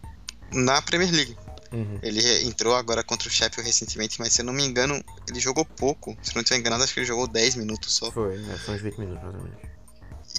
Na 0.53 0.81
Premier 0.83 1.11
League. 1.13 1.37
Uhum. 1.73 2.01
Ele 2.03 2.21
entrou 2.49 2.75
agora 2.75 3.05
contra 3.05 3.29
o 3.29 3.31
Sheffield 3.31 3.67
recentemente, 3.67 4.19
mas 4.19 4.33
se 4.33 4.43
eu 4.43 4.45
não 4.45 4.53
me 4.53 4.65
engano, 4.65 5.03
ele 5.29 5.39
jogou 5.39 5.65
pouco. 5.65 6.17
Se 6.23 6.35
não 6.35 6.43
estiver 6.43 6.59
enganado, 6.59 6.83
acho 6.83 6.93
que 6.93 7.01
ele 7.01 7.07
jogou 7.07 7.29
10 7.29 7.57
minutos 7.57 7.95
só. 7.95 8.11
Foi, 8.11 8.37
né? 8.39 8.59
Foi 8.65 8.75
uns 8.75 8.83
20 8.83 8.99
minutos 8.99 9.23
mais 9.23 9.37
ou 9.37 9.43
menos. 9.43 9.70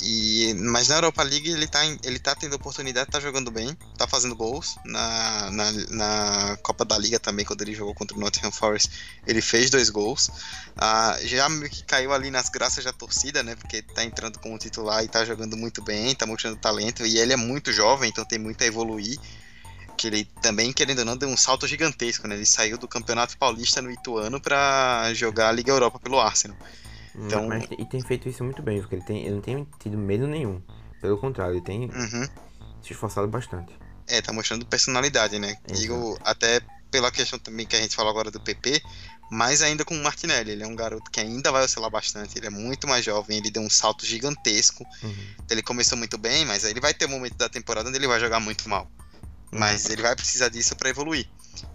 E, 0.01 0.53
mas 0.55 0.87
na 0.87 0.95
Europa 0.95 1.21
League 1.21 1.49
ele 1.49 1.67
tá, 1.67 1.79
ele 2.03 2.17
tá 2.17 2.33
tendo 2.33 2.55
oportunidade, 2.55 3.11
tá 3.11 3.19
jogando 3.19 3.51
bem, 3.51 3.77
tá 3.97 4.07
fazendo 4.07 4.35
gols. 4.35 4.75
Na, 4.83 5.51
na, 5.51 5.71
na 5.89 6.57
Copa 6.63 6.83
da 6.83 6.97
Liga 6.97 7.19
também, 7.19 7.45
quando 7.45 7.61
ele 7.61 7.75
jogou 7.75 7.93
contra 7.93 8.17
o 8.17 8.19
Nottingham 8.19 8.51
Forest, 8.51 8.89
ele 9.27 9.41
fez 9.41 9.69
dois 9.69 9.89
gols. 9.89 10.31
Ah, 10.75 11.17
já 11.21 11.47
meio 11.47 11.69
que 11.69 11.83
caiu 11.83 12.11
ali 12.11 12.31
nas 12.31 12.49
graças 12.49 12.83
da 12.83 12.91
torcida, 12.91 13.43
né? 13.43 13.55
Porque 13.55 13.83
tá 13.83 14.03
entrando 14.03 14.39
como 14.39 14.57
titular 14.57 15.03
e 15.03 15.07
tá 15.07 15.23
jogando 15.23 15.55
muito 15.55 15.83
bem, 15.83 16.15
tá 16.15 16.25
mostrando 16.25 16.57
talento. 16.57 17.05
E 17.05 17.19
ele 17.19 17.33
é 17.33 17.37
muito 17.37 17.71
jovem, 17.71 18.09
então 18.09 18.25
tem 18.25 18.39
muito 18.39 18.63
a 18.63 18.67
evoluir. 18.67 19.19
Que 19.95 20.07
ele 20.07 20.25
também, 20.41 20.73
querendo 20.73 20.99
ou 20.99 21.05
não, 21.05 21.15
deu 21.15 21.29
um 21.29 21.37
salto 21.37 21.67
gigantesco, 21.67 22.27
né? 22.27 22.33
Ele 22.33 22.45
saiu 22.45 22.77
do 22.77 22.87
Campeonato 22.87 23.37
Paulista 23.37 23.83
no 23.83 23.91
Ituano 23.91 24.41
para 24.41 25.13
jogar 25.13 25.49
a 25.49 25.51
Liga 25.51 25.71
Europa 25.71 25.99
pelo 25.99 26.19
Arsenal. 26.19 26.57
Então... 27.15 27.47
Mas, 27.47 27.65
e 27.77 27.85
tem 27.85 28.01
feito 28.01 28.29
isso 28.29 28.43
muito 28.43 28.61
bem, 28.61 28.79
porque 28.79 28.95
ele, 28.95 29.03
tem, 29.03 29.25
ele 29.25 29.35
não 29.35 29.41
tem 29.41 29.67
tido 29.79 29.97
medo 29.97 30.27
nenhum. 30.27 30.61
Pelo 31.01 31.17
contrário, 31.17 31.55
ele 31.55 31.61
tem 31.61 31.89
uhum. 31.89 32.27
se 32.81 32.93
esforçado 32.93 33.27
bastante. 33.27 33.73
É, 34.07 34.21
tá 34.21 34.31
mostrando 34.31 34.65
personalidade, 34.65 35.39
né? 35.39 35.57
Exato. 35.67 35.79
Digo, 35.79 36.17
até 36.23 36.61
pela 36.91 37.11
questão 37.11 37.39
também 37.39 37.65
que 37.65 37.75
a 37.75 37.81
gente 37.81 37.95
falou 37.95 38.11
agora 38.11 38.29
do 38.29 38.39
PP, 38.39 38.81
mas 39.31 39.61
ainda 39.61 39.85
com 39.85 39.95
o 39.95 40.03
Martinelli. 40.03 40.51
Ele 40.51 40.63
é 40.63 40.67
um 40.67 40.75
garoto 40.75 41.09
que 41.09 41.21
ainda 41.21 41.51
vai 41.51 41.63
oscilar 41.63 41.89
bastante. 41.89 42.37
Ele 42.37 42.47
é 42.47 42.49
muito 42.49 42.87
mais 42.87 43.05
jovem, 43.05 43.37
ele 43.37 43.49
deu 43.49 43.61
um 43.61 43.69
salto 43.69 44.05
gigantesco. 44.05 44.85
Uhum. 45.01 45.35
Ele 45.49 45.63
começou 45.63 45.97
muito 45.97 46.17
bem, 46.17 46.45
mas 46.45 46.65
aí 46.65 46.71
ele 46.71 46.81
vai 46.81 46.93
ter 46.93 47.05
um 47.05 47.11
momento 47.11 47.37
da 47.37 47.47
temporada 47.47 47.87
onde 47.87 47.97
ele 47.97 48.07
vai 48.07 48.19
jogar 48.19 48.41
muito 48.41 48.67
mal. 48.67 48.91
Uhum. 49.51 49.59
Mas 49.59 49.89
ele 49.89 50.01
vai 50.01 50.15
precisar 50.15 50.49
disso 50.49 50.75
para 50.75 50.89
evoluir. 50.89 51.27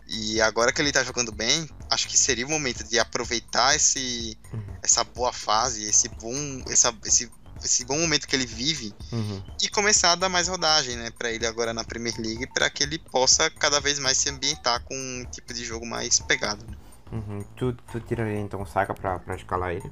E 0.08 0.40
agora 0.40 0.72
que 0.72 0.80
ele 0.80 0.92
tá 0.92 1.02
jogando 1.02 1.32
bem, 1.32 1.68
acho 1.90 2.06
que 2.08 2.16
seria 2.16 2.46
o 2.46 2.50
momento 2.50 2.84
de 2.84 2.98
aproveitar 2.98 3.74
esse, 3.74 4.38
uhum. 4.52 4.76
essa 4.82 5.02
boa 5.02 5.32
fase, 5.32 5.84
esse 5.84 6.08
bom, 6.08 6.62
essa, 6.68 6.94
esse, 7.04 7.30
esse 7.62 7.84
bom 7.84 7.98
momento 7.98 8.28
que 8.28 8.36
ele 8.36 8.46
vive 8.46 8.94
uhum. 9.12 9.42
e 9.60 9.68
começar 9.68 10.12
a 10.12 10.14
dar 10.14 10.28
mais 10.28 10.46
rodagem, 10.46 10.96
né, 10.96 11.10
para 11.10 11.32
ele 11.32 11.46
agora 11.46 11.74
na 11.74 11.82
Premier 11.82 12.14
League, 12.18 12.46
para 12.54 12.70
que 12.70 12.84
ele 12.84 12.98
possa 12.98 13.50
cada 13.50 13.80
vez 13.80 13.98
mais 13.98 14.16
se 14.16 14.30
ambientar 14.30 14.82
com 14.84 14.94
um 14.94 15.24
tipo 15.30 15.52
de 15.52 15.64
jogo 15.64 15.84
mais 15.84 16.20
pegado. 16.20 16.64
Né? 16.64 16.76
Uhum. 17.12 17.44
Tu, 17.56 17.72
tu 17.72 18.00
tiraria 18.00 18.38
então 18.38 18.62
o 18.62 18.66
Saka 18.66 18.94
pra, 18.94 19.18
pra 19.18 19.34
escalar 19.34 19.72
ele? 19.72 19.90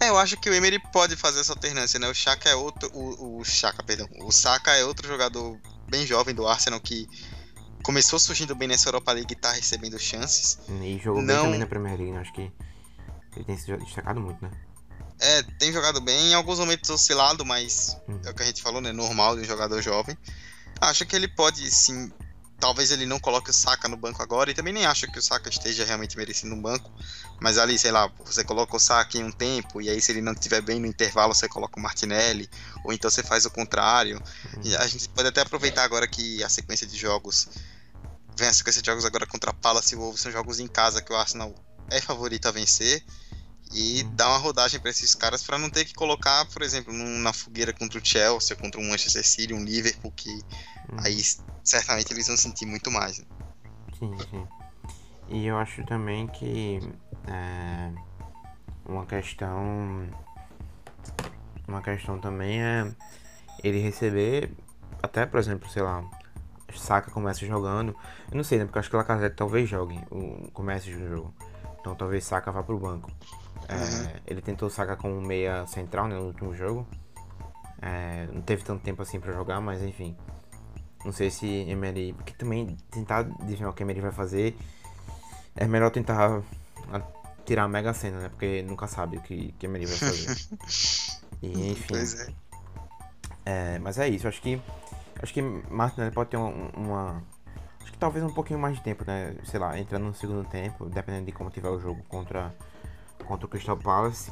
É, 0.00 0.08
eu 0.08 0.16
acho 0.16 0.36
que 0.38 0.48
o 0.48 0.54
Emery 0.54 0.78
pode 0.92 1.14
fazer 1.14 1.40
essa 1.40 1.52
alternância, 1.52 1.98
né? 1.98 2.08
O 2.08 2.14
Chaka 2.14 2.48
é 2.48 2.54
outro. 2.54 2.90
O, 2.94 3.40
o 3.40 3.44
Chaka, 3.44 3.82
perdão. 3.82 4.08
O 4.20 4.32
Saka 4.32 4.72
é 4.72 4.82
outro 4.82 5.06
jogador 5.06 5.60
bem 5.90 6.06
jovem 6.06 6.34
do 6.34 6.48
Arsenal 6.48 6.80
que 6.80 7.06
começou 7.82 8.18
surgindo 8.18 8.54
bem 8.54 8.68
nessa 8.68 8.88
Europa 8.88 9.12
League 9.12 9.32
e 9.32 9.36
tá 9.36 9.52
recebendo 9.52 9.98
chances. 9.98 10.58
E 10.68 10.98
jogou 11.02 11.22
não... 11.22 11.34
bem 11.34 11.44
também 11.44 11.58
na 11.60 11.66
Premier 11.66 11.96
League, 11.96 12.12
né? 12.12 12.20
Acho 12.20 12.32
que 12.32 12.52
ele 13.36 13.44
tem 13.44 13.56
se 13.56 13.76
destacado 13.76 14.20
muito, 14.20 14.42
né? 14.42 14.50
É, 15.20 15.42
tem 15.42 15.70
jogado 15.70 16.00
bem, 16.00 16.30
em 16.30 16.34
alguns 16.34 16.58
momentos 16.58 16.88
oscilado, 16.88 17.44
mas 17.44 17.96
uhum. 18.08 18.20
é 18.24 18.30
o 18.30 18.34
que 18.34 18.42
a 18.42 18.46
gente 18.46 18.62
falou, 18.62 18.80
né? 18.80 18.90
Normal 18.90 19.36
de 19.36 19.42
um 19.42 19.44
jogador 19.44 19.82
jovem. 19.82 20.16
Acho 20.80 21.04
que 21.04 21.14
ele 21.14 21.28
pode, 21.28 21.70
sim. 21.70 22.10
Talvez 22.58 22.90
ele 22.90 23.06
não 23.06 23.18
coloque 23.18 23.50
o 23.50 23.52
Saka 23.52 23.88
no 23.88 23.96
banco 23.96 24.22
agora, 24.22 24.50
e 24.50 24.54
também 24.54 24.72
nem 24.72 24.86
acho 24.86 25.10
que 25.10 25.18
o 25.18 25.22
Saka 25.22 25.48
esteja 25.48 25.84
realmente 25.84 26.16
merecendo 26.16 26.54
um 26.54 26.60
banco. 26.60 26.90
Mas 27.38 27.58
ali, 27.58 27.78
sei 27.78 27.90
lá, 27.90 28.10
você 28.24 28.44
coloca 28.44 28.76
o 28.76 28.80
Saka 28.80 29.18
em 29.18 29.24
um 29.24 29.30
tempo, 29.30 29.80
e 29.80 29.88
aí 29.88 30.00
se 30.00 30.12
ele 30.12 30.20
não 30.22 30.32
estiver 30.32 30.62
bem 30.62 30.80
no 30.80 30.86
intervalo, 30.86 31.34
você 31.34 31.48
coloca 31.48 31.78
o 31.78 31.82
Martinelli, 31.82 32.48
ou 32.84 32.92
então 32.92 33.10
você 33.10 33.22
faz 33.22 33.44
o 33.44 33.50
contrário. 33.50 34.22
E 34.62 34.74
a 34.76 34.86
gente 34.86 35.08
pode 35.10 35.28
até 35.28 35.42
aproveitar 35.42 35.84
agora 35.84 36.06
que 36.06 36.42
a 36.42 36.48
sequência 36.48 36.86
de 36.86 36.96
jogos 36.96 37.48
vem 38.40 38.48
a 38.48 38.52
sequência 38.54 38.80
de 38.80 38.86
jogos 38.86 39.04
agora 39.04 39.26
contra 39.26 39.52
Palace 39.52 39.94
e 39.94 39.98
Wolves, 39.98 40.20
são 40.20 40.32
jogos 40.32 40.58
em 40.58 40.66
casa 40.66 41.02
que 41.02 41.12
o 41.12 41.16
Arsenal 41.16 41.54
é 41.90 42.00
favorito 42.00 42.48
a 42.48 42.50
vencer 42.50 43.04
e 43.72 44.02
uhum. 44.02 44.14
dar 44.16 44.28
uma 44.28 44.38
rodagem 44.38 44.80
para 44.80 44.90
esses 44.90 45.14
caras 45.14 45.42
para 45.42 45.58
não 45.58 45.68
ter 45.70 45.84
que 45.84 45.94
colocar, 45.94 46.44
por 46.46 46.62
exemplo, 46.62 46.92
na 46.92 47.32
fogueira 47.32 47.72
contra 47.72 47.98
o 47.98 48.04
Chelsea, 48.04 48.56
contra 48.56 48.80
o 48.80 48.84
Manchester 48.84 49.24
City, 49.24 49.52
um 49.52 49.62
Liverpool 49.62 50.10
que 50.12 50.30
uhum. 50.30 50.98
aí 51.04 51.22
certamente 51.62 52.12
eles 52.12 52.26
vão 52.26 52.36
sentir 52.36 52.64
muito 52.64 52.90
mais. 52.90 53.18
Né? 53.18 53.26
Sim, 53.98 54.16
sim. 54.30 54.48
E 55.28 55.46
eu 55.46 55.56
acho 55.58 55.84
também 55.84 56.26
que 56.26 56.80
é, 57.28 57.92
uma 58.86 59.06
questão 59.06 60.08
uma 61.68 61.82
questão 61.82 62.18
também 62.18 62.60
é 62.60 62.92
ele 63.62 63.78
receber 63.80 64.50
até, 65.02 65.26
por 65.26 65.38
exemplo, 65.38 65.70
sei 65.70 65.82
lá, 65.82 66.02
Saka 66.78 67.10
começa 67.10 67.44
jogando. 67.46 67.94
Eu 68.30 68.36
não 68.36 68.44
sei, 68.44 68.58
né? 68.58 68.64
Porque 68.64 68.78
eu 68.78 68.80
acho 68.80 68.90
que 68.90 68.96
o 68.96 68.98
Lacazette 68.98 69.36
talvez 69.36 69.68
jogue 69.68 69.98
o 70.10 70.50
começo 70.52 70.90
do 70.90 71.08
jogo. 71.08 71.34
Então 71.80 71.94
talvez 71.94 72.24
Saka 72.24 72.50
vá 72.50 72.62
pro 72.62 72.78
banco. 72.78 73.10
É, 73.68 73.74
uhum. 73.74 74.20
Ele 74.26 74.42
tentou 74.42 74.68
Saka 74.68 74.96
como 74.96 75.20
meia 75.20 75.66
central 75.66 76.08
né, 76.08 76.16
no 76.16 76.26
último 76.26 76.54
jogo. 76.54 76.86
É, 77.80 78.28
não 78.32 78.42
teve 78.42 78.62
tanto 78.62 78.82
tempo 78.82 79.00
assim 79.02 79.18
para 79.18 79.32
jogar, 79.32 79.60
mas 79.60 79.82
enfim. 79.82 80.16
Não 81.04 81.12
sei 81.12 81.30
se 81.30 81.46
Emery. 81.46 82.12
Porque 82.12 82.32
também 82.34 82.76
tentar 82.90 83.20
adivinhar 83.40 83.70
o 83.70 83.72
que 83.72 83.82
Emery 83.82 84.00
vai 84.00 84.12
fazer. 84.12 84.56
É 85.56 85.66
melhor 85.66 85.90
tentar 85.90 86.42
tirar 87.44 87.64
a 87.64 87.68
mega 87.68 87.92
cena, 87.92 88.20
né? 88.20 88.28
Porque 88.28 88.62
nunca 88.62 88.86
sabe 88.86 89.16
o 89.16 89.20
que, 89.20 89.52
que 89.58 89.66
Emery 89.66 89.86
vai 89.86 89.96
fazer. 89.96 90.36
e 91.42 91.70
enfim. 91.70 91.86
Pois 91.88 92.20
é. 92.20 92.32
é. 93.44 93.78
Mas 93.78 93.98
é 93.98 94.08
isso, 94.08 94.28
acho 94.28 94.40
que 94.42 94.60
Acho 95.22 95.34
que 95.34 95.42
Martinelli 95.42 96.14
pode 96.14 96.30
ter 96.30 96.36
uma, 96.36 96.48
uma, 96.76 97.22
Acho 97.82 97.92
que 97.92 97.98
talvez 97.98 98.24
um 98.24 98.32
pouquinho 98.32 98.58
mais 98.58 98.76
de 98.76 98.82
tempo, 98.82 99.04
né? 99.06 99.34
Sei 99.44 99.58
lá, 99.58 99.78
entrando 99.78 100.04
no 100.04 100.14
segundo 100.14 100.48
tempo, 100.48 100.88
dependendo 100.88 101.26
de 101.26 101.32
como 101.32 101.50
tiver 101.50 101.68
o 101.68 101.80
jogo 101.80 102.02
contra, 102.04 102.54
contra 103.26 103.46
o 103.46 103.48
Crystal 103.48 103.76
Palace. 103.76 104.30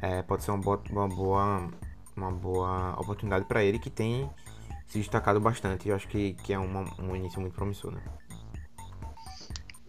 É, 0.00 0.22
pode 0.22 0.42
ser 0.42 0.50
uma 0.50 0.58
boa, 0.58 0.82
uma 0.90 1.08
boa, 1.08 1.70
uma 2.16 2.30
boa 2.30 3.00
oportunidade 3.00 3.44
para 3.44 3.62
ele 3.62 3.78
que 3.78 3.90
tem 3.90 4.28
se 4.86 4.98
destacado 4.98 5.40
bastante. 5.40 5.88
Eu 5.88 5.96
acho 5.96 6.08
que, 6.08 6.34
que 6.34 6.52
é 6.52 6.58
uma, 6.58 6.82
um 7.00 7.14
início 7.14 7.40
muito 7.40 7.54
promissor, 7.54 7.92
né? 7.92 8.02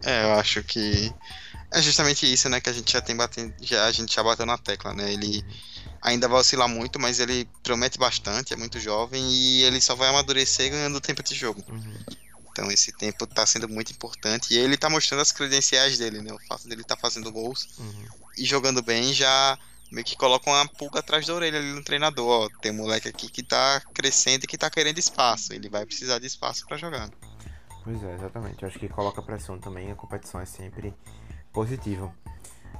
É, 0.04 0.24
eu 0.24 0.34
acho 0.34 0.62
que 0.62 1.12
é 1.72 1.82
justamente 1.82 2.30
isso, 2.32 2.48
né, 2.48 2.60
que 2.60 2.68
a 2.68 2.72
gente 2.72 2.92
já 2.92 3.00
tem 3.00 3.16
batendo, 3.16 3.52
já 3.60 3.86
a 3.86 3.92
gente 3.92 4.14
já 4.14 4.22
bateu 4.22 4.46
na 4.46 4.56
tecla, 4.56 4.94
né? 4.94 5.12
Ele 5.12 5.38
uhum 5.38 5.75
ainda 6.02 6.28
vai 6.28 6.40
oscilar 6.40 6.68
muito, 6.68 6.98
mas 6.98 7.20
ele 7.20 7.48
promete 7.62 7.98
bastante, 7.98 8.52
é 8.52 8.56
muito 8.56 8.78
jovem 8.78 9.22
e 9.22 9.62
ele 9.62 9.80
só 9.80 9.94
vai 9.94 10.08
amadurecer 10.08 10.70
ganhando 10.70 11.00
tempo 11.00 11.22
de 11.22 11.34
jogo. 11.34 11.62
Uhum. 11.68 11.96
Então 12.50 12.70
esse 12.70 12.90
tempo 12.92 13.24
está 13.24 13.44
sendo 13.44 13.68
muito 13.68 13.92
importante 13.92 14.54
e 14.54 14.58
ele 14.58 14.76
está 14.76 14.88
mostrando 14.88 15.20
as 15.20 15.30
credenciais 15.30 15.98
dele, 15.98 16.22
né? 16.22 16.32
O 16.32 16.38
fato 16.46 16.66
dele 16.66 16.82
estar 16.82 16.96
tá 16.96 17.00
fazendo 17.00 17.30
gols 17.30 17.68
uhum. 17.78 18.06
e 18.38 18.44
jogando 18.44 18.82
bem 18.82 19.12
já 19.12 19.58
meio 19.90 20.04
que 20.04 20.16
coloca 20.16 20.50
uma 20.50 20.66
pulga 20.66 21.00
atrás 21.00 21.26
da 21.26 21.34
orelha 21.34 21.58
ali 21.58 21.72
no 21.72 21.82
treinador. 21.82 22.26
Ó, 22.26 22.48
tem 22.60 22.72
um 22.72 22.76
moleque 22.76 23.08
aqui 23.08 23.28
que 23.28 23.40
está 23.40 23.80
crescendo 23.92 24.44
e 24.44 24.46
que 24.46 24.56
está 24.56 24.70
querendo 24.70 24.98
espaço. 24.98 25.52
Ele 25.52 25.68
vai 25.68 25.84
precisar 25.84 26.18
de 26.18 26.26
espaço 26.26 26.66
para 26.66 26.76
jogar. 26.76 27.10
Pois 27.84 28.02
é, 28.02 28.14
exatamente. 28.14 28.62
Eu 28.62 28.68
acho 28.68 28.78
que 28.78 28.88
coloca 28.88 29.22
pressão 29.22 29.58
também. 29.58 29.90
A 29.90 29.94
competição 29.94 30.40
é 30.40 30.46
sempre 30.46 30.94
positiva. 31.52 32.12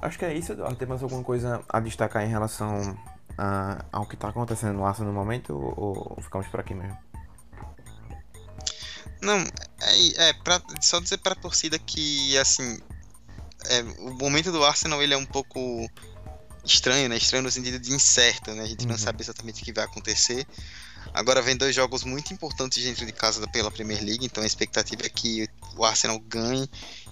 Acho 0.03 0.18
que 0.18 0.24
é 0.24 0.34
isso, 0.34 0.53
Eduardo. 0.53 0.76
Tem 0.76 0.86
mais 0.86 1.03
alguma 1.03 1.22
coisa 1.22 1.62
a 1.68 1.80
destacar 1.80 2.24
em 2.24 2.28
relação 2.28 2.92
uh, 2.92 3.84
ao 3.92 4.07
que 4.07 4.14
está 4.14 4.28
acontecendo 4.28 4.74
no 4.74 4.86
Arsenal 4.86 5.12
no 5.12 5.18
momento 5.18 5.55
ou, 5.55 6.16
ou, 6.16 6.22
ficamos 6.22 6.47
por 6.49 6.61
aqui 6.61 6.74
mesmo? 6.74 6.97
Não, 9.22 9.38
é, 9.38 10.28
é 10.28 10.32
pra, 10.44 10.61
só 10.80 11.01
dizer 11.01 11.18
para 11.18 11.32
a 11.32 11.36
torcida 11.36 11.78
que 11.78 12.36
assim 12.38 12.78
é, 13.68 13.82
o 14.01 14.14
momento 14.14 14.53
do 14.53 14.64
Arsenal 14.64 15.03
ele 15.03 15.14
é 15.14 15.16
um 15.16 15.24
pouco 15.24 15.88
estranho, 16.64 17.09
né? 17.09 17.16
Estranho 17.16 17.44
no 17.44 17.51
sentido 17.51 17.78
de 17.78 17.92
incerto, 17.92 18.53
né? 18.53 18.62
A 18.62 18.66
gente 18.66 18.82
uhum. 18.82 18.90
não 18.90 18.99
sabe 18.99 19.22
exatamente 19.22 19.62
o 19.62 19.64
que 19.64 19.72
vai 19.72 19.84
acontecer. 19.84 20.47
Agora 21.14 21.40
vem 21.40 21.57
dois 21.57 21.74
jogos 21.74 22.05
muito 22.05 22.32
importantes 22.32 22.82
dentro 22.82 23.07
de 23.07 23.12
casa 23.12 23.47
pela 23.49 23.70
Premier 23.70 24.03
League, 24.03 24.26
então 24.26 24.42
a 24.42 24.47
expectativa 24.47 25.07
é 25.07 25.09
que 25.09 25.49
o 25.76 25.84
Arsenal 25.84 26.18
ganhe 26.18 26.68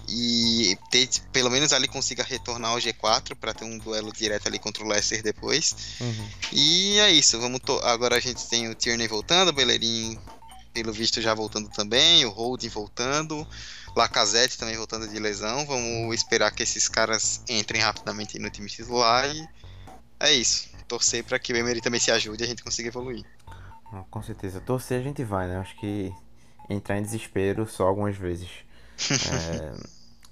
e 0.07 0.77
ter, 0.89 1.09
pelo 1.31 1.49
menos 1.49 1.73
ali 1.73 1.87
consiga 1.87 2.23
retornar 2.23 2.71
ao 2.71 2.77
G4 2.77 3.35
para 3.35 3.53
ter 3.53 3.65
um 3.65 3.77
duelo 3.77 4.11
direto 4.11 4.47
ali 4.47 4.59
contra 4.59 4.83
o 4.83 4.87
Leicester 4.87 5.23
depois. 5.23 5.75
Uhum. 5.99 6.29
E 6.51 6.99
é 6.99 7.11
isso, 7.11 7.39
vamos 7.39 7.61
agora 7.83 8.17
a 8.17 8.19
gente 8.19 8.47
tem 8.47 8.69
o 8.69 8.75
Tierney 8.75 9.07
voltando, 9.07 9.49
o 9.49 9.53
Bellerin 9.53 10.19
pelo 10.75 10.91
visto 10.91 11.21
já 11.21 11.33
voltando 11.33 11.69
também, 11.69 12.25
o 12.25 12.29
Holding 12.29 12.67
voltando, 12.67 13.47
Lacazette 13.95 14.57
também 14.57 14.75
voltando 14.75 15.07
de 15.07 15.17
lesão. 15.17 15.65
Vamos 15.65 16.13
esperar 16.13 16.51
que 16.51 16.61
esses 16.61 16.89
caras 16.89 17.41
entrem 17.47 17.81
rapidamente 17.81 18.37
no 18.37 18.49
time 18.49 18.67
titular 18.67 19.33
e 19.33 19.47
é 20.19 20.33
isso. 20.33 20.69
Torcer 20.85 21.23
para 21.23 21.39
que 21.39 21.53
o 21.53 21.55
Emery 21.55 21.79
também 21.79 21.99
se 21.99 22.11
ajude 22.11 22.43
e 22.43 22.45
a 22.45 22.47
gente 22.47 22.61
consiga 22.61 22.89
evoluir. 22.89 23.25
Com 24.11 24.21
certeza, 24.21 24.59
torcer 24.59 24.99
a 24.99 25.03
gente 25.03 25.23
vai, 25.23 25.47
né? 25.47 25.57
Acho 25.57 25.75
que 25.77 26.13
entrar 26.69 26.97
em 26.97 27.01
desespero 27.01 27.65
só 27.65 27.87
algumas 27.87 28.17
vezes. 28.17 28.49
é, 29.09 29.73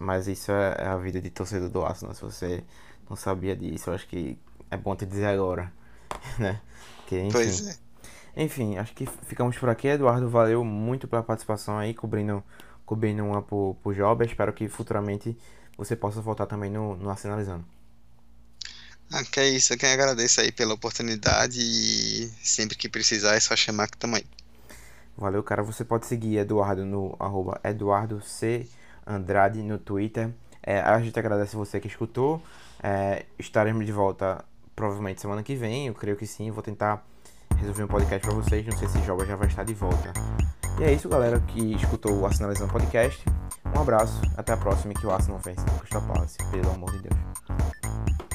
mas 0.04 0.28
isso 0.28 0.52
é, 0.52 0.76
é 0.80 0.88
a 0.88 0.98
vida 0.98 1.22
de 1.22 1.30
torcedor 1.30 1.70
do 1.70 1.84
Arsenal. 1.84 2.14
Se 2.14 2.22
você 2.22 2.64
não 3.10 3.16
sabia 3.16 3.56
disso, 3.56 3.90
eu 3.90 3.94
acho 3.96 4.08
que 4.08 4.38
é 4.70 4.78
bom 4.78 4.96
te 4.96 5.06
dizer 5.06 5.26
agora, 5.26 5.72
né? 6.38 6.62
Que, 7.08 7.20
enfim, 7.20 7.32
pois 7.32 7.68
é. 7.68 7.78
Enfim, 8.36 8.78
acho 8.78 8.94
que 8.94 9.06
ficamos 9.28 9.58
por 9.58 9.70
aqui. 9.70 9.88
Eduardo, 9.88 10.30
valeu 10.30 10.64
muito 10.64 11.08
pela 11.08 11.24
participação 11.24 11.78
aí, 11.78 11.94
cobrindo, 11.94 12.44
cobrindo 12.86 13.24
uma 13.24 13.42
por, 13.42 13.78
por 13.82 13.94
Job. 13.96 14.26
Espero 14.26 14.52
que 14.52 14.68
futuramente 14.68 15.38
você 15.78 15.96
possa 15.96 16.20
voltar 16.20 16.46
também 16.46 16.70
no, 16.70 16.96
no 16.96 17.10
Arsenalizando. 17.10 17.66
Ah, 19.12 19.24
que 19.24 19.40
é 19.40 19.48
isso, 19.50 19.78
quem 19.78 19.92
agradece 19.92 20.42
aí 20.42 20.52
pela 20.52 20.74
oportunidade 20.74 21.60
e 21.60 22.32
sempre 22.42 22.76
que 22.76 22.90
precisar 22.90 23.36
é 23.36 23.40
só 23.40 23.56
chamar 23.56 23.88
que 23.88 23.98
tamo 23.98 24.16
aí. 24.16 24.26
Valeu, 25.16 25.44
cara. 25.44 25.62
Você 25.62 25.86
pode 25.86 26.08
seguir 26.08 26.38
Eduardo 26.38 26.84
no 26.84 27.16
arroba 27.20 27.62
Eduardo 27.64 28.22
C. 28.22 28.68
Andrade 29.06 29.62
no 29.62 29.78
Twitter. 29.78 30.30
É, 30.62 30.80
a 30.80 31.00
gente 31.00 31.18
agradece 31.18 31.56
você 31.56 31.80
que 31.80 31.88
escutou. 31.88 32.42
É, 32.82 33.26
estaremos 33.38 33.86
de 33.86 33.92
volta 33.92 34.44
provavelmente 34.76 35.22
semana 35.22 35.44
que 35.44 35.56
vem, 35.56 35.88
eu 35.88 35.94
creio 35.94 36.18
que 36.18 36.26
sim. 36.26 36.52
Vou 36.52 36.64
tentar 36.64 37.06
resolver 37.58 37.84
um 37.84 37.88
podcast 37.88 38.28
pra 38.28 38.36
vocês. 38.36 38.66
Não 38.66 38.78
sei 38.78 38.88
se 38.88 39.02
Joba 39.04 39.26
já 39.26 39.36
vai 39.36 39.48
estar 39.48 39.64
de 39.64 39.74
volta. 39.74 40.12
E 40.80 40.84
é 40.84 40.92
isso, 40.92 41.08
galera, 41.08 41.40
que 41.40 41.76
escutou 41.76 42.20
o 42.20 42.26
Arsenalizando 42.26 42.72
Podcast. 42.72 43.24
Um 43.76 43.82
abraço, 43.82 44.22
até 44.38 44.54
a 44.54 44.58
próxima 44.58 44.94
e 44.94 44.96
que 44.96 45.06
o 45.06 45.12
Arsenal 45.12 45.40
vence 45.40 45.62
no 45.66 45.80
Crystal 45.80 46.04
pelo 46.52 46.72
amor 46.72 46.92
de 46.92 47.04
Deus. 47.04 48.33